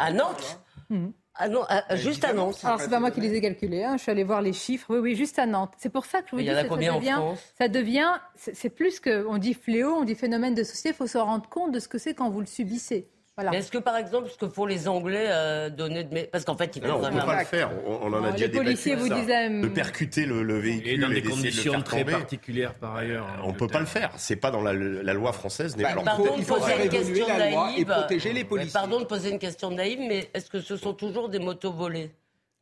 [0.00, 0.58] À Nantes
[0.90, 1.08] mmh.
[1.34, 1.62] Ah non,
[1.94, 2.58] juste à Nantes.
[2.62, 3.84] Alors, c'est pas moi qui les ai calculés.
[3.84, 3.96] Hein.
[3.96, 4.86] Je suis allée voir les chiffres.
[4.90, 5.72] Oui, oui, juste à Nantes.
[5.78, 7.20] C'est pour ça que je vous dis, ça, devient,
[7.58, 10.90] ça devient, c'est plus que, on dit fléau, on dit phénomène de société.
[10.90, 13.08] Il faut se rendre compte de ce que c'est quand vous le subissez.
[13.52, 16.76] Est-ce que par exemple, ce que font les Anglais euh, donner de parce qu'en fait
[16.76, 17.70] ils non, on ne peut pas le faire.
[17.86, 21.22] On, en a déjà les policiers vous disaient de percuter le, véhicule et dans des
[21.22, 23.26] conditions très particulières par ailleurs.
[23.26, 24.12] Hein, on ne peut pas le faire.
[24.18, 25.76] C'est pas dans la, loi française.
[25.76, 27.86] Bah, pardon de poser une question naïve.
[27.86, 28.72] protéger les policiers.
[28.72, 32.10] Pardon de poser une question naïve, mais est-ce que ce sont toujours des motos volées?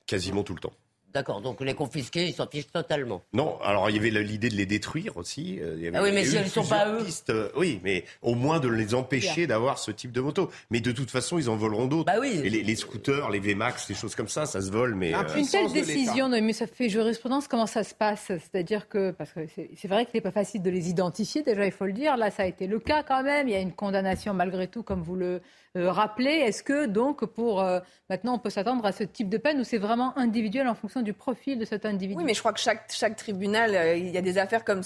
[0.07, 0.73] Quasiment tout le temps.
[1.13, 3.23] D'accord, donc les confisquer, ils s'en fichent totalement.
[3.33, 5.59] Non, alors il y avait l'idée de les détruire aussi.
[5.61, 7.05] Euh, ah oui, mais si elles ne sont pas eux.
[7.31, 10.51] Euh, oui, mais au moins de les empêcher d'avoir ce type de moto.
[10.71, 12.05] Mais de toute façon, ils en voleront d'autres.
[12.05, 12.41] Bah oui.
[12.45, 14.95] Et les, scooters, les VMAX, les choses comme ça, ça se vole.
[14.95, 17.49] Mais euh, une telle décision, mais ça fait jurisprudence.
[17.49, 18.27] Comment ça se passe?
[18.29, 19.41] C'est-à-dire que parce que
[19.77, 21.43] c'est vrai qu'il n'est pas facile de les identifier.
[21.43, 22.17] Déjà, il faut le dire.
[22.17, 23.49] Là, ça a été le cas quand même.
[23.49, 25.41] Il y a une condamnation malgré tout, comme vous le
[25.77, 26.31] euh, rappeler.
[26.31, 29.65] Est-ce que donc pour euh, maintenant on peut s'attendre à ce type de peine ou
[29.65, 32.19] c'est vraiment individuel en fonction du profil de cet individu?
[32.19, 34.81] Oui, mais je crois que chaque, chaque tribunal, euh, il y a des affaires comme,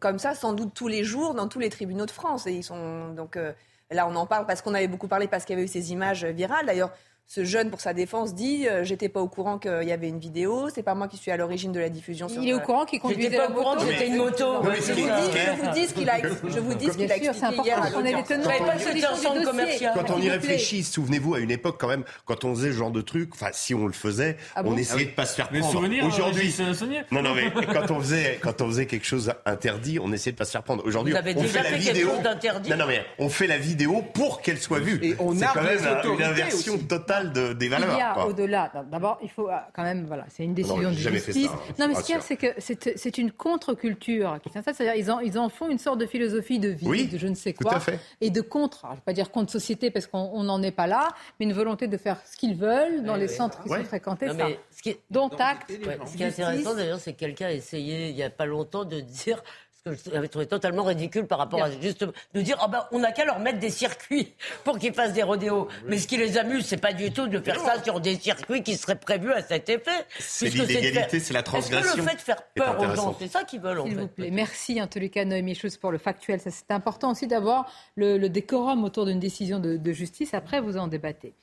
[0.00, 2.48] comme ça sans doute tous les jours dans tous les tribunaux de France.
[2.48, 3.38] Et ils sont donc
[3.90, 5.92] là on en parle parce qu'on avait beaucoup parlé parce qu'il y avait eu ces
[5.92, 6.66] images virales.
[6.66, 6.90] D'ailleurs,
[7.26, 10.18] ce jeune, pour sa défense, dit euh, J'étais pas au courant qu'il y avait une
[10.18, 12.26] vidéo, c'est pas moi qui suis à l'origine de la diffusion.
[12.28, 14.44] Il est au courant qu'il conduisait J'étais pas au courant que c'était une moto.
[14.62, 17.90] je, vous dis, ce qu'il a, je vous dis ce qu'il a expliqué hier à
[19.94, 22.90] Quand on y réfléchit, souvenez-vous, à une époque, quand même, quand on faisait ce genre
[22.90, 25.66] de truc, enfin, si on le faisait, on essayait de pas se faire prendre.
[26.06, 26.54] Aujourd'hui,
[27.10, 30.38] non, non, mais quand on faisait, quand on faisait quelque chose interdit, on essayait de
[30.38, 30.84] pas se faire prendre.
[30.84, 32.10] Aujourd'hui, on fait la vidéo.
[32.68, 35.00] Non, non, mais on fait la vidéo pour qu'elle soit vue.
[35.02, 37.94] Et on a quand même une inversion totale fondamentale de, des valeurs.
[37.94, 38.72] Il y a au-delà.
[38.90, 41.46] D'abord, il faut euh, quand même, voilà, c'est une décision Non, de justice.
[41.46, 42.46] ça, hein, non, mais ce qu'il y a, c'est que
[42.96, 44.74] c'est une contre-culture qui s'installe.
[44.74, 47.26] C'est-à-dire, ils en, ils en font une sorte de philosophie de vie, Oui, de je
[47.26, 47.98] ne sais tout quoi, à fait.
[48.20, 48.84] et de contre.
[48.84, 51.08] Alors, je ne vais pas dire contre société parce qu'on n'en est pas là,
[51.38, 53.36] mais une volonté de faire ce qu'ils veulent dans Ouais, les ouais.
[53.36, 53.78] centres qui Ouais.
[53.78, 54.26] sont fréquentés.
[54.26, 54.46] Non, ça.
[54.48, 55.70] mais ce qui est- Dont acte.
[55.70, 58.46] Ouais, ce qui est intéressant d'ailleurs, c'est que quelqu'un a essayé il n'y a pas
[58.46, 59.42] longtemps de dire
[59.84, 63.12] que j'avais trouvé totalement ridicule par rapport à juste de dire ah ben on n'a
[63.12, 64.32] qu'à leur mettre des circuits
[64.64, 65.68] pour qu'ils fassent des rodéos.
[65.86, 68.62] Mais ce qui les amuse, c'est pas du tout de faire ça sur des circuits
[68.62, 70.06] qui seraient prévus à cet effet.
[70.18, 73.44] C'est l'illégalité, c'est la transgression que le fait de faire peur aux gens, c'est ça
[73.44, 74.30] qu'ils veulent en S'il vous plaît.
[74.30, 76.40] Merci en tous les cas Noémie Schultz pour le factuel.
[76.40, 80.32] Ça, c'est important aussi d'avoir le, le décorum autour d'une décision de, de justice.
[80.32, 81.34] Après, vous en débattez.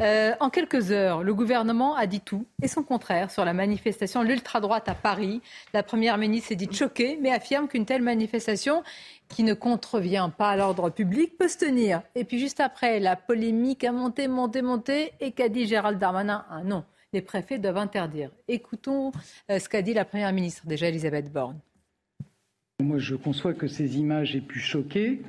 [0.00, 4.22] Euh, en quelques heures, le gouvernement a dit tout et son contraire sur la manifestation
[4.22, 5.42] de l'ultra-droite à Paris.
[5.74, 8.82] La première ministre s'est dit choquée, mais affirme qu'une telle manifestation
[9.28, 12.02] qui ne contrevient pas à l'ordre public peut se tenir.
[12.14, 15.12] Et puis juste après, la polémique a monté, monté, monté.
[15.20, 16.44] Et qu'a dit Gérald Darmanin?
[16.50, 16.84] Ah non,
[17.14, 18.30] les préfets doivent interdire.
[18.46, 19.10] Écoutons
[19.50, 21.58] euh, ce qu'a dit la première ministre, déjà Elisabeth Borne.
[22.82, 25.22] Moi, je conçois que ces images aient pu choquer.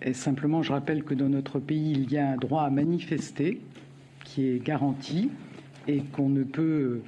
[0.00, 3.60] Et simplement, je rappelle que dans notre pays, il y a un droit à manifester
[4.24, 5.28] qui est garanti
[5.88, 7.02] et qu'on ne peut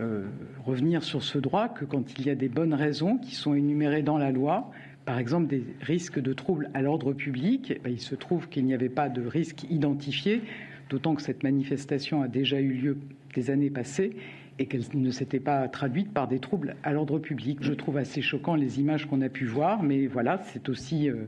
[0.00, 0.26] euh,
[0.64, 4.02] revenir sur ce droit que quand il y a des bonnes raisons qui sont énumérées
[4.02, 4.70] dans la loi.
[5.04, 7.72] Par exemple, des risques de troubles à l'ordre public.
[7.74, 10.42] Eh ben, il se trouve qu'il n'y avait pas de risque identifié,
[10.90, 12.98] d'autant que cette manifestation a déjà eu lieu
[13.34, 14.16] des années passées
[14.58, 17.58] et qu'elle ne s'était pas traduite par des troubles à l'ordre public.
[17.60, 21.26] Je trouve assez choquant les images qu'on a pu voir, mais voilà, c'est aussi euh,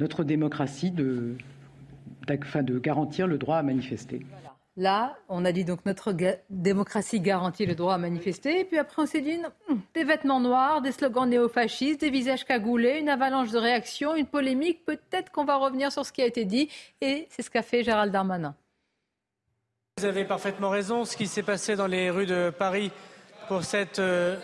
[0.00, 1.36] notre démocratie de,
[2.82, 4.24] garantir le droit à manifester.
[4.80, 6.14] Là, on a dit donc notre
[6.48, 8.60] démocratie garantit le droit à manifester.
[8.60, 9.38] Et puis après, on s'est dit
[9.68, 14.24] hum, des vêtements noirs, des slogans néofascistes, des visages cagoulés, une avalanche de réactions, une
[14.24, 14.86] polémique.
[14.86, 16.70] Peut-être qu'on va revenir sur ce qui a été dit.
[17.02, 18.54] Et c'est ce qu'a fait Gérald Darmanin.
[19.98, 21.04] Vous avez parfaitement raison.
[21.04, 22.90] Ce qui s'est passé dans les rues de Paris
[23.48, 24.38] pour cette euh,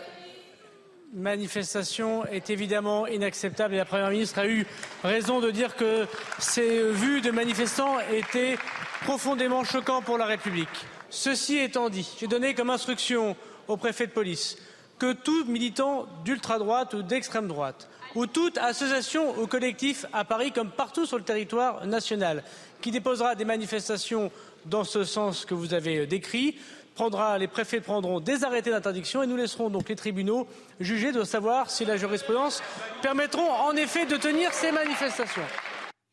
[1.13, 4.65] manifestation est évidemment inacceptable et la Première ministre a eu
[5.03, 6.05] raison de dire que
[6.39, 8.57] ces vues de manifestants étaient
[9.01, 10.67] profondément choquants pour la République.
[11.09, 13.35] Ceci étant dit, j'ai donné comme instruction
[13.67, 14.57] au préfet de police
[14.99, 20.71] que tout militant d'ultra-droite ou d'extrême droite ou toute association ou collectif à Paris comme
[20.71, 22.43] partout sur le territoire national
[22.81, 24.31] qui déposera des manifestations
[24.65, 26.55] dans ce sens que vous avez décrit
[26.97, 30.47] prendra, les préfets prendront des arrêtés d'interdiction et nous laisserons donc les tribunaux
[30.79, 32.63] juger de savoir si la jurisprudence
[33.03, 35.43] permettront en effet de tenir ces manifestations.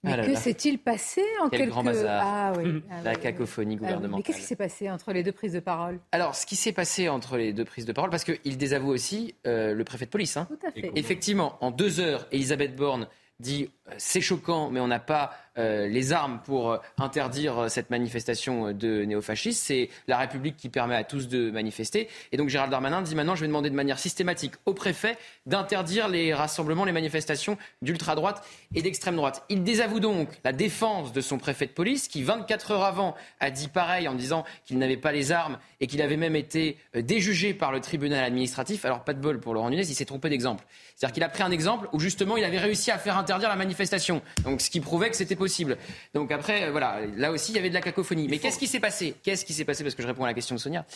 [0.03, 1.71] Mais Ah là que s'est-il passé en Quel quelques...
[1.73, 2.23] grand bazar.
[2.23, 2.83] Ah oui.
[2.91, 3.87] ah La oui, cacophonie Ah oui.
[3.87, 4.17] gouvernementale.
[4.19, 5.99] Mais qu'est-ce qui s'est passé entre les deux prises de parole?
[6.13, 9.35] Alors, ce qui s'est passé entre les deux prises de parole, parce qu'il désavoue aussi
[9.47, 10.37] euh, le préfet de police.
[10.37, 10.47] hein.
[10.51, 10.93] Tout à fait.
[10.95, 13.09] Effectivement, en deux heures, Elisabeth Borne
[13.41, 17.91] dit c'est choquant, mais on n'a pas euh, les armes pour euh, interdire euh, cette
[17.91, 19.63] manifestation euh, de néofascistes.
[19.63, 22.09] C'est la République qui permet à tous de manifester.
[22.33, 25.17] Et donc Gérald Darmanin dit maintenant je vais demander de manière systématique au préfet
[25.47, 28.45] d'interdire les rassemblements, les manifestations d'ultra-droite
[28.75, 29.45] et d'extrême droite.
[29.49, 33.51] Il désavoue donc la défense de son préfet de police qui, 24 heures avant, a
[33.51, 37.03] dit pareil en disant qu'il n'avait pas les armes et qu'il avait même été euh,
[37.03, 38.85] déjugé par le tribunal administratif.
[38.85, 40.65] Alors pas de bol pour Laurent Nunez, il s'est trompé d'exemple.
[40.97, 43.57] C'est-à-dire qu'il a pris un exemple où justement il avait réussi à faire interdire la
[43.57, 43.74] manifestation.
[44.45, 45.77] Donc ce qui prouvait que c'était possible.
[46.15, 48.29] Donc après, euh, voilà, là aussi il y avait de la cacophonie.
[48.29, 49.15] Mais qu'est-ce qui s'est passé?
[49.23, 49.83] Qu'est-ce qui s'est passé?
[49.85, 50.87] Parce que je réponds à la question de Sonia.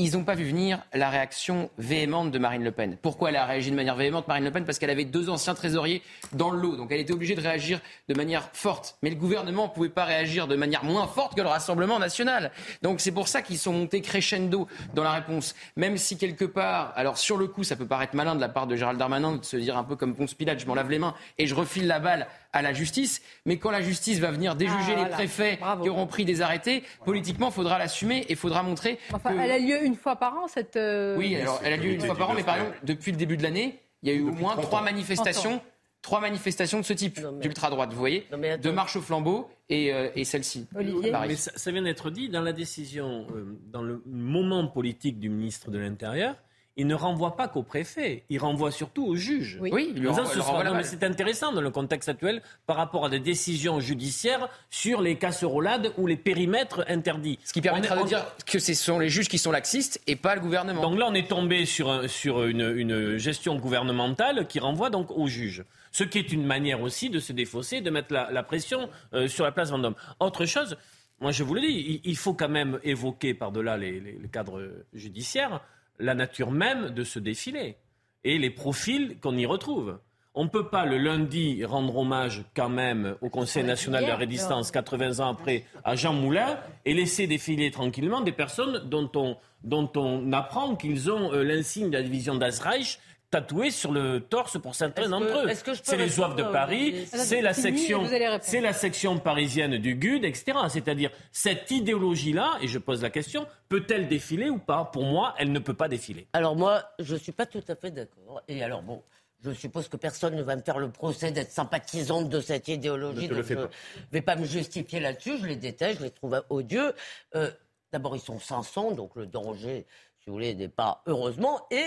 [0.00, 2.96] Ils n'ont pas vu venir la réaction véhémente de Marine Le Pen.
[3.02, 4.64] Pourquoi elle a réagi de manière véhémente, Marine Le Pen?
[4.64, 6.02] Parce qu'elle avait deux anciens trésoriers
[6.32, 6.76] dans le lot.
[6.76, 8.96] Donc elle était obligée de réagir de manière forte.
[9.02, 12.52] Mais le gouvernement ne pouvait pas réagir de manière moins forte que le Rassemblement national.
[12.80, 15.56] Donc c'est pour ça qu'ils sont montés crescendo dans la réponse.
[15.74, 18.68] Même si quelque part, alors sur le coup, ça peut paraître malin de la part
[18.68, 21.00] de Gérald Darmanin de se dire un peu comme Ponce Pilate, je m'en lave les
[21.00, 23.20] mains et je refile la balle à la justice.
[23.46, 26.82] Mais quand la justice va venir déjuger Ah, les préfets qui auront pris des arrêtés,
[27.04, 30.16] politiquement, il faudra l'assumer et il faudra montrer Enfin, que- elle a lieu une fois
[30.16, 30.76] par an, cette.
[30.76, 33.18] euh, oui, alors elle a lieu une fois par an, mais par exemple, depuis le
[33.18, 35.60] début de l'année, il y a eu au moins 30 trois manifestations,
[36.02, 38.26] trois manifestations de ce type, d'ultra-droite, vous voyez,
[38.62, 40.66] de marche au flambeau et, euh, et celle-ci.
[40.74, 45.28] Mais ça, ça vient d'être dit dans la décision, euh, dans le moment politique du
[45.28, 46.36] ministre de l'Intérieur.
[46.80, 49.58] Il ne renvoie pas qu'au préfet, il renvoie surtout au juge.
[49.60, 49.70] Oui.
[49.72, 53.04] Oui, il renvoie- ce renvoie non, mais c'est intéressant dans le contexte actuel par rapport
[53.04, 57.38] à des décisions judiciaires sur les casserolades ou les périmètres interdits.
[57.44, 60.00] Ce qui permettra On est- de dire que ce sont les juges qui sont laxistes
[60.06, 60.80] et pas le gouvernement.
[60.82, 65.10] Donc là, on est tombé sur, un- sur une, une gestion gouvernementale qui renvoie donc
[65.10, 65.64] au juge.
[65.90, 69.26] Ce qui est une manière aussi de se défausser, de mettre la, la pression euh,
[69.26, 69.96] sur la place Vendôme.
[70.20, 70.76] Autre chose,
[71.20, 74.28] moi je vous le dis, il, il faut quand même évoquer par-delà les, les- les
[74.28, 74.62] cadres
[74.94, 75.60] judiciaires
[75.98, 77.76] la nature même de ce défilé
[78.24, 79.98] et les profils qu'on y retrouve.
[80.34, 84.16] On ne peut pas le lundi rendre hommage quand même au Conseil national de la
[84.16, 89.36] résistance 80 ans après à Jean Moulin et laisser défiler tranquillement des personnes dont on,
[89.64, 94.60] dont on apprend qu'ils ont euh, l'insigne de la division d'Azreich tatoué sur le torse
[94.60, 95.74] pour certains d'entre eux.
[95.82, 98.04] C'est les Zouaves de Paris, c'est la section,
[98.40, 100.58] c'est la section parisienne du GUD, etc.
[100.68, 104.84] C'est-à-dire cette idéologie-là, et je pose la question, peut-elle défiler ou pas?
[104.86, 106.26] Pour moi, elle ne peut pas défiler.
[106.32, 108.42] Alors moi, je ne suis pas tout à fait d'accord.
[108.48, 109.02] Et alors bon.
[109.44, 113.28] Je suppose que personne ne va me faire le procès d'être sympathisante de cette idéologie.
[113.28, 113.68] donc je ne
[114.10, 115.38] vais pas me justifier là-dessus.
[115.40, 116.92] Je les déteste, je les trouve odieux.
[117.36, 117.48] Euh,
[117.92, 119.86] D'abord, ils sont 500, donc le danger,
[120.18, 121.66] si vous voulez, n'est pas heureusement.
[121.70, 121.84] Et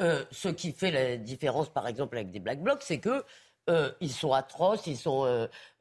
[0.00, 3.24] euh, ce qui fait la différence, par exemple, avec des Black Blocs, c'est que
[3.68, 5.24] euh, ils sont atroces, ils sont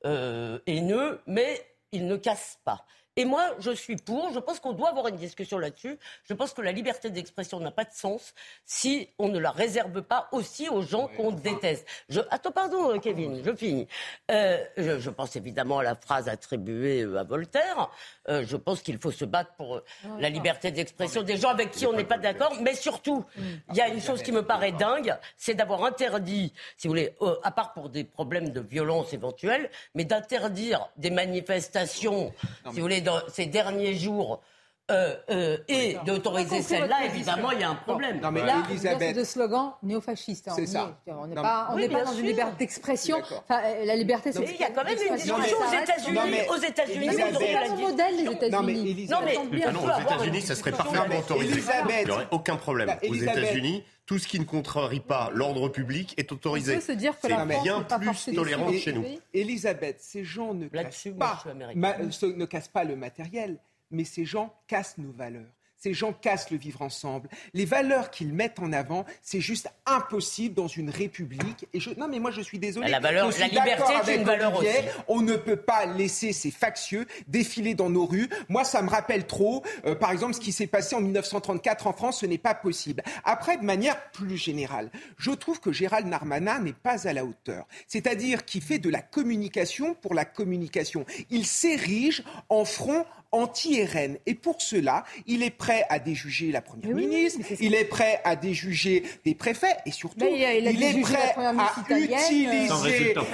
[0.05, 2.85] euh, haineux, mais ils ne cassent pas.
[3.19, 4.31] Et moi, je suis pour.
[4.31, 5.99] Je pense qu'on doit avoir une discussion là-dessus.
[6.23, 8.33] Je pense que la liberté d'expression n'a pas de sens
[8.63, 11.85] si on ne la réserve pas aussi aux gens qu'on déteste.
[12.07, 12.21] Je...
[12.31, 13.89] Attends, pardon, Kevin, je finis.
[14.31, 17.89] Euh, je, je, pense évidemment à la phrase attribuée à Voltaire.
[18.29, 19.81] Euh, je pense qu'il faut se battre pour
[20.17, 22.55] la liberté d'expression des gens avec qui on n'est pas d'accord.
[22.61, 26.87] Mais surtout, il y a une chose qui me paraît dingue, c'est d'avoir interdit, si
[26.87, 32.31] vous voulez, euh, à part pour des problèmes de violence éventuels, mais d'interdire des manifestations,
[32.69, 34.41] si vous voulez, ces derniers jours
[34.89, 38.19] euh, euh, et d'autoriser celle-là, évidemment, il y a un problème.
[38.21, 40.47] Non, mais là, c'est de slogan néofasciste.
[40.47, 40.53] Hein.
[40.55, 40.97] C'est ça.
[41.07, 43.17] On n'est pas, on oui, pas dans une liberté d'expression.
[43.19, 44.39] Enfin, euh, la liberté, c'est.
[44.39, 46.39] Mais il y a quand même une discussion aux États-Unis.
[46.49, 49.07] Aux États-unis, c'est pas le modèle des États-Unis.
[49.09, 51.61] Non, mais aux États-Unis, ça serait parfaitement autorisé.
[51.99, 52.89] Il n'y aurait aucun problème.
[53.07, 56.73] Aux États-Unis, tout ce qui ne contrarie pas l'ordre public est autorisé.
[56.73, 59.05] On peut se dire que la bien plus tolérant chez nous.
[59.35, 63.59] Elisabeth, ces gens ne cassent pas, ne cassent pas le matériel
[63.91, 65.51] mais ces gens cassent nos valeurs.
[65.79, 67.29] Ces gens cassent le vivre ensemble.
[67.53, 71.67] Les valeurs qu'ils mettent en avant, c'est juste impossible dans une république.
[71.73, 72.89] Et je, non, mais moi, je suis désolé.
[72.89, 74.67] La, valeur, la liberté est une valeur aussi.
[75.07, 78.27] On ne peut pas laisser ces factieux défiler dans nos rues.
[78.49, 81.93] Moi, ça me rappelle trop, euh, par exemple, ce qui s'est passé en 1934 en
[81.93, 82.19] France.
[82.19, 83.01] Ce n'est pas possible.
[83.23, 87.65] Après, de manière plus générale, je trouve que Gérald Narmanin n'est pas à la hauteur.
[87.87, 91.05] C'est-à-dire qu'il fait de la communication pour la communication.
[91.29, 94.17] Il s'érige en front anti-RN.
[94.25, 98.35] Et pour cela, il est prêt à déjuger la Première ministre, il est prêt à
[98.35, 101.35] déjuger des préfets, et surtout, il, est prêt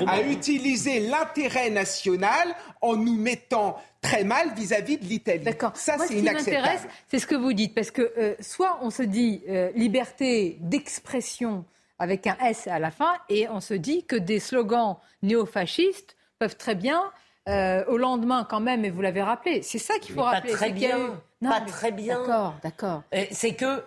[0.08, 5.44] à utiliser, l'intérêt national en nous mettant très mal vis-à-vis de l'Italie.
[5.44, 5.76] D'accord.
[5.76, 6.82] Ça, c'est inacceptable.
[7.08, 11.66] c'est ce que vous dites, parce que euh, soit on se dit euh, liberté d'expression
[11.98, 16.58] avec un S à la fin, et on se dit que des slogans néofascistes peuvent
[16.58, 17.02] très bien
[17.48, 20.52] euh, au lendemain quand même, et vous l'avez rappelé, c'est ça qu'il faut rappeler.
[20.52, 21.22] Pas très bien.
[21.42, 22.20] pas très bien.
[22.20, 23.04] D'accord, d'accord.
[23.32, 23.84] C'est que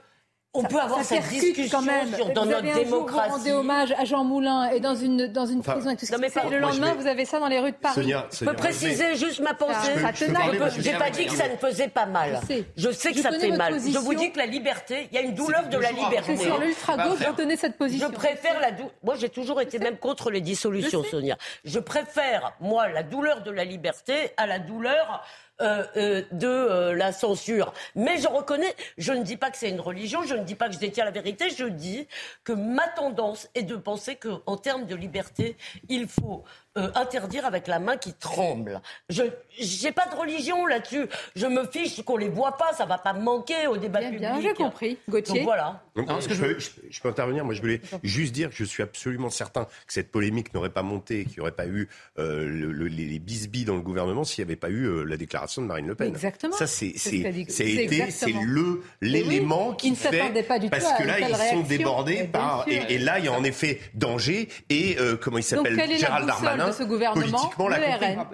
[0.59, 2.11] on peut avoir cette discussion quand même.
[2.35, 3.29] dans vous notre démocratie.
[3.29, 6.19] vous rendez hommage à Jean Moulin et dans une, dans une prison avec tout non,
[6.19, 8.13] mais Le lendemain, vous avez ça dans les rues de Paris.
[8.33, 9.93] je peux préciser juste ma pensée.
[10.15, 12.41] Je n'ai pas dit que ça ne faisait pas mal.
[12.77, 13.75] Je sais, que ça fait mal.
[13.79, 16.37] Je vous dis que la liberté, il y a une douleur de la liberté.
[16.37, 18.09] C'est sur l'ultra-gauche, vous tenez cette position.
[18.09, 18.93] Je préfère la douleur.
[19.03, 21.37] Moi, j'ai toujours été même contre les dissolutions, Sonia.
[21.65, 25.25] Je préfère, moi, la douleur de la liberté à la douleur
[25.61, 27.73] euh, euh, de euh, la censure.
[27.97, 30.69] Mais je reconnais, je ne dis pas que c'est une religion, je ne dis pas
[30.69, 32.07] que je détiens la vérité, je dis
[32.45, 35.57] que ma tendance est de penser qu'en termes de liberté,
[35.89, 36.45] il faut
[36.79, 38.81] euh, interdire avec la main qui tremble.
[39.09, 41.07] Je n'ai pas de religion là-dessus.
[41.35, 44.11] Je me fiche qu'on les voit pas, ça va pas me manquer au débat bien,
[44.11, 44.29] public.
[44.31, 44.99] Bien, j'ai compris.
[45.09, 45.41] Gauthier.
[45.41, 45.83] Donc voilà.
[45.97, 47.45] je, peux, intervenir.
[47.45, 50.83] Moi, je voulais juste dire que je suis absolument certain que cette polémique n'aurait pas
[50.83, 51.89] monté, qu'il n'y aurait pas eu
[52.19, 55.67] euh, les bisbis dans le gouvernement s'il n'y avait pas eu euh, la déclaration de
[55.67, 56.09] Marine Le Pen.
[56.09, 56.55] Exactement.
[56.55, 61.63] Ça, c'est c'est le l'élément qui ne fait pas du parce que là, ils sont
[61.63, 66.27] débordés par et, là, il y a en effet danger et comment il s'appelle Gérald
[66.27, 68.27] Darmanin de ce gouvernement, le RN.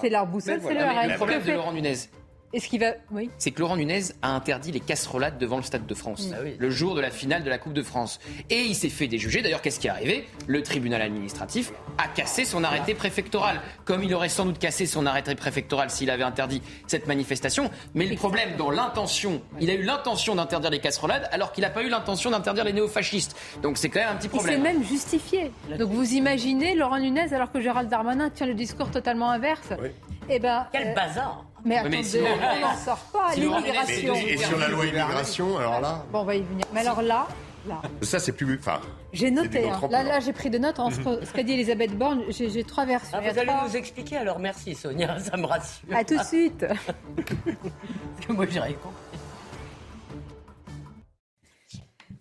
[0.00, 1.10] C'est leur boussole, c'est le RN.
[1.10, 1.94] Le problème de Laurent Nunez,
[2.54, 2.92] est-ce qu'il va.
[3.10, 3.30] Oui.
[3.38, 6.70] C'est que Laurent Nunez a interdit les casserolades devant le Stade de France, ah le
[6.70, 8.20] jour de la finale de la Coupe de France.
[8.48, 9.42] Et il s'est fait déjuger.
[9.42, 10.26] D'ailleurs, qu'est-ce qui est arrivé?
[10.46, 13.60] Le tribunal administratif a cassé son arrêté préfectoral.
[13.84, 17.70] Comme il aurait sans doute cassé son arrêté préfectoral s'il avait interdit cette manifestation.
[17.94, 21.70] Mais le problème, dans l'intention, il a eu l'intention d'interdire les casserolades alors qu'il n'a
[21.70, 23.36] pas eu l'intention d'interdire les néofascistes.
[23.62, 24.60] Donc c'est quand même un petit problème.
[24.60, 25.50] Il s'est même justifié.
[25.78, 29.72] Donc vous imaginez Laurent Nunez alors que Gérald Darmanin tient le discours totalement inverse.
[30.28, 33.34] Eh ben, Quel euh, bazar mais attendez, on n'en sort pas.
[33.36, 34.14] L'immigration.
[34.14, 36.66] Et, sur la loi immigration, alors là Bon, on va y venir.
[36.72, 37.26] Mais alors là,
[37.66, 37.80] là.
[38.02, 38.58] Ça, c'est plus.
[38.58, 38.80] Enfin,
[39.12, 39.68] j'ai noté.
[39.68, 39.80] Hein.
[39.90, 40.78] Là, là j'ai pris de notes.
[40.78, 43.18] En ce, qu'a dit Elisabeth Borne, j'ai trois versions.
[43.18, 45.88] Ah, vous allez nous expliquer alors, merci Sonia, ça me rassure.
[45.94, 46.66] À tout de suite.
[47.16, 49.03] Parce que moi, j'ai compris.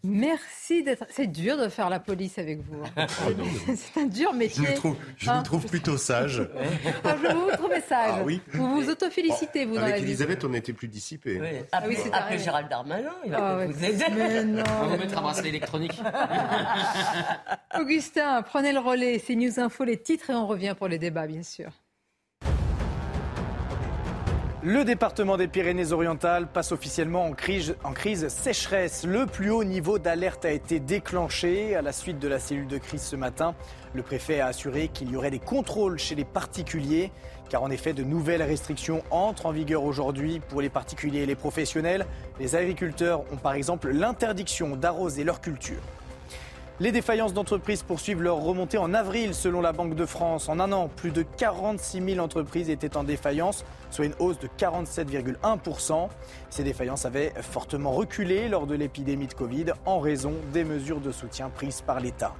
[0.05, 1.05] Merci d'être.
[1.09, 2.83] C'est dur de faire la police avec vous.
[2.97, 3.07] hein.
[3.75, 4.67] C'est un dur Je métier.
[4.67, 6.45] vous trouve, je Hein vous trouve plutôt sage.
[7.05, 8.15] Ah, je vous trouve sage.
[8.17, 8.41] Ah oui.
[8.53, 10.09] Vous vous autofélicitez, vous, dans la Avec vie.
[10.09, 11.39] Elisabeth, on était plus dissipés.
[11.39, 11.47] Oui.
[11.71, 12.39] Ah Appelez, oui, c'est appelez pareil.
[12.39, 13.67] Gérald Darmanin, il va Ah ouais.
[13.67, 14.03] vous aider.
[14.13, 14.63] Mais non.
[14.81, 16.01] On va vous mettre un bracelet électronique.
[17.79, 19.19] Augustin, prenez le relais.
[19.25, 21.69] C'est News Info, les titres, et on revient pour les débats, bien sûr.
[24.65, 27.75] Le département des Pyrénées-Orientales passe officiellement en crise,
[28.29, 29.03] sécheresse.
[29.03, 32.77] Le plus haut niveau d'alerte a été déclenché à la suite de la cellule de
[32.77, 33.55] crise ce matin.
[33.93, 37.11] Le préfet a assuré qu'il y aurait des contrôles chez les particuliers,
[37.49, 41.35] car en effet, de nouvelles restrictions entrent en vigueur aujourd'hui pour les particuliers et les
[41.35, 42.05] professionnels.
[42.39, 45.83] Les agriculteurs ont par exemple l'interdiction d'arroser leurs cultures.
[46.83, 50.49] Les défaillances d'entreprises poursuivent leur remontée en avril, selon la Banque de France.
[50.49, 54.49] En un an, plus de 46 000 entreprises étaient en défaillance, soit une hausse de
[54.59, 56.09] 47,1%
[56.49, 61.13] Ces défaillances avaient fortement reculé lors de l'épidémie de Covid en raison des mesures de
[61.13, 62.35] soutien prises par l'État.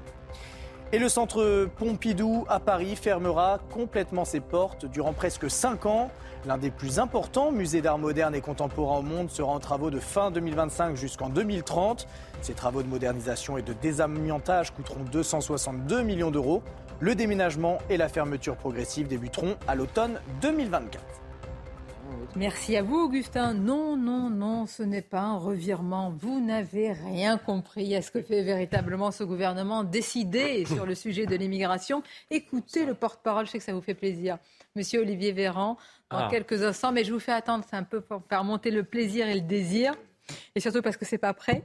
[0.91, 6.11] Et le centre Pompidou à Paris fermera complètement ses portes durant presque 5 ans.
[6.45, 9.99] L'un des plus importants musées d'art moderne et contemporain au monde sera en travaux de
[9.99, 12.06] fin 2025 jusqu'en 2030.
[12.41, 16.61] Ces travaux de modernisation et de désamiantage coûteront 262 millions d'euros.
[16.99, 21.02] Le déménagement et la fermeture progressive débuteront à l'automne 2024.
[22.36, 23.53] Merci à vous, Augustin.
[23.53, 26.11] Non, non, non, ce n'est pas un revirement.
[26.18, 31.28] Vous n'avez rien compris à ce que fait véritablement ce gouvernement décidé sur le sujet
[31.28, 32.02] de l'immigration.
[32.32, 34.40] Écoutez le porte-parole, je sais que ça vous fait plaisir.
[34.76, 35.78] Monsieur Olivier Véran,
[36.14, 36.30] dans Ah.
[36.31, 39.27] quelques instants, mais je vous fais attendre, c'est un peu pour faire monter le plaisir
[39.27, 39.94] et le désir.
[40.56, 41.64] Et surtout parce que c'est pas prêt.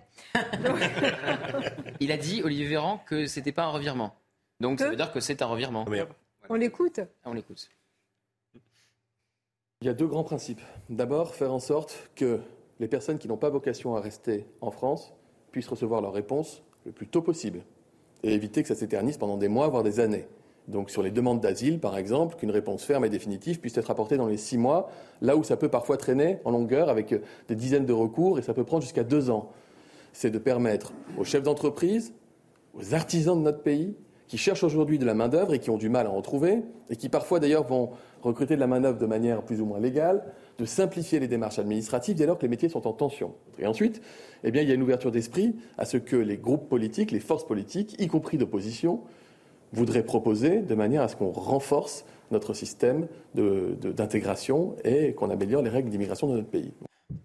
[2.01, 4.15] Il a dit, Olivier Véran, que c'était pas un revirement.
[4.61, 5.85] Donc ça veut dire que c'est un revirement.
[6.49, 7.69] On l'écoute On l'écoute.
[9.81, 10.61] Il y a deux grands principes.
[10.89, 12.41] D'abord, faire en sorte que
[12.81, 15.13] les personnes qui n'ont pas vocation à rester en France
[15.53, 17.61] puissent recevoir leur réponse le plus tôt possible
[18.25, 20.27] et éviter que ça s'éternise pendant des mois, voire des années.
[20.69, 24.19] Donc sur les demandes d'asile, par exemple, qu'une réponse ferme et définitive puisse être apportée
[24.19, 24.91] dans les six mois,
[25.23, 28.43] là où ça peut parfois traîner en longueur avec euh, des dizaines de recours et
[28.43, 29.51] ça peut prendre jusqu'à deux ans.
[30.13, 32.13] C'est de permettre aux chefs d'entreprise,
[32.75, 33.97] aux artisans de notre pays,
[34.27, 36.97] qui cherchent aujourd'hui de la main-d'œuvre et qui ont du mal à en trouver, et
[36.97, 37.91] qui parfois d'ailleurs vont
[38.21, 40.23] recruter de la main-d'œuvre de manière plus ou moins légale,
[40.59, 43.33] de simplifier les démarches administratives dès lors que les métiers sont en tension.
[43.59, 44.03] Et ensuite,
[44.45, 47.47] eh il y a une ouverture d'esprit à ce que les groupes politiques, les forces
[47.47, 49.01] politiques, y compris d'opposition,
[49.73, 55.31] voudraient proposer de manière à ce qu'on renforce notre système de- de- d'intégration et qu'on
[55.31, 56.73] améliore les règles d'immigration dans notre pays.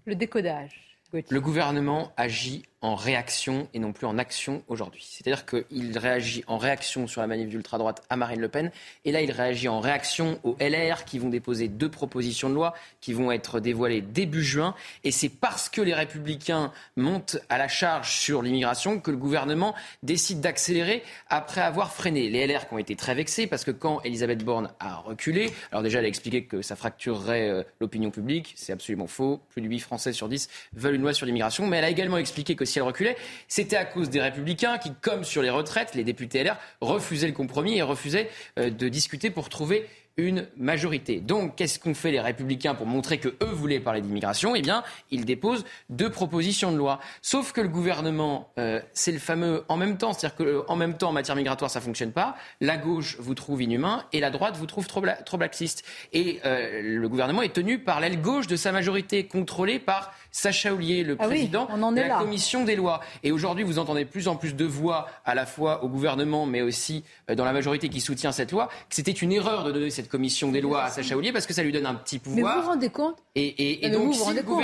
[0.06, 0.98] Le décodage.
[1.30, 5.08] Le gouvernement agit en réaction et non plus en action aujourd'hui.
[5.10, 8.72] C'est-à-dire qu'il réagit en réaction sur la manif d'ultra-droite à Marine Le Pen.
[9.06, 12.74] Et là, il réagit en réaction aux LR qui vont déposer deux propositions de loi
[13.00, 14.76] qui vont être dévoilées début juin.
[15.06, 19.74] Et c'est parce que les républicains montent à la charge sur l'immigration que le gouvernement
[20.04, 22.30] décide d'accélérer après avoir freiné.
[22.30, 25.84] Les LR qui ont été très vexés parce que quand Elisabeth Borne a reculé, alors
[25.84, 29.40] déjà elle a expliqué que ça fracturerait euh, l'opinion publique, c'est absolument faux.
[29.52, 32.18] Plus de 8 Français sur 10 veulent une loi sur l'immigration, mais elle a également
[32.18, 33.16] expliqué que si elle reculait,
[33.48, 37.34] c'était à cause des républicains qui, comme sur les retraites, les députés LR refusaient le
[37.34, 38.30] compromis et refusaient
[38.60, 41.20] euh, de discuter pour trouver une majorité.
[41.22, 44.56] Donc, qu'est-ce qu'ont fait les républicains pour montrer que eux voulaient parler d'immigration?
[44.56, 47.00] Eh bien, ils déposent deux propositions de loi.
[47.24, 50.76] Sauf que le gouvernement, euh, c'est le fameux en même temps, c'est-à-dire que euh, en
[50.76, 52.36] même temps en matière migratoire, ça fonctionne pas.
[52.62, 55.02] La gauche vous trouve inhumain et la droite vous trouve trop,
[55.40, 55.84] laxiste.
[56.12, 61.04] Et le gouvernement est tenu par l'aile gauche de sa majorité, contrôlée par Sacha Oulier,
[61.04, 62.18] le Ah oui, président on en de la là.
[62.20, 63.02] commission des lois.
[63.22, 66.48] Et aujourd'hui, vous entendez de plus en plus de voix, à la fois au gouvernement,
[66.48, 69.72] mais aussi euh, dans la majorité qui soutient cette loi, que c'était une erreur de
[69.72, 72.16] donner cette commission des lois à Sacha Oulier parce que ça lui donne un petit
[72.26, 72.66] Mais vous vous pouvoir.
[72.66, 74.64] rendez compte Et, et- et Mais vous donc, vous si rendez le compte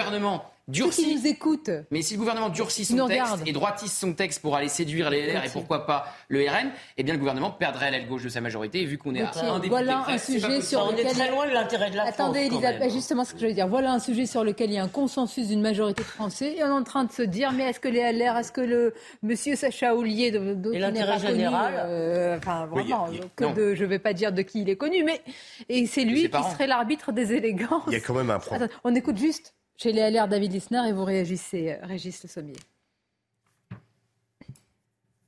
[0.72, 1.70] Ceux qui durcit nous écoutent.
[1.92, 5.26] mais si le gouvernement durcit son texte et droitisse son texte pour aller séduire les
[5.34, 8.40] LR et pourquoi pas le RN, eh bien le gouvernement perdrait l'aile gauche de sa
[8.42, 8.82] majorité.
[8.82, 11.12] Et vu qu'on est à un député voilà un sujet sur On est lequel...
[11.14, 13.68] très loin de l'intérêt de la Attendez, France, Elisabeth, justement ce que je veux dire.
[13.68, 16.56] Voilà un sujet sur lequel il y a un consensus d'une majorité de Français.
[16.58, 18.62] Et on est en train de se dire, mais est-ce que les LR, est-ce que
[18.62, 18.94] le
[19.24, 20.40] monsieur Sacha Oulier, de,
[20.72, 24.14] l'intérêt connu, général euh, enfin Oui, a- vraiment, a- que de, je ne vais pas
[24.14, 25.22] dire de qui il est connu, mais
[25.68, 26.52] et c'est lui qui parents.
[26.52, 27.84] serait l'arbitre des élégances.
[27.88, 28.64] Il y a quand même un problème.
[28.64, 32.28] Attends, on écoute juste chez les LR David Lisner et vous réagissez, euh, Régis Le
[32.28, 32.60] Sommier.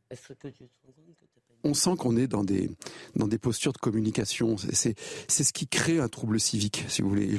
[0.10, 0.48] Est-ce que tu
[1.64, 2.70] on sent qu'on est dans des,
[3.16, 4.56] dans des postures de communication.
[4.58, 4.96] C'est
[5.28, 7.30] ce qui crée un trouble civique, si vous voulez.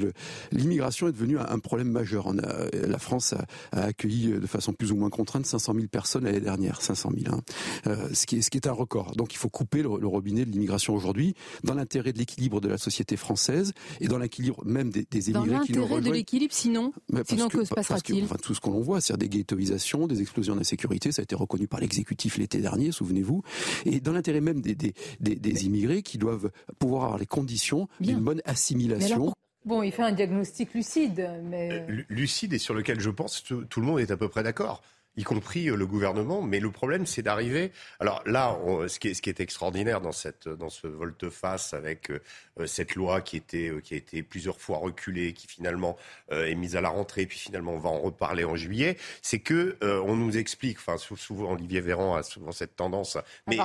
[0.53, 2.27] L'immigration est devenue un problème majeur.
[2.27, 3.35] On a, la France
[3.73, 7.35] a, accueilli de façon plus ou moins contrainte 500 000 personnes l'année dernière, 500 000,
[7.35, 7.41] hein.
[7.87, 9.15] euh, ce, qui est, ce qui est un record.
[9.17, 11.35] Donc il faut couper le, robinet de l'immigration aujourd'hui,
[11.65, 15.61] dans l'intérêt de l'équilibre de la société française et dans l'équilibre même des, des émigrés
[15.65, 16.93] qui nous Dans l'intérêt de l'équilibre, sinon,
[17.29, 18.25] sinon que, se passera-t-il?
[18.25, 21.67] enfin, Tout ce qu'on voit, c'est-à-dire des ghettoisations, des explosions d'insécurité, ça a été reconnu
[21.67, 23.43] par l'exécutif l'été dernier, souvenez-vous.
[23.87, 28.21] Et dans l'intérêt même des, des, des, immigrés qui doivent pouvoir avoir les conditions d'une
[28.21, 29.33] bonne assimilation.
[29.65, 31.87] Bon, il fait un diagnostic lucide, mais...
[31.89, 34.43] Euh, lucide et sur lequel je pense que tout le monde est à peu près
[34.43, 34.83] d'accord
[35.17, 36.43] y compris euh, le gouvernement.
[36.43, 37.73] Mais le problème, c'est d'arriver.
[38.01, 38.59] Alors là,
[38.89, 42.21] ce, qui est, ce, qui est, extraordinaire dans, cette, dans ce volte-face avec euh,
[42.61, 45.97] euh, cette loi qui, était, qui a été plusieurs fois reculée, qui finalement
[46.31, 49.77] est mise à la rentrée, puis finalement on va en reparler en juillet, c'est que
[49.83, 53.59] on nous explique, enfin souvent Olivier Véran a souvent cette tendance, mais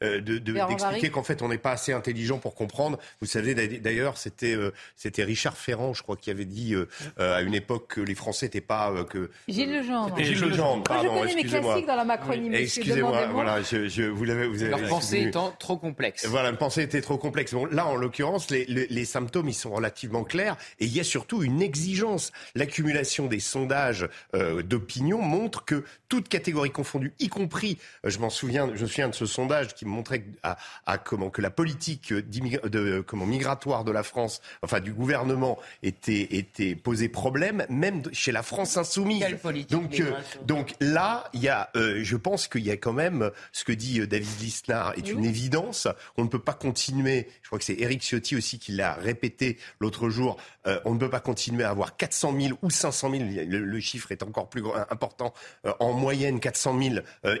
[0.00, 2.98] d'expliquer qu'en fait on n'est pas assez intelligent pour comprendre.
[3.20, 4.56] Vous savez d'ailleurs, c'était
[4.96, 6.74] c'était Richard Ferrand, je crois, qui avait dit
[7.16, 10.16] à une époque que les Français n'étaient pas que Gilles Legendre.
[10.18, 14.46] Gilles Legendre je connais mes classiques dans la Macronie, Excusez-moi, voilà, je, je, vous l'avez...
[14.46, 16.26] Vous avez, Leur pensée étant trop complexe.
[16.26, 17.52] Voilà, la pensée était trop complexe.
[17.54, 21.00] Bon, là, en l'occurrence, les, les, les, symptômes, ils sont relativement clairs et il y
[21.00, 22.32] a surtout une exigence.
[22.54, 28.30] L'accumulation des sondages euh, d'opinion montre que toute catégorie confondue, y compris, euh, je m'en
[28.30, 32.12] souviens, je me souviens de ce sondage qui montrait à, à comment que la politique
[32.12, 38.32] de, comment, migratoire de la France, enfin du gouvernement, était, était posé problème, même chez
[38.32, 39.20] la France insoumise.
[39.20, 40.12] Quelle politique donc, euh,
[40.44, 43.72] donc là, il y a, euh, je pense qu'il y a quand même ce que
[43.72, 45.88] dit euh, David Lisnard est une évidence.
[46.16, 47.28] On ne peut pas continuer.
[47.42, 50.36] Je crois que c'est Eric Ciotti aussi qui l'a répété l'autre jour.
[50.66, 53.24] Euh, on ne peut pas continuer à avoir 400 000 ou 500 000.
[53.48, 55.32] Le, chiffre est encore plus important.
[55.78, 56.94] en moyenne, 400 000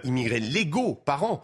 [0.04, 1.42] immigrés légaux par an.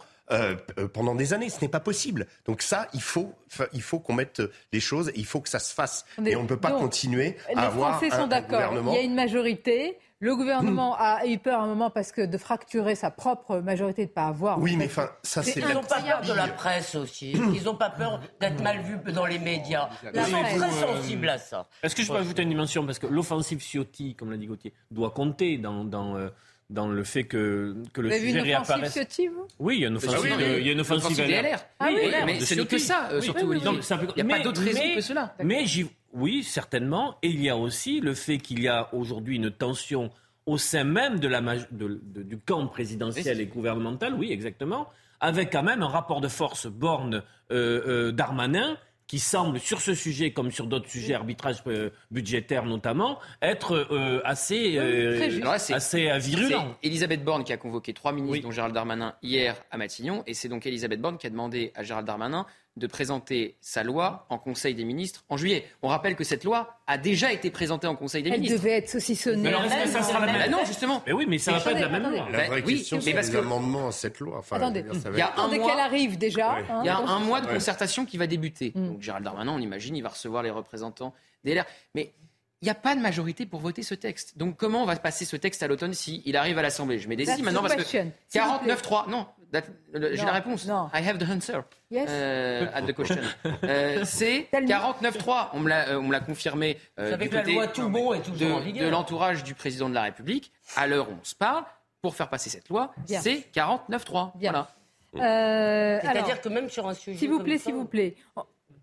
[0.93, 1.49] pendant des années.
[1.49, 2.27] Ce n'est pas possible.
[2.45, 3.33] Donc ça, il faut,
[3.73, 4.41] il faut qu'on mette
[4.71, 6.05] les choses, il faut que ça se fasse.
[6.25, 8.73] et on ne peut pas continuer à avoir Les Français sont d'accord.
[8.73, 9.99] Il y a une majorité.
[10.25, 14.05] Le gouvernement a eu peur à un moment parce que de fracturer sa propre majorité,
[14.05, 14.59] de ne pas avoir.
[14.59, 15.59] Oui, mais enfin, ça c'est.
[15.59, 17.33] Ils n'ont pas peur de la presse aussi.
[17.33, 19.87] Ils n'ont pas peur d'être mal vus dans les médias.
[20.15, 21.67] Ils sont très sensibles à ça.
[21.83, 22.83] Est-ce que je peux ajouter une dimension?
[22.87, 25.83] Parce que l'offensive Ciotti, comme l'a dit Gauthier, doit compter dans.
[25.83, 26.29] dans euh,
[26.71, 28.93] dans le fait que, que le sujet réapparaisse.
[28.93, 29.29] Ciotti,
[29.59, 31.59] oui, il y a une offensive, ah il y a une offensive, LR.
[31.79, 33.69] Ah oui, mais ce n'est que ça, euh, surtout Olivier.
[33.69, 35.35] il n'y a pas d'autre raison que cela.
[35.43, 35.67] Mais
[36.15, 37.17] oui, certainement.
[37.21, 40.09] Et il y a aussi le fait qu'il y a aujourd'hui une tension
[40.45, 44.87] au sein même de la, du camp présidentiel et gouvernemental, oui, exactement,
[45.19, 48.77] avec quand même un rapport de force borne euh, euh, d'Armanin
[49.07, 53.87] qui semble, sur ce sujet comme sur d'autres sujets, arbitrage euh, budgétaire notamment, être
[54.23, 56.75] assez, assez virulent.
[56.81, 60.33] C'est Elisabeth Borne qui a convoqué trois ministres, dont Gérald Darmanin, hier à Matignon, et
[60.33, 62.45] c'est donc Elisabeth Borne qui a demandé à Gérald Darmanin
[62.77, 65.65] de présenter sa loi en Conseil des ministres en juillet.
[65.81, 68.55] On rappelle que cette loi a déjà été présentée en Conseil des ministres.
[68.55, 69.43] Elle devait être saucissonnée.
[69.43, 71.01] Mais alors, est-ce que ça sera la même bah Non, justement.
[71.07, 72.27] Mais oui, mais ça va pas être la même loi.
[72.31, 74.39] La vraie question, c'est les amendements à cette loi.
[74.39, 74.83] Enfin, Attendez,
[75.13, 76.55] il y a un mois, qu'elle arrive déjà.
[76.55, 78.73] Hein, il y a un mois de concertation qui va débuter.
[78.75, 78.87] Mm.
[78.87, 81.65] Donc Gérald Darmanin, on imagine, il va recevoir les représentants des LR.
[81.93, 82.13] Mais
[82.61, 84.37] il n'y a pas de majorité pour voter ce texte.
[84.37, 86.99] Donc comment on va passer ce texte à l'automne s'il arrive à l'Assemblée?
[86.99, 87.97] Je mets des si maintenant parce que
[88.33, 89.09] 49-3.
[89.09, 90.65] Non, j'ai la réponse.
[90.65, 91.61] I have the answer.
[91.91, 92.07] Yes.
[92.09, 93.21] Euh, at the question.
[93.63, 95.49] Euh, c'est 49-3.
[95.53, 96.77] On me l'a, euh, on me l'a confirmé.
[96.99, 100.03] Euh, avec la loi tout bon et tout de, de l'entourage du président de la
[100.03, 100.51] République.
[100.75, 101.63] À l'heure où on se parle,
[102.01, 104.31] pour faire passer cette loi, c'est 49-3.
[104.39, 104.67] Voilà.
[105.15, 107.17] Euh, C'est-à-dire que même sur un sujet.
[107.17, 108.15] S'il vous plaît, s'il vous plaît.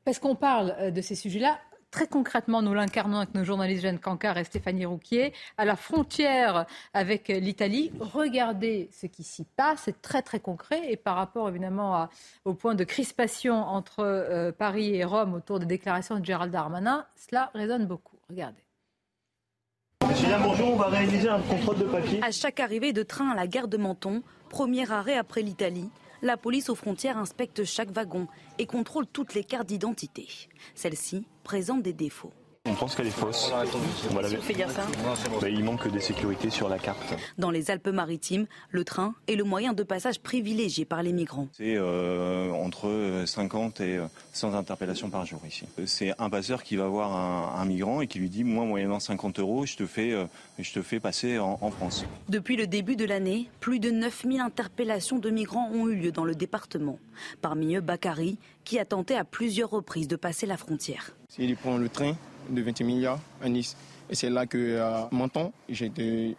[0.05, 1.59] Parce qu'on parle de ces sujets-là,
[1.93, 6.67] très concrètement, nous l'incarnons avec nos journalistes Jeanne Cancard et Stéphanie Rouquier, à la frontière
[6.95, 7.93] avec l'Italie.
[8.01, 10.91] Regardez ce qui s'y passe, c'est très très concret.
[10.91, 12.09] Et par rapport évidemment
[12.45, 17.07] au point de crispation entre euh, Paris et Rome autour des déclarations de Gérald Darmanin,
[17.15, 18.17] cela résonne beaucoup.
[18.29, 18.63] Regardez.
[20.43, 22.21] bonjour, on va réaliser un contrôle de papier.
[22.23, 25.91] À chaque arrivée de train à la gare de Menton, premier arrêt après l'Italie,
[26.23, 28.29] la police aux frontières inspecte chaque wagon
[28.59, 30.29] et contrôle toutes les cartes d'identité.
[30.75, 32.33] Celles-ci présentent des défauts.
[32.71, 33.53] On pense qu'elle est fausse.
[34.11, 34.87] On va fait dire ça
[35.41, 37.15] bah, Il manque des sécurités sur la carte.
[37.37, 41.49] Dans les Alpes-Maritimes, le train est le moyen de passage privilégié par les migrants.
[41.53, 43.99] C'est euh, entre 50 et
[44.33, 45.65] 100 interpellations par jour ici.
[45.87, 49.41] C'est un passeur qui va voir un, migrant et qui lui dit Moi, moyennant 50
[49.41, 50.27] euros, je te fais, euh,
[50.61, 52.05] je te fais passer en, en, France.
[52.29, 56.25] Depuis le début de l'année, plus de 9000 interpellations de migrants ont eu lieu dans
[56.25, 57.01] le département.
[57.41, 61.11] Parmi eux, Bakary, qui a tenté à plusieurs reprises de passer la frontière.
[61.29, 62.15] S'il prend le train,
[62.51, 63.77] de 20 milliards à Nice.
[64.11, 66.37] Et c'est là que, à Menton, j'ai été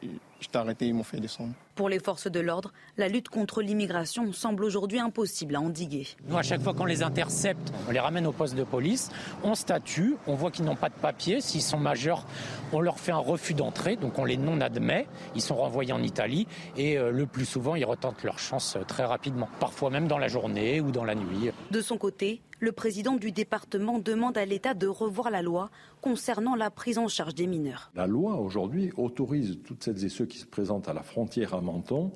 [0.53, 1.53] arrêté, ils m'ont fait descendre.
[1.75, 6.07] Pour les forces de l'ordre, la lutte contre l'immigration semble aujourd'hui impossible à endiguer.
[6.27, 9.09] Nous, à chaque fois qu'on les intercepte, on les ramène au poste de police,
[9.43, 11.41] on statue, on voit qu'ils n'ont pas de papier.
[11.41, 12.25] S'ils sont majeurs,
[12.71, 15.07] on leur fait un refus d'entrée, donc on les non-admet.
[15.35, 16.47] Ils sont renvoyés en Italie
[16.77, 20.19] et euh, le plus souvent, ils retentent leur chance euh, très rapidement, parfois même dans
[20.19, 21.49] la journée ou dans la nuit.
[21.71, 25.69] De son côté, le président du département demande à l'État de revoir la loi
[25.99, 27.91] concernant la prise en charge des mineurs.
[27.93, 31.59] La loi aujourd'hui autorise toutes celles et ceux qui se présentent à la frontière à
[31.59, 32.13] Menton,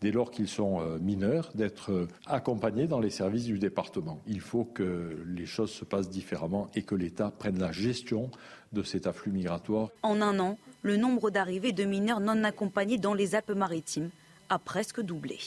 [0.00, 4.22] dès lors qu'ils sont euh, mineurs, d'être euh, accompagnés dans les services du département.
[4.26, 8.30] Il faut que les choses se passent différemment et que l'État prenne la gestion
[8.72, 9.90] de cet afflux migratoire.
[10.02, 14.08] En un an, le nombre d'arrivées de mineurs non accompagnés dans les Alpes-Maritimes
[14.48, 15.38] a presque doublé.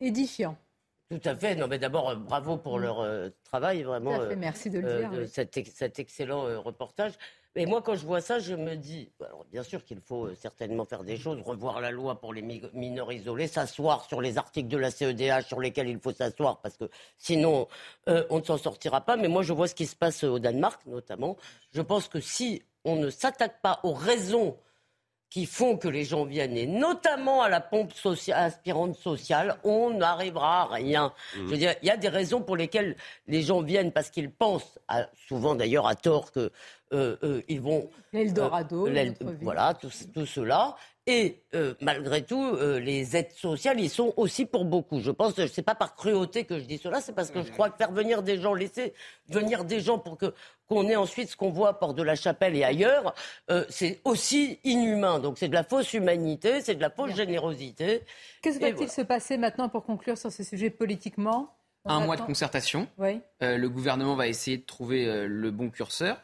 [0.00, 0.56] Édifiant.
[1.08, 1.54] Tout à fait.
[1.54, 4.16] Non, mais d'abord, euh, bravo pour leur euh, travail, vraiment.
[4.16, 5.28] Tout à fait, euh, merci de le dire, de oui.
[5.28, 7.12] cet, ex- cet excellent reportage.
[7.54, 10.84] Mais moi, quand je vois ça, je me dis, alors bien sûr qu'il faut certainement
[10.84, 14.68] faire des choses, revoir la loi pour les mi- mineurs isolés, s'asseoir sur les articles
[14.68, 17.66] de la CEDH sur lesquels il faut s'asseoir, parce que sinon,
[18.10, 19.16] euh, on ne s'en sortira pas.
[19.16, 21.38] Mais moi, je vois ce qui se passe au Danemark, notamment.
[21.72, 24.58] Je pense que si on ne s'attaque pas aux raisons
[25.28, 29.90] qui font que les gens viennent, et notamment à la pompe socia- aspirante sociale, on
[29.90, 31.12] n'arrivera à rien.
[31.34, 32.96] Je veux dire, il y a des raisons pour lesquelles
[33.26, 36.50] les gens viennent parce qu'ils pensent, à- souvent d'ailleurs à tort, que
[36.92, 39.44] euh, euh, ils vont L'Eldorado, euh, l'El- notre vie.
[39.44, 40.76] voilà, tout, tout cela.
[41.08, 45.00] Et euh, malgré tout, euh, les aides sociales, ils sont aussi pour beaucoup.
[45.00, 47.70] Je pense, c'est pas par cruauté que je dis cela, c'est parce que je crois
[47.70, 48.92] que faire venir des gens, laisser
[49.28, 50.32] venir des gens pour que
[50.66, 53.14] qu'on ait ensuite ce qu'on voit à Port de la Chapelle et ailleurs,
[53.50, 55.18] euh, c'est aussi inhumain.
[55.20, 58.02] Donc c'est de la fausse humanité, c'est de la fausse générosité.
[58.42, 58.92] Qu'est-ce qui Et va-t-il voilà.
[58.92, 62.88] se passer maintenant pour conclure sur ce sujet politiquement On Un mois de concertation.
[62.98, 63.20] Oui.
[63.42, 66.20] Euh, le gouvernement va essayer de trouver euh, le bon curseur.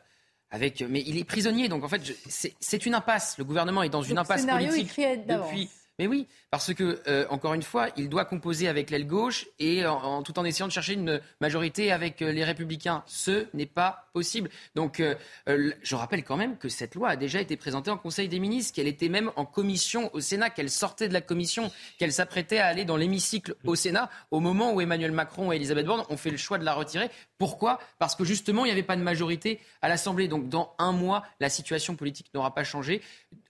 [0.55, 2.13] Avec, mais il est prisonnier, donc en fait, je-
[2.61, 3.39] c'est une impasse.
[3.39, 5.71] Le gouvernement est dans une impasse scénario politique depuis.
[6.03, 9.85] Mais oui, parce que euh, encore une fois, il doit composer avec l'aile gauche et
[10.25, 13.05] tout en essayant de chercher une majorité avec euh, les Républicains.
[13.07, 14.51] Ce n'est pas possible.
[14.75, 15.15] Donc, euh,
[15.47, 18.75] je rappelle quand même que cette loi a déjà été présentée en Conseil des ministres,
[18.75, 21.71] qu'elle était même en commission au Sénat, qu'elle sortait de la commission,
[22.01, 25.87] qu'elle s'apprêtait à aller dans l'hémicycle au Sénat au moment où Emmanuel Macron et Elisabeth
[25.87, 27.11] Borne ont fait le choix de la retirer.
[27.39, 27.79] Pourquoi?
[28.01, 30.27] Parce que justement, il n'y avait pas de majorité à l'Assemblée.
[30.27, 33.03] Donc, dans un mois, la situation politique n'aura pas changé.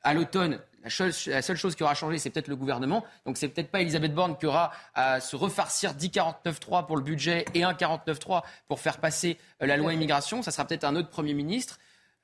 [0.03, 3.05] À l'automne, la, chose- la seule chose qui aura changé, c'est peut-être le gouvernement.
[3.27, 7.03] Donc, c'est peut-être pas Elisabeth Borne qui aura à se refarcir 10 49.3 pour le
[7.03, 10.43] budget et un 49.3 pour faire passer euh, la loi immigration.
[10.43, 11.79] Ça sera peut-être un autre Premier ministre.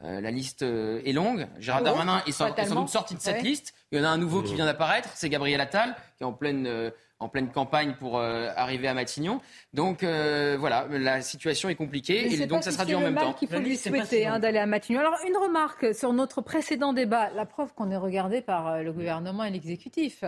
[0.05, 1.49] Euh, la liste euh, est longue.
[1.59, 2.81] Gérard bon Darmanin est sans, est sans Fatalement.
[2.83, 3.43] doute sorti de cette Ouais.
[3.43, 3.75] liste.
[3.91, 6.33] Il y en a un nouveau qui vient d'apparaître, c'est Gabriel Attal, qui est en
[6.33, 6.91] pleine, euh,
[7.21, 9.41] en pleine campagne pour euh, arriver à Matignon.
[9.73, 13.17] Donc euh, voilà, la situation est compliquée Mais et donc ça sera dû en même
[13.17, 13.33] temps.
[13.33, 15.01] qu'il faut lui souhaiter hein, d'aller à Matignon.
[15.01, 18.93] Alors, une remarque sur notre précédent débat, la preuve qu'on est regardé par euh, le
[18.93, 20.23] gouvernement et l'exécutif.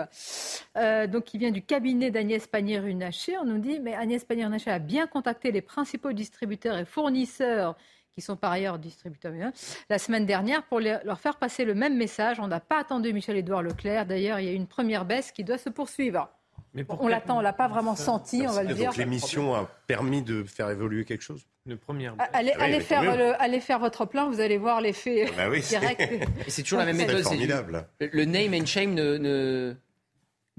[0.76, 3.38] Euh, donc, qui vient du cabinet d'Agnès Pannier-Runacher.
[3.38, 7.76] On nous dit, mais Agnès Pannier-Runacher a bien contacté les principaux distributeurs et fournisseurs
[8.16, 9.52] qui sont par ailleurs distributeurs hein,
[9.88, 12.40] la semaine dernière pour les- leur faire passer le même message.
[12.40, 14.06] On n'a pas attendu Michel-Édouard Leclerc.
[14.06, 16.28] D'ailleurs, il y a eu une première baisse qui doit se poursuivre.
[16.98, 18.92] On l'attend, on l'a pas vraiment senti, on va le Donc dire.
[18.96, 21.46] l'émission a permis de faire évoluer quelque chose?
[21.66, 22.14] Une première.
[22.18, 23.18] Ah, Allez, Oui, allez mais faire tant mieux.
[23.18, 26.10] le- allez faire votre plein, vous allez voir l'effet Bah oui, c'est- direct.
[26.48, 27.22] C'est toujours la même méthode.
[27.22, 27.86] formidable.
[28.00, 29.74] Le, le name and shame ne, ne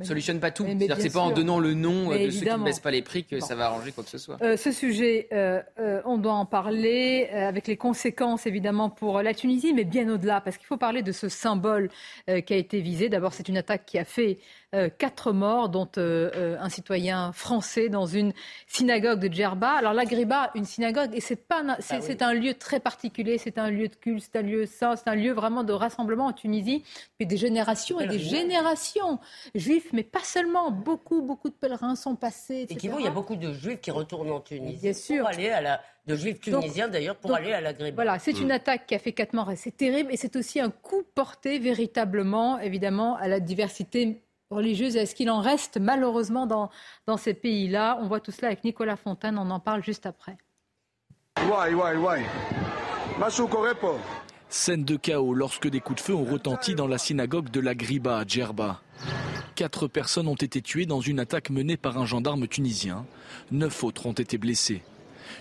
[0.03, 0.63] solutionne pas tout.
[0.65, 2.41] C'est-à-dire que bien c'est pas en donnant le nom euh, Mais de ceux qui ne
[2.41, 2.65] évidemment.
[2.65, 3.45] baissent pas les prix que Bon.
[3.45, 4.37] ça va arranger quoi que ce soit.
[4.41, 9.21] Euh, ce sujet, euh, euh, on doit en parler euh, avec les conséquences évidemment pour
[9.21, 11.89] la Tunisie, mais bien au-delà, parce qu'il faut parler de ce symbole
[12.29, 13.09] euh, qui a été visé.
[13.09, 14.60] D'abord, c'est une attaque qui a fait euh,
[14.97, 18.33] quatre morts, dont euh, euh, un citoyen français dans une
[18.67, 19.71] synagogue de Djerba.
[19.71, 23.37] Alors la Griba, une synagogue, et c'est pas, Ah c'est c'est un lieu très particulier,
[23.37, 26.27] c'est un lieu de culte, c'est un lieu saint, c'est un lieu vraiment de rassemblement
[26.27, 29.19] en Tunisie depuis des générations et des générations
[29.55, 30.71] juifs, mais pas seulement.
[30.71, 32.65] Beaucoup, beaucoup de pèlerins sont passés.
[32.69, 34.81] Et qui vont, il y a beaucoup de juifs qui retournent en Tunisie.
[34.81, 35.19] Bien sûr.
[35.19, 37.95] Pour aller à la, de juifs Donc- tunisiens d'ailleurs, pour donc, aller à la Griba.
[37.95, 40.11] Voilà, c'est une attaque qui a fait quatre morts et c'est terrible.
[40.13, 44.21] Et c'est aussi un coup porté véritablement, évidemment, à la diversité
[44.51, 46.69] religieuse et à ce qu'il en reste malheureusement dans,
[47.07, 47.97] dans ces pays-là?
[48.01, 50.37] On voit tout cela avec Nicolas Fontaine, on en parle juste après.
[51.39, 52.21] Why, why, why?
[53.19, 53.95] Masuko repo.
[54.49, 57.73] Scène de chaos lorsque des coups de feu ont retenti dans la synagogue de la
[57.73, 58.81] Griba à Djerba.
[59.55, 63.05] Quatre personnes ont été tuées dans une attaque menée par un gendarme tunisien.
[63.51, 64.81] Neuf autres ont été blessés.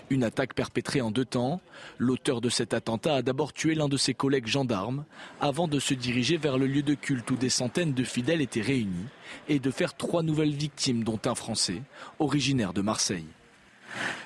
[0.09, 1.61] Une attaque perpétrée en deux temps.
[1.97, 5.05] L'auteur de cet attentat a d'abord tué l'un de ses collègues gendarmes
[5.39, 8.61] avant de se diriger vers le lieu de culte où des centaines de fidèles étaient
[8.61, 9.07] réunis
[9.49, 11.81] et de faire trois nouvelles victimes dont un Français,
[12.19, 13.27] originaire de Marseille.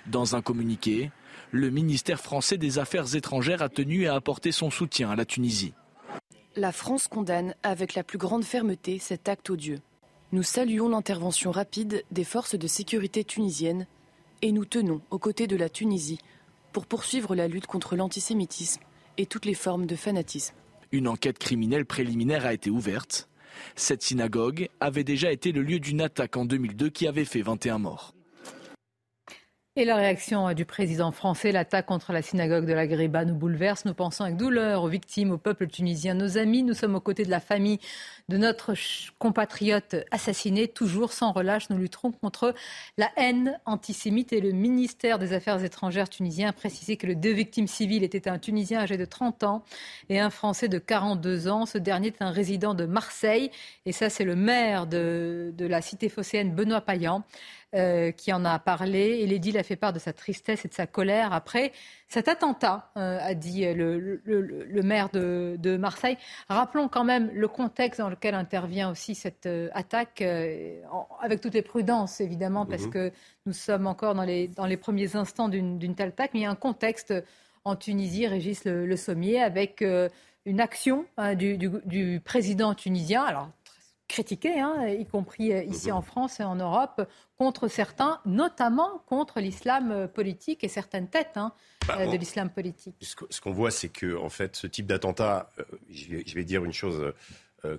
[0.07, 1.11] Dans un communiqué,
[1.51, 5.73] le ministère français des Affaires étrangères a tenu à apporter son soutien à la Tunisie.
[6.55, 9.79] La France condamne avec la plus grande fermeté cet acte odieux.
[10.31, 13.87] Nous saluons l'intervention rapide des forces de sécurité tunisiennes
[14.41, 16.19] et nous tenons aux côtés de la Tunisie
[16.71, 18.81] pour poursuivre la lutte contre l'antisémitisme
[19.17, 20.55] et toutes les formes de fanatisme.
[20.91, 23.29] Une enquête criminelle préliminaire a été ouverte.
[23.75, 27.79] Cette synagogue avait déjà été le lieu d'une attaque en 2002 qui avait fait 21
[27.79, 28.15] morts.
[29.77, 33.83] Et la réaction du président français, l'attaque contre la synagogue de la Griba nous bouleverse.
[33.83, 36.63] Nous pensons avec douleur aux victimes, au peuple tunisien, nos amis.
[36.63, 37.79] Nous sommes aux côtés de la famille
[38.27, 38.73] de notre
[39.19, 40.67] compatriote assassiné.
[40.67, 42.53] Toujours sans relâche, nous lutterons contre
[42.97, 44.33] la haine antisémite.
[44.33, 48.27] Et le ministère des Affaires étrangères tunisien a précisé que les deux victimes civiles étaient
[48.27, 49.63] un Tunisien âgé de 30 ans
[50.09, 51.65] et un Français de 42 ans.
[51.65, 53.51] Ce dernier est un résident de Marseille.
[53.85, 57.23] Et ça, c'est le maire de, la cité phocéenne, Benoît Payan.
[57.73, 59.19] Euh, qui en a parlé.
[59.19, 61.73] Et l'édile a fait part de sa tristesse et de sa colère après
[62.07, 66.17] cet attentat, euh, a dit le, maire de, Marseille.
[66.47, 70.23] Rappelons quand même le contexte dans lequel intervient aussi cette euh, attaque,
[71.21, 72.91] avec toutes les prudences évidemment, parce mhm.
[72.91, 73.11] que
[73.45, 76.47] nous sommes encore dans les, dans les premiers instants d'une telle attaque, mais il y
[76.47, 77.13] a un contexte
[77.63, 79.83] en Tunisie, Régis Le, Sommier, avec
[80.45, 83.23] une action hein, du, du, président tunisien.
[83.23, 83.49] Alors,
[84.07, 85.97] critiqué, hein, y compris euh, ici mhm.
[85.97, 87.07] en France et en Europe,
[87.37, 91.53] contre certains, notamment contre l'islam euh, politique et certaines têtes hein,
[91.87, 92.95] bah, euh, de l'islam politique.
[93.01, 95.51] Ce qu'on voit, c'est que en fait, ce type d'attentat,
[95.89, 97.13] je, vais dire une chose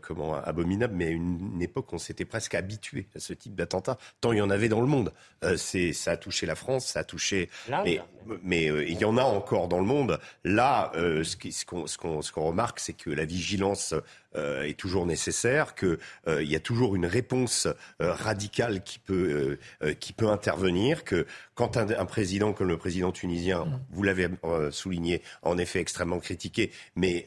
[0.03, 4.33] comment abominable, mais à une, époque, on s'était presque habitué à ce type d'attentat, tant
[4.33, 5.13] il y en avait dans le monde.
[5.57, 7.49] c'est, ça a touché la France, ça a touché,
[7.85, 8.01] mais,
[8.43, 10.19] mais il y en a encore dans le monde.
[10.43, 14.01] Là, ce, ce, qu'on, ce, qu'on, ce qu'on remarque, c'est que la vigilance euh,
[14.37, 15.99] est toujours nécessaire, qu'il
[16.29, 17.67] euh, y a toujours une réponse
[18.01, 19.59] euh, radicale qui peut,
[20.01, 23.81] qui peut intervenir, que quand un, président comme le président tunisien, mm.
[23.91, 24.29] vous l'avez
[24.71, 27.27] souligné, en effet extrêmement critiqué, mais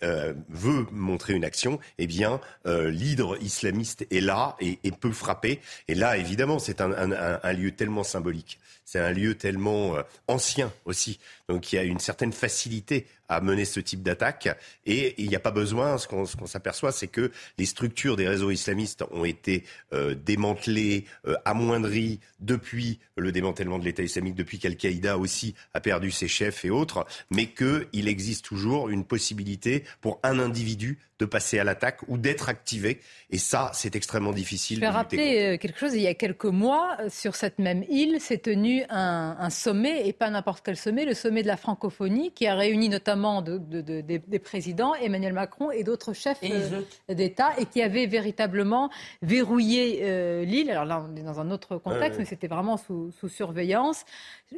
[0.49, 5.59] veut montrer une action, eh bien, l'hydre islamiste est là et, peut frapper.
[5.87, 8.59] Et là, évidemment, c'est un, lieu tellement symbolique.
[8.91, 9.93] C'est un lieu tellement
[10.27, 11.19] ancien aussi.
[11.47, 14.49] Donc il y a une certaine facilité à mener ce type d'attaque.
[14.87, 18.49] Et il n'y a pas besoin, ce qu'on s'aperçoit, c'est que les structures des réseaux
[18.49, 19.63] islamistes ont été
[19.93, 26.09] euh, démantelées, euh, amoindries depuis le démantèlement de l'État islamique, depuis qu'Al-Qaïda aussi a perdu
[26.09, 31.59] ses chefs et autres, mais qu'il existe toujours une possibilité pour un individu de passer
[31.59, 32.99] à l'attaque ou d'être activé.
[33.29, 34.77] Et ça, c'est extrêmement difficile.
[34.77, 35.93] Je vais rappeler euh, quelque chose.
[35.93, 40.13] Il y a quelques mois, sur cette même île, s'est tenu un, un sommet, et
[40.13, 44.95] pas n'importe quel sommet, le sommet de la francophonie, qui a réuni notamment des, présidents,
[44.95, 48.89] Emmanuel Macron et d'autres chefs euh, d'État, et qui avait véritablement
[49.21, 50.71] verrouillé euh, l'île.
[50.71, 54.05] Alors là, on est dans un autre contexte, mais c'était vraiment sous, surveillance.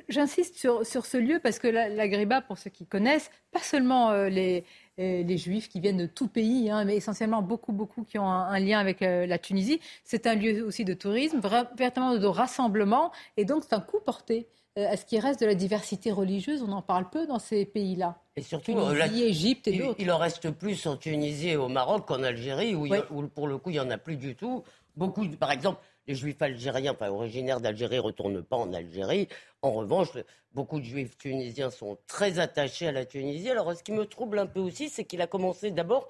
[0.10, 4.30] J'insiste sur, ce lieu parce que la, Griba, pour ceux qui connaissent, pas seulement euh,
[4.30, 4.64] les,
[4.98, 8.60] les juifs qui viennent de tout pays, hein, mais essentiellement beaucoup, beaucoup qui ont un,
[8.60, 9.80] lien avec la Tunisie.
[10.04, 11.42] C'est un lieu aussi de tourisme,
[11.76, 14.48] véritablement de rassemblement, et donc c'est un coup porté
[14.78, 16.64] euh, à ce qui reste de la diversité religieuse.
[16.64, 18.16] On en parle peu dans ces pays-là.
[18.38, 20.00] Et surtout, Tunisie, Égypte et d'autres.
[20.00, 22.88] Il, en reste plus en Tunisie et au Maroc qu'en Algérie, où,
[23.28, 24.64] pour le coup, il n'y en a plus du tout.
[24.96, 29.28] Beaucoup, par exemple, les juifs algériens, enfin originaires d'Algérie, ne retournent pas en Algérie.
[29.62, 30.10] En revanche,
[30.54, 33.50] beaucoup de juifs tunisiens sont très attachés à la Tunisie.
[33.50, 36.10] Alors, ce qui me trouble un peu aussi, c'est qu'il a commencé d'abord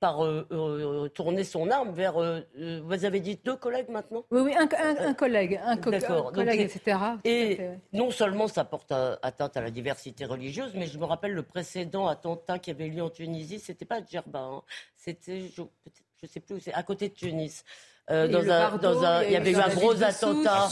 [0.00, 2.20] par euh, euh, tourner son arme vers.
[2.20, 2.40] Euh,
[2.82, 4.24] vous avez dit deux collègues maintenant?
[4.30, 4.66] Oui, oui, un,
[5.14, 6.98] collègue, un, collègue, etc.
[7.24, 7.60] Et
[7.92, 12.08] non seulement ça porte atteinte à la diversité religieuse, mais je me rappelle le précédent
[12.08, 14.62] attentat qui avait lieu en Tunisie, c'était pas à Djerba, hein.
[14.96, 17.62] c'était, je, ne sais plus, c'est à côté de Tunis.
[18.10, 20.68] Dans, un, dans un, il y avait eu un gros attentat.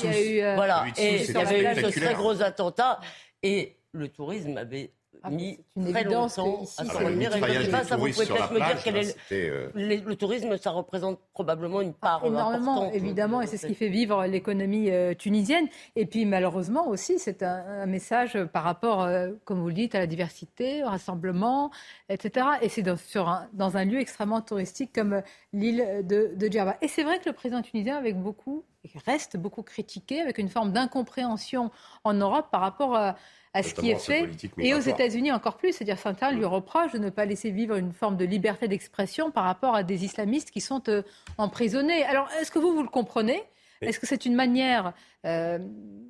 [0.57, 3.01] voilà, et il y avait eu ce très gros attentat.
[3.43, 4.93] Et le tourisme avait
[5.23, 9.17] ah, mis une très longtemps ici, à Ça, vous pouvez peut-être me dire quel est
[9.33, 13.89] euh, le, tourisme, ça représente probablement une part énormément, évidemment, et c'est ce qui fait
[13.89, 15.67] vivre l'économie euh, tunisienne.
[15.97, 19.99] Et puis malheureusement aussi, c'est un, message par rapport, euh, comme vous le dites, à
[19.99, 21.71] la diversité, au rassemblement,
[22.09, 22.47] etc.
[22.63, 25.23] Et c'est dans, sur un, dans un lieu extrêmement touristique comme
[25.53, 26.77] l'île de, de Djerba.
[26.83, 28.65] Et c'est vrai que le président tunisien, avec beaucoup,
[29.07, 31.71] reste beaucoup critiqué, avec une forme d'incompréhension
[32.05, 33.17] en Europe par rapport à
[33.55, 34.29] à ce qui est fait.
[34.59, 37.93] Et aux États-Unis encore plus, c'est-à-dire certains lui reprochent de ne pas laisser vivre une
[37.93, 41.03] forme de liberté d'expression par rapport à des islamistes qui sont euh,
[41.39, 42.05] emprisonnés.
[42.05, 43.43] Alors, est-ce que vous, vous le comprenez?
[43.81, 44.93] Est-ce que c'est une manière
[45.27, 45.59] euh,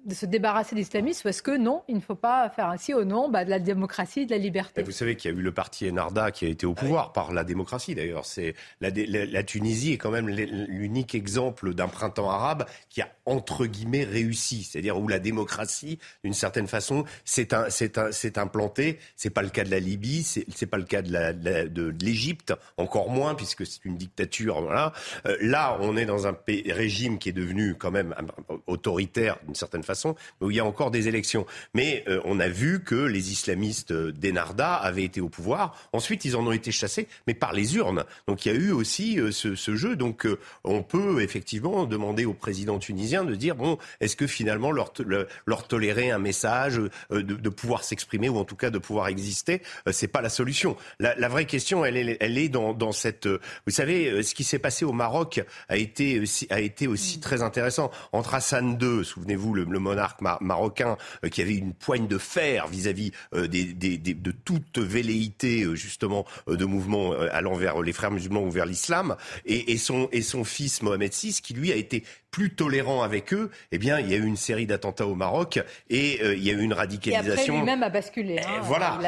[0.05, 2.95] de se débarrasser des islamistes ou est-ce que non, il ne faut pas faire ainsi
[2.95, 4.83] au nom bah, de la démocratie et de la liberté?
[4.83, 7.33] Vous savez qu'il y a eu le parti Enarda qui a été au pouvoir par
[7.33, 8.25] la démocratie d'ailleurs.
[8.25, 13.09] C'est la, la, la, Tunisie est quand même l'unique exemple d'un printemps arabe qui a
[13.27, 17.49] entre guillemets réussi, c'est-à-dire où la démocratie, d'une certaine façon, s'est
[18.39, 18.99] implantée.
[19.17, 21.95] C'est pas le cas de la Libye, c'est pas le cas de l'Égypte, la, de,
[22.03, 24.63] l'Égypte, encore moins puisque c'est une dictature.
[24.63, 24.93] Voilà.
[25.27, 28.15] Euh, là, on est dans un régime qui est devenu quand même
[28.67, 31.47] autoritaire d'une certaine façon, mais où il y a encore des élections.
[31.75, 35.77] Mais euh, on a vu que les islamistes d'Enarda avaient été au pouvoir.
[35.93, 38.05] Ensuite, ils en ont été chassés, mais par les urnes.
[38.27, 39.97] Donc il y a eu aussi euh, ce, ce, jeu.
[39.97, 44.73] Donc euh, on peut effectivement demander au président tunisien de dire bon, est-ce que finalement
[44.73, 44.93] leur,
[45.47, 46.81] leur tolérer un message,
[47.11, 50.77] de, de, pouvoir s'exprimer ou en tout cas de pouvoir exister, c'est pas la solution.
[50.99, 53.27] La, la, vraie question, elle est, elle est dans, dans cette.
[53.27, 57.91] Vous savez, ce qui s'est passé au Maroc a été a été aussi très intéressant
[58.13, 62.67] entre Hassan II, souvenez-vous le, le monarque marocain euh, qui avait une poigne de fer
[62.69, 68.51] vis-à-vis euh, de toute velléité euh, justement de mouvement allant vers les frères musulmans ou
[68.51, 73.03] vers l'islam, et, son, et son fils Mohamed VI qui lui a été plus tolérant
[73.03, 76.43] avec eux, eh bien, il y a eu une série d'attentats au Maroc et il
[76.45, 77.55] y a eu une radicalisation.
[77.55, 78.39] Et après, lui-même a basculé.
[78.39, 78.99] Hein, voilà.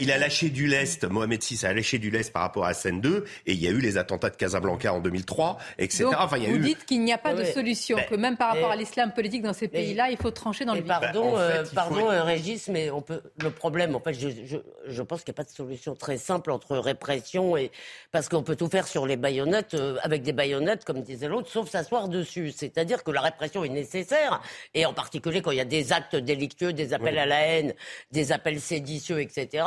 [0.00, 1.04] Il a, lâché du lest.
[1.04, 3.70] Mohamed VI a lâché du lest par rapport à Hassan II et il y a
[3.70, 6.06] eu les attentats de Casablanca en 2003, etc.
[6.18, 8.36] enfin, il y a vous dites qu'il n'y a pas de solution, ben, que même
[8.36, 11.40] par rapport à l'islam politique dans ces pays-là, il faut trancher dans le Pardon, bah,
[11.40, 13.22] euh, pardon euh, Régis, mais on peut.
[13.38, 14.56] Le problème, en fait, je, je,
[14.86, 17.70] je pense qu'il n'y a pas de solution très simple entre répression et
[18.12, 21.48] parce qu'on peut tout faire sur les baïonnettes euh, avec des baïonnettes, comme disait l'autre,
[21.48, 22.50] sauf s'asseoir dessus.
[22.50, 24.40] C'est-à-dire que la répression est nécessaire
[24.74, 27.74] et en particulier quand il y a des actes délictueux, des appels à la haine,
[28.10, 29.64] des appels séditieux, etc.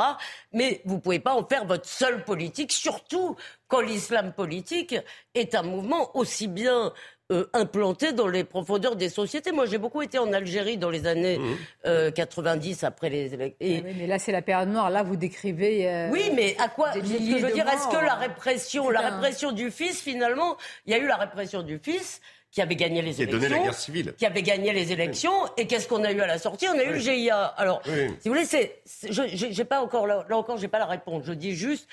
[0.52, 3.36] Mais vous pouvez pas en faire votre seule politique, surtout
[3.68, 4.94] quand l'islam politique
[5.34, 6.92] est un mouvement aussi bien
[7.32, 9.50] euh, implanté dans les profondeurs des sociétés.
[9.50, 11.40] Moi, j'ai beaucoup été en Algérie dans les années
[11.82, 12.84] 90 mmh.
[12.84, 13.56] euh, après les élections.
[13.62, 14.90] Ah oui, mais là, c'est la période noire.
[14.90, 15.88] Là, vous décrivez.
[15.88, 19.08] Euh, oui, mais à quoi Ce que je veux dire, est-ce que la répression, la
[19.08, 22.20] répression du fils, finalement, il y a eu la répression du fils
[22.50, 24.14] qui avait gagné les élections, donné la guerre civile.
[24.18, 26.68] qui avait gagné les élections, et qu'est-ce qu'on a eu à la sortie?
[26.68, 27.42] On a eu le GIA.
[27.56, 31.24] Alors, si vous voulez, c'est, j'ai pas encore là, là encore, j'ai pas la réponse.
[31.24, 31.88] Je dis juste,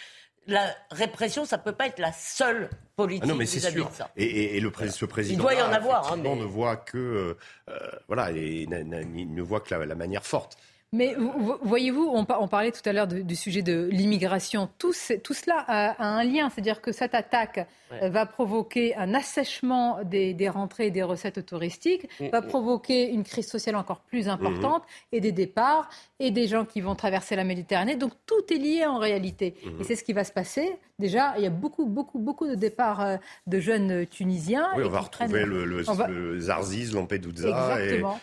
[0.47, 3.23] la répression, ça peut pas être la seule politique.
[3.25, 3.89] Ah non, mais c'est sûr.
[4.17, 6.11] Et, le ce président, il doit y en avoir.
[6.11, 7.37] Hein, ne voit que euh,
[7.69, 7.77] euh,
[8.07, 10.57] voilà, il ne voit que la manière forte.
[10.93, 11.15] Mais
[11.61, 14.69] voyez-vous, on, parlait tout à l'heure du sujet de l'immigration.
[14.77, 20.49] Tout, cela a, un lien, c'est-à-dire que cette attaque euh, va provoquer un assèchement des,
[20.49, 22.47] rentrées et des recettes touristiques, mm, va mm.
[22.47, 25.15] provoquer une crise sociale encore plus importante mm-hmm.
[25.15, 25.89] et des départs
[26.19, 27.95] et des gens qui vont traverser la Méditerranée.
[27.95, 29.55] Donc tout est lié en réalité.
[29.79, 30.77] Et c'est ce qui va se passer.
[30.99, 34.69] Déjà, il y a beaucoup, beaucoup, beaucoup de départs euh, de jeunes Tunisiens.
[34.77, 37.79] Oui, on va retrouver le, le, Zarziz, Lampedusa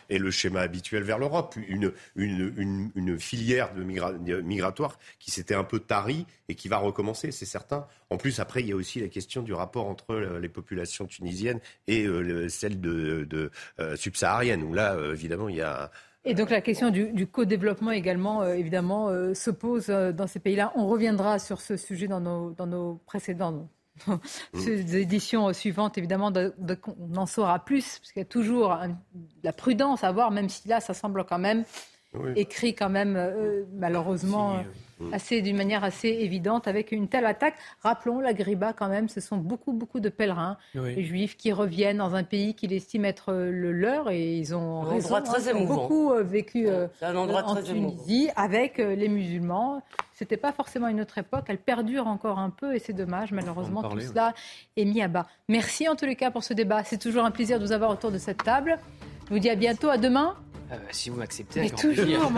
[0.08, 1.56] et, le schéma habituel vers l'Europe.
[1.66, 7.30] Une, une, une, filière de migratoire qui s'était un peu tarie et qui va recommencer,
[7.32, 7.86] c'est certain.
[8.10, 11.60] En plus, après, il y a aussi la question du rapport entre les populations tunisiennes
[11.86, 15.90] et euh, celles de, euh, subsahariennes, où là, euh, évidemment, il y a...
[16.24, 20.72] Et donc la question du, co-développement également, évidemment, se pose dans ces pays-là.
[20.74, 23.66] On reviendra sur ce sujet dans nos, dans nos précédentes
[24.92, 26.30] éditions suivantes, évidemment,
[27.00, 28.76] on en saura plus, parce qu'il y a toujours
[29.42, 31.64] la prudence à voir, même si là, ça semble quand même
[32.36, 34.62] écrit quand même, euh, malheureusement,
[35.12, 37.54] assez d'une manière assez évidente, avec une telle attaque.
[37.82, 42.14] Rappelons, la Griba, quand même, ce sont beaucoup, beaucoup de pèlerins juifs qui reviennent dans
[42.14, 46.12] un pays qu'ils estiment être euh, le leur, et ils ont raison, très hein, beaucoup
[46.12, 49.82] euh, vécu en Tunisie avec les musulmans.
[50.14, 51.44] C'était pas forcément une autre époque.
[51.46, 53.30] Elle perdure encore un peu et c'est dommage.
[53.30, 54.34] Malheureusement, tout cela
[54.76, 55.28] est mis à bas.
[55.48, 56.82] Merci en tous les cas pour ce débat.
[56.82, 58.80] C'est toujours un plaisir de vous avoir autour de cette table.
[59.28, 60.34] Je vous dis à bientôt, à demain.
[60.70, 61.60] Euh, si vous m'acceptez.
[61.60, 62.30] Mais toujours,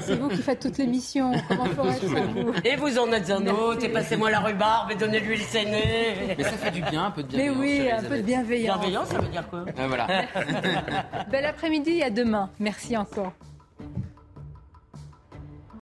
[0.00, 1.32] c'est vous qui faites toutes les missions.
[1.48, 5.42] Comment vous Et vous en êtes un autre, et passez-moi la rhubarbe et donnez-lui le
[5.42, 6.34] séné.
[6.36, 7.56] Mais ça fait du bien, un peu de bienveillance.
[7.58, 8.78] Mais oui, un peu de bienveillance.
[8.78, 10.06] Bienveillance, ça veut dire quoi euh, Voilà.
[11.30, 12.50] Bel après-midi et à demain.
[12.58, 13.32] Merci encore.